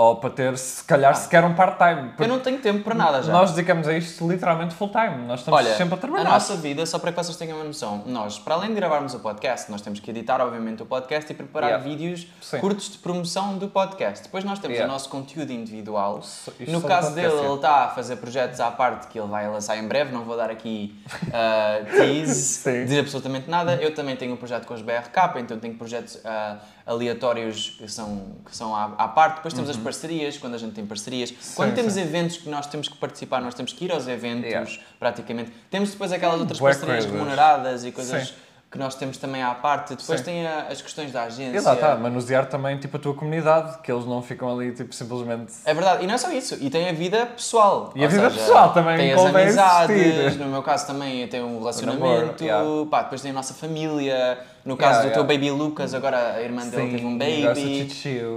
Ou 0.00 0.14
para 0.14 0.30
ter, 0.30 0.56
se 0.56 0.84
calhar, 0.84 1.12
sequer 1.16 1.42
um 1.44 1.54
part-time. 1.54 2.12
Eu 2.20 2.28
não 2.28 2.38
tenho 2.38 2.58
tempo 2.60 2.84
para 2.84 2.94
nada 2.94 3.20
já. 3.20 3.32
Nós 3.32 3.50
dedicamos 3.50 3.88
a 3.88 3.92
isto 3.98 4.28
literalmente 4.30 4.72
full-time. 4.72 5.26
Nós 5.26 5.40
estamos 5.40 5.58
Olha, 5.58 5.74
sempre 5.76 5.94
a 5.94 5.96
trabalhar. 5.98 6.28
a 6.28 6.32
nossa 6.34 6.54
vida, 6.54 6.86
só 6.86 7.00
para 7.00 7.10
que 7.10 7.16
vocês 7.20 7.36
tenham 7.36 7.58
uma 7.58 7.64
noção, 7.64 8.04
nós, 8.06 8.38
para 8.38 8.54
além 8.54 8.68
de 8.68 8.76
gravarmos 8.76 9.12
o 9.14 9.18
podcast, 9.18 9.68
nós 9.72 9.80
temos 9.80 9.98
que 9.98 10.08
editar, 10.08 10.40
obviamente, 10.40 10.84
o 10.84 10.86
podcast 10.86 11.32
e 11.32 11.34
preparar 11.34 11.68
Yeah. 11.70 11.84
vídeos 11.84 12.28
Sim. 12.40 12.58
curtos 12.60 12.90
de 12.90 12.98
promoção 12.98 13.58
do 13.58 13.66
podcast. 13.66 14.22
Depois 14.22 14.44
nós 14.44 14.60
temos 14.60 14.76
Yeah. 14.76 14.88
o 14.88 14.94
nosso 14.94 15.08
conteúdo 15.08 15.50
individual. 15.52 16.20
Isto 16.20 16.70
no 16.70 16.80
caso 16.80 17.12
dele, 17.16 17.34
ele 17.34 17.54
está 17.54 17.86
a 17.86 17.88
fazer 17.88 18.16
projetos 18.18 18.60
à 18.60 18.70
parte 18.70 19.08
que 19.08 19.18
ele 19.18 19.26
vai 19.26 19.48
lançar 19.50 19.76
em 19.78 19.88
breve, 19.88 20.12
não 20.14 20.22
vou 20.22 20.36
dar 20.36 20.48
aqui 20.48 20.94
uh, 21.24 21.84
tease 21.98 22.84
de 22.86 23.00
absolutamente 23.00 23.50
nada. 23.50 23.74
Eu 23.82 23.92
também 23.92 24.14
tenho 24.14 24.32
um 24.32 24.36
projeto 24.36 24.64
com 24.64 24.74
os 24.74 24.80
BRK, 24.80 25.40
então 25.40 25.58
tenho 25.58 25.74
projetos 25.74 26.14
uh, 26.16 26.56
aleatórios 26.88 27.74
que 27.78 27.86
são, 27.88 28.36
que 28.44 28.56
são 28.56 28.74
à, 28.74 28.84
à 28.98 29.06
parte. 29.08 29.36
Depois 29.36 29.54
temos 29.54 29.68
as 29.70 29.76
parcerias, 29.76 30.36
quando 30.38 30.54
a 30.54 30.58
gente 30.58 30.72
tem 30.74 30.84
parcerias. 30.86 31.32
quando 31.54 31.68
Uhum. 31.70 31.74
Sim, 31.76 31.80
temos 31.82 31.92
sim. 31.94 32.00
eventos 32.00 32.36
que 32.38 32.48
nós 32.48 32.66
temos 32.66 32.88
que 32.88 32.96
participar, 32.96 33.40
nós 33.40 33.54
temos 33.54 33.72
que 33.72 33.84
ir 33.84 33.92
aos 33.92 34.08
eventos, 34.08 34.48
Yeah. 34.50 34.70
praticamente. 34.98 35.52
Temos 35.70 35.90
depois 35.90 36.10
aquelas 36.12 36.40
outras 36.40 36.58
parcerias 36.58 37.04
coisas. 37.04 37.12
remuneradas 37.12 37.84
e 37.84 37.92
coisas 37.92 38.28
Sim. 38.28 38.34
Que 38.70 38.76
nós 38.76 38.94
temos 38.94 39.16
também 39.16 39.42
à 39.42 39.54
parte. 39.54 39.94
Depois 39.96 40.18
Sim. 40.20 40.24
tem 40.26 40.46
a- 40.46 40.66
as 40.70 40.82
questões 40.82 41.10
da 41.10 41.22
agência. 41.22 41.56
E 41.56 41.60
lá 41.60 41.72
está, 41.72 41.96
manusear 41.96 42.44
também 42.46 42.76
tipo, 42.76 42.98
a 42.98 43.00
tua 43.00 43.14
comunidade, 43.14 43.78
que 43.82 43.90
eles 43.90 44.04
não 44.04 44.20
ficam 44.20 44.52
ali 44.52 44.72
tipo, 44.72 44.94
simplesmente. 44.94 45.52
É 45.64 45.72
verdade, 45.72 46.04
e 46.04 46.06
não 46.06 46.14
é 46.14 46.18
só 46.18 46.30
isso, 46.30 46.54
e 46.60 46.68
tem 46.68 46.86
a 46.88 46.92
vida 46.92 47.24
pessoal. 47.26 47.92
E 47.94 48.00
a 48.00 48.04
Ou 48.04 48.10
vida 48.10 48.28
seja, 48.28 48.40
pessoal 48.42 48.72
também 48.74 48.96
Tem 48.98 49.12
as 49.14 49.24
amizades, 49.24 49.96
existir. 49.96 50.38
no 50.44 50.50
meu 50.50 50.62
caso 50.62 50.86
também 50.86 51.26
tenho 51.28 51.46
um 51.46 51.58
relacionamento, 51.60 52.44
namoro, 52.44 52.86
pá, 52.86 53.02
depois 53.04 53.22
tem 53.22 53.30
a 53.30 53.34
nossa 53.34 53.54
família, 53.54 54.38
no 54.66 54.76
caso 54.76 54.98
Yeah, 55.00 55.08
do 55.08 55.12
teu 55.14 55.22
yeah. 55.22 55.34
baby 55.34 55.50
Lucas, 55.50 55.94
agora 55.94 56.34
a 56.34 56.42
irmã 56.42 56.66
dele 56.68 56.90
teve 56.90 57.06
um 57.06 57.16
baby. 57.16 57.88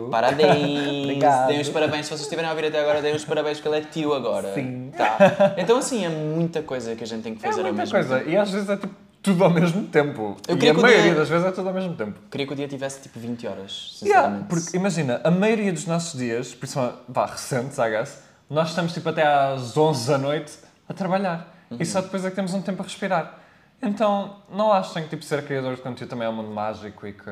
Parabéns! 0.10 1.20
Deem 1.48 1.60
os 1.62 1.70
parabéns, 1.70 2.06
se 2.06 2.10
vocês 2.10 2.22
estiverem 2.22 2.50
a 2.50 2.54
ouvir 2.54 2.68
até 2.68 2.80
agora, 2.80 3.02
deem 3.02 3.16
os 3.16 3.26
parabéns 3.26 3.60
porque 3.60 3.68
ele 3.76 3.86
é 3.86 3.90
tio 3.90 4.14
agora. 4.14 4.54
Sim. 4.54 4.92
Tá. 4.98 5.18
Então 5.58 5.78
assim, 5.78 6.06
é 6.06 6.10
muita 6.10 6.62
coisa 6.62 6.96
que 6.96 7.04
a 7.04 7.08
gente 7.08 7.24
tem 7.24 7.36
que 7.36 7.46
É 7.46 7.50
fazer 7.50 7.62
ao 7.62 7.68
muita 7.68 7.82
mesmo 7.82 7.94
coisa. 7.94 8.18
tempo. 8.20 8.30
E 8.30 8.38
às 8.38 8.50
vezes 8.50 8.70
é 8.70 8.78
tipo 8.78 8.94
tudo 9.22 9.44
ao 9.44 9.50
mesmo 9.50 9.88
tempo. 9.88 10.38
Eu 10.48 10.58
e 10.58 10.70
a 10.70 10.74
maioria 10.74 11.04
dia- 11.04 11.16
das 11.16 11.30
vezes 11.30 11.46
é 11.46 11.52
tudo 11.52 11.68
ao 11.68 11.74
mesmo 11.74 11.96
tempo. 11.96 12.20
Queria 12.30 12.48
que 12.48 12.54
o 12.54 12.56
dia 12.56 12.68
tivesse 12.68 13.02
tipo 13.02 13.20
20 13.20 13.46
horas, 13.48 14.00
Yeah, 14.02 14.22
sinceramente. 14.30 14.46
porque 14.50 14.78
imagina, 14.78 15.22
a 15.24 15.32
maioria 15.32 15.72
dos 15.72 15.86
nossos 15.86 16.20
dias, 16.20 16.54
principalmente 16.56 16.98
vá, 17.08 17.26
recentes, 17.28 17.78
I 17.78 17.90
guess, 17.90 18.20
nós 18.50 18.70
estamos 18.70 18.94
tipo 18.94 19.08
até 19.10 19.24
às 19.26 19.76
11 19.78 20.08
da 20.08 20.18
noite 20.18 20.54
a 20.90 20.94
trabalhar. 20.94 21.48
E 21.80 21.86
só 21.86 22.02
depois 22.02 22.26
é 22.26 22.30
que 22.30 22.36
temos 22.36 22.54
um 22.54 22.62
tempo 22.62 22.82
a 22.82 22.86
respirar. 22.86 23.38
Então, 23.82 24.38
não 24.54 24.72
achem 24.74 25.04
que 25.04 25.10
tipo, 25.10 25.24
ser 25.24 25.44
criador 25.46 25.76
de 25.76 25.82
conteúdo 25.82 26.10
também 26.10 26.28
é 26.28 26.30
um 26.30 26.34
mundo 26.34 26.52
mágico 26.52 27.08
e 27.08 27.14
que 27.14 27.32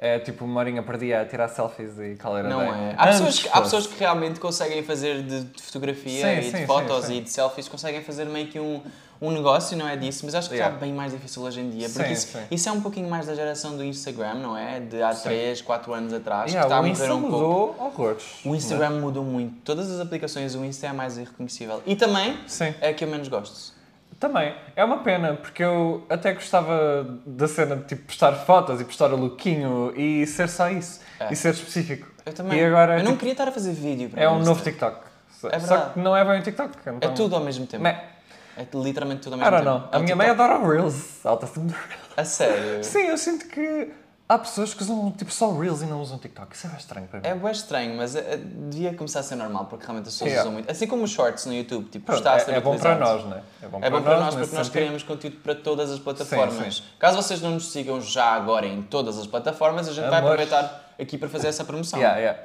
é 0.00 0.18
tipo 0.20 0.44
uma 0.44 0.60
horinha 0.60 0.82
por 0.82 0.96
dia 0.96 1.20
a 1.20 1.24
tirar 1.24 1.48
selfies 1.48 1.98
e 1.98 2.16
qual 2.20 2.38
era 2.38 2.48
Não 2.48 2.62
é. 2.62 2.94
Há 2.96 3.06
pessoas, 3.08 3.38
que, 3.40 3.48
há 3.52 3.60
pessoas 3.60 3.86
que 3.88 3.98
realmente 3.98 4.38
conseguem 4.38 4.82
fazer 4.84 5.22
de, 5.24 5.40
de 5.44 5.62
fotografia 5.62 6.34
Sim, 6.34 6.38
e 6.40 6.50
sim, 6.52 6.56
de 6.58 6.66
fotos 6.66 7.06
sim. 7.06 7.16
e 7.16 7.20
de 7.20 7.30
selfies, 7.30 7.68
conseguem 7.68 8.00
fazer 8.04 8.24
meio 8.26 8.46
que 8.46 8.60
um, 8.60 8.80
um 9.20 9.32
negócio, 9.32 9.76
não 9.76 9.88
é 9.88 9.96
disso, 9.96 10.24
mas 10.24 10.36
acho 10.36 10.48
que 10.48 10.54
Yeah. 10.54 10.72
está 10.76 10.86
bem 10.86 10.94
mais 10.94 11.10
difícil 11.10 11.42
hoje 11.42 11.60
em 11.60 11.68
dia, 11.70 11.88
porque 11.90 12.12
isso, 12.12 12.38
isso 12.48 12.68
é 12.68 12.72
um 12.72 12.80
pouquinho 12.80 13.10
mais 13.10 13.26
da 13.26 13.34
geração 13.34 13.76
do 13.76 13.82
Instagram, 13.82 14.34
não 14.34 14.56
é? 14.56 14.78
De 14.78 15.02
há 15.02 15.12
3, 15.12 15.60
4 15.62 15.92
anos 15.92 16.12
atrás, 16.12 16.52
Yeah, 16.52 16.68
que 16.68 16.74
está 16.74 16.86
a 16.86 16.88
Insta 16.88 17.14
um 17.16 17.20
pouco. 17.22 17.36
mudou 17.36 17.76
horrores. 17.80 18.24
O 18.44 18.54
Instagram 18.54 19.00
mudou 19.00 19.24
muito. 19.24 19.56
Todas 19.64 19.90
as 19.90 19.98
aplicações, 19.98 20.54
o 20.54 20.64
Insta 20.64 20.86
é 20.86 20.92
mais 20.92 21.18
irreconhecível. 21.18 21.82
E 21.84 21.96
também 21.96 22.38
é 22.80 22.90
a 22.90 22.94
que 22.94 23.02
eu 23.02 23.08
menos 23.08 23.26
gosto. 23.26 23.76
Também. 24.18 24.54
É 24.74 24.84
uma 24.84 24.98
pena, 24.98 25.34
porque 25.34 25.62
eu 25.62 26.04
até 26.10 26.32
gostava 26.32 27.18
da 27.24 27.46
cena 27.46 27.76
de 27.76 27.84
tipo, 27.84 28.02
postar 28.06 28.32
fotos 28.32 28.80
e 28.80 28.84
postar 28.84 29.12
o 29.12 29.16
lookinho 29.16 29.92
e 29.96 30.26
ser 30.26 30.48
só 30.48 30.68
isso. 30.70 31.00
É. 31.20 31.32
E 31.32 31.36
ser 31.36 31.54
específico. 31.54 32.08
Eu 32.26 32.32
também. 32.32 32.58
E 32.58 32.64
agora 32.64 32.94
eu 32.94 32.98
não 32.98 33.12
tipo, 33.12 33.18
queria 33.20 33.32
estar 33.32 33.46
a 33.48 33.52
fazer 33.52 33.72
vídeo 33.72 34.10
para 34.10 34.22
é 34.22 34.28
o 34.28 34.32
um 34.32 34.40
novo 34.40 34.62
TikTok. 34.62 34.98
Só 35.40 35.48
É 35.50 35.60
só 35.60 35.90
que 35.90 36.00
não 36.00 36.16
é 36.16 36.24
bem 36.24 36.40
um 36.40 36.42
TikTok. 36.42 36.70
É 36.84 36.90
Então... 36.94 37.14
tudo 37.14 37.36
ao 37.36 37.42
mesmo 37.42 37.66
tempo. 37.66 37.82
Meh. 37.82 38.02
É 38.56 38.66
literalmente 38.74 39.20
tudo 39.22 39.34
ao 39.34 39.38
I 39.38 39.42
mesmo 39.44 39.56
don't 39.56 39.64
tempo. 39.64 39.78
know. 39.78 39.88
É 39.92 39.96
A 39.96 39.98
o 40.00 40.02
minha 40.02 40.16
mãe 40.16 40.26
TikTok. 40.28 40.50
adora 40.52 40.68
Reels. 40.72 41.24
Ela 41.24 41.34
está 41.34 41.46
sempre 41.46 41.70
Reels. 41.76 42.08
A 42.16 42.24
sério? 42.24 42.82
Sim, 42.84 43.02
eu 43.06 43.16
sinto 43.16 43.46
que 43.46 43.92
há 44.28 44.38
pessoas 44.38 44.74
que 44.74 44.82
usam 44.82 45.10
tipo 45.12 45.32
só 45.32 45.50
Reels 45.58 45.80
e 45.82 45.86
não 45.86 46.00
usam 46.02 46.18
TikTok. 46.18 46.54
Isso 46.54 46.66
é 46.66 46.70
bem 46.70 46.78
estranho 46.78 47.06
para 47.08 47.20
mim. 47.20 47.26
É 47.26 47.34
bem 47.34 47.50
estranho, 47.50 47.96
mas 47.96 48.14
é- 48.14 48.34
é- 48.34 48.36
devia 48.36 48.92
começar 48.94 49.20
a 49.20 49.22
ser 49.22 49.36
normal, 49.36 49.64
porque 49.66 49.86
realmente 49.86 50.08
as 50.08 50.14
pessoas 50.14 50.30
Yeah. 50.30 50.42
usam 50.42 50.52
muito. 50.52 50.70
Assim 50.70 50.86
como 50.86 51.02
os 51.04 51.10
shorts 51.10 51.46
no 51.46 51.54
YouTube, 51.54 51.88
tipo, 51.88 52.06
Pronto, 52.06 52.18
está 52.18 52.32
a 52.34 52.36
é, 52.36 52.38
ser 52.40 52.50
é 52.52 52.60
bom 52.60 52.76
para 52.76 52.90
utilizado. 52.94 53.00
nós, 53.00 53.24
não 53.24 53.36
é? 53.36 53.42
É 53.86 53.90
bom 53.90 54.02
para 54.02 54.20
nós 54.20 54.34
nesse 54.34 54.36
porque 54.36 54.56
nós 54.56 54.66
sentido. 54.66 54.72
criamos 54.72 55.02
conteúdo 55.02 55.36
para 55.38 55.54
todas 55.54 55.90
as 55.90 55.98
plataformas. 55.98 56.76
sim. 56.76 56.82
Caso 56.98 57.16
vocês 57.16 57.40
não 57.40 57.52
nos 57.52 57.70
sigam 57.72 58.00
já 58.00 58.26
agora 58.32 58.66
em 58.66 58.82
todas 58.82 59.18
as 59.18 59.26
plataformas, 59.26 59.88
a 59.88 59.92
gente 59.92 60.08
vai 60.08 60.18
Amores. 60.20 60.42
aproveitar 60.50 60.92
aqui 61.00 61.16
para 61.16 61.28
fazer 61.28 61.48
essa 61.48 61.64
promoção. 61.64 61.98
Yeah, 61.98 62.18
yeah. 62.18 62.40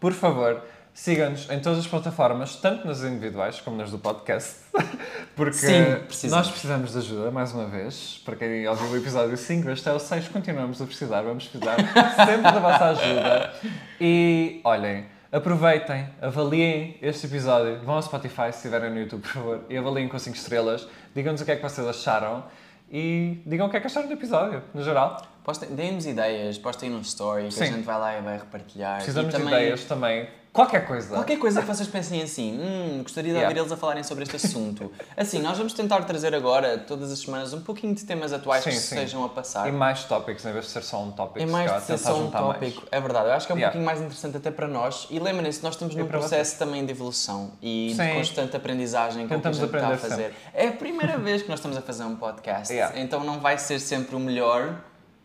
Por 0.00 0.12
favor, 0.12 0.62
sigam-nos 0.94 1.48
em 1.50 1.60
todas 1.60 1.78
as 1.78 1.86
plataformas, 1.86 2.56
tanto 2.56 2.86
nas 2.86 3.02
individuais 3.02 3.60
como 3.60 3.76
nas 3.76 3.90
do 3.90 3.98
podcast, 3.98 4.56
porque 5.36 5.52
Sim, 5.52 5.96
precisamos. 6.06 6.46
nós 6.46 6.50
precisamos 6.50 6.92
de 6.92 6.98
ajuda, 6.98 7.30
mais 7.30 7.52
uma 7.52 7.66
vez. 7.66 8.20
Para 8.24 8.36
quem 8.36 8.66
ouviu 8.66 8.88
o 8.88 8.96
episódio 8.96 9.36
5, 9.36 9.70
este 9.70 9.88
é 9.88 9.92
o 9.92 9.98
6, 9.98 10.28
continuamos 10.28 10.80
a 10.82 10.86
precisar, 10.86 11.22
vamos 11.22 11.46
precisar 11.46 11.76
sempre 12.26 12.42
da 12.42 12.58
vossa 12.58 12.84
ajuda. 12.86 13.54
E 14.00 14.60
olhem, 14.64 15.06
aproveitem, 15.30 16.08
avaliem 16.20 16.96
este 17.02 17.26
episódio, 17.26 17.80
vão 17.84 17.96
ao 17.96 18.02
Spotify 18.02 18.50
se 18.50 18.56
estiverem 18.56 18.90
no 18.90 18.98
YouTube, 18.98 19.22
por 19.22 19.30
favor, 19.30 19.64
e 19.68 19.76
avaliem 19.76 20.08
com 20.08 20.18
5 20.18 20.36
estrelas, 20.36 20.88
digam-nos 21.14 21.40
o 21.40 21.44
que 21.44 21.52
é 21.52 21.56
que 21.56 21.62
vocês 21.62 21.86
acharam 21.86 22.44
e 22.90 23.42
digam 23.46 23.66
o 23.66 23.70
que 23.70 23.76
é 23.76 23.80
que 23.80 23.86
acharam 23.86 24.08
do 24.08 24.14
episódio, 24.14 24.62
no 24.74 24.82
geral. 24.82 25.22
Deem-nos 25.70 26.04
ideias, 26.04 26.58
postem 26.58 26.90
num 26.90 27.00
story 27.00 27.48
que 27.48 27.62
a 27.62 27.66
gente 27.66 27.82
vai 27.82 27.98
lá 27.98 28.18
e 28.18 28.20
vai 28.20 28.36
repartilhar. 28.36 28.96
Precisamos 28.96 29.32
e 29.32 29.38
também, 29.38 29.48
de 29.48 29.54
ideias 29.54 29.84
também, 29.84 30.28
qualquer 30.58 30.86
coisa. 30.86 31.14
Qualquer 31.14 31.38
coisa 31.38 31.60
que 31.60 31.66
vocês 31.66 31.88
pensem 31.88 32.22
assim, 32.22 32.58
hum, 32.60 33.02
gostaria 33.02 33.30
de 33.32 33.38
Yeah. 33.38 33.48
ouvir 33.48 33.60
eles 33.60 33.72
a 33.72 33.76
falarem 33.76 34.02
sobre 34.02 34.24
este 34.24 34.36
assunto. 34.36 34.90
Assim, 35.16 35.40
nós 35.40 35.56
vamos 35.56 35.72
tentar 35.72 36.02
trazer 36.04 36.34
agora, 36.34 36.78
todas 36.78 37.12
as 37.12 37.20
semanas, 37.20 37.52
um 37.52 37.60
pouquinho 37.60 37.94
de 37.94 38.04
temas 38.04 38.32
atuais 38.32 38.64
Sim, 38.64 38.70
que 38.70 38.76
sim. 38.76 38.94
estejam 38.96 39.24
a 39.24 39.28
passar. 39.28 39.68
E 39.68 39.72
mais 39.72 40.04
tópicos, 40.04 40.44
em 40.44 40.52
vez 40.52 40.64
de 40.66 40.70
ser 40.72 40.82
só 40.82 41.02
um 41.02 41.10
tópico. 41.12 41.38
É 41.42 41.46
se 41.46 41.52
mais 41.52 41.66
calhar 41.66 41.80
de 41.80 41.86
ser 41.86 41.96
tentar 41.98 42.10
só 42.10 42.16
um 42.18 42.24
juntar 42.24 42.42
mais. 42.42 42.54
tópico. 42.60 42.82
É 42.90 43.00
verdade, 43.00 43.26
eu 43.28 43.32
acho 43.34 43.46
que 43.46 43.52
é 43.52 43.54
um 43.54 43.58
Yeah. 43.58 43.72
pouquinho 43.72 43.86
mais 43.86 44.00
interessante 44.00 44.36
até 44.36 44.50
para 44.50 44.66
nós. 44.68 45.06
E 45.10 45.18
lembrem-se, 45.18 45.62
nós 45.62 45.74
estamos 45.74 45.94
num 45.94 46.06
para 46.06 46.18
processo 46.18 46.58
também 46.58 46.84
de 46.84 46.90
evolução 46.92 47.52
e 47.62 47.94
de 47.96 48.02
Sim. 48.02 48.14
constante 48.14 48.56
aprendizagem 48.56 49.24
o 49.24 49.28
que 49.28 49.34
a 49.34 49.36
Tentamos 49.36 49.58
gente 49.58 49.66
está 49.66 49.78
a 49.78 49.94
aprender 49.94 50.08
fazer. 50.08 50.34
É 50.54 50.68
a 50.68 50.72
primeira 50.72 51.16
vez 51.18 51.42
que 51.42 51.48
nós 51.48 51.58
estamos 51.58 51.76
a 51.76 51.82
fazer 51.82 52.02
um 52.04 52.16
podcast, 52.16 52.72
Yeah. 52.72 52.98
então 53.00 53.22
não 53.24 53.38
vai 53.38 53.58
ser 53.58 53.78
sempre 53.80 54.16
o 54.16 54.20
melhor, 54.20 54.74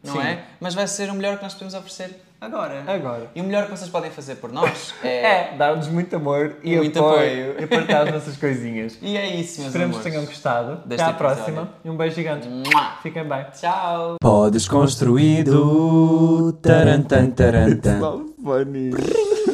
não 0.03 0.13
Sim. 0.13 0.21
é? 0.27 0.43
Mas 0.59 0.73
vai 0.73 0.85
ser 0.87 1.09
o 1.09 1.13
melhor 1.13 1.37
que 1.37 1.43
nós 1.43 1.53
podemos 1.53 1.73
oferecer 1.73 2.21
agora. 2.45 2.83
Agora. 2.87 3.27
E 3.35 3.41
o 3.41 3.43
melhor 3.43 3.65
que 3.65 3.71
vocês 3.71 3.89
podem 3.89 4.11
fazer 4.11 4.35
por 4.35 4.51
nós 4.51 4.93
é... 5.03 5.53
É, 5.53 5.57
dar-nos 5.57 5.87
muito 5.87 6.15
amor 6.15 6.57
e, 6.63 6.73
E 6.73 6.77
muito 6.77 6.99
apoio, 6.99 7.51
apoio. 7.51 7.63
e 7.63 7.67
partilhar 7.67 8.07
as 8.07 8.13
nossas 8.13 8.37
coisinhas. 8.37 8.97
E 9.01 9.17
é 9.17 9.27
isso, 9.35 9.61
meus 9.61 9.73
Esperamos 9.73 9.97
que 9.97 10.03
tenham 10.03 10.25
gostado. 10.25 10.81
Deste 10.85 11.01
Até 11.01 11.03
à 11.03 11.09
episódio. 11.15 11.17
próxima 11.17 11.69
e 11.83 11.89
um 11.89 11.97
beijo 11.97 12.15
gigante. 12.15 12.47
Mua. 12.47 12.91
Fiquem 13.01 13.27
bem. 13.27 13.45
Tchau! 13.59 14.15
Pó 14.21 14.49
desconstruído. 14.49 16.53
Tarantan, 16.61 17.31
tarantan. 17.31 17.99
funny. 18.43 18.91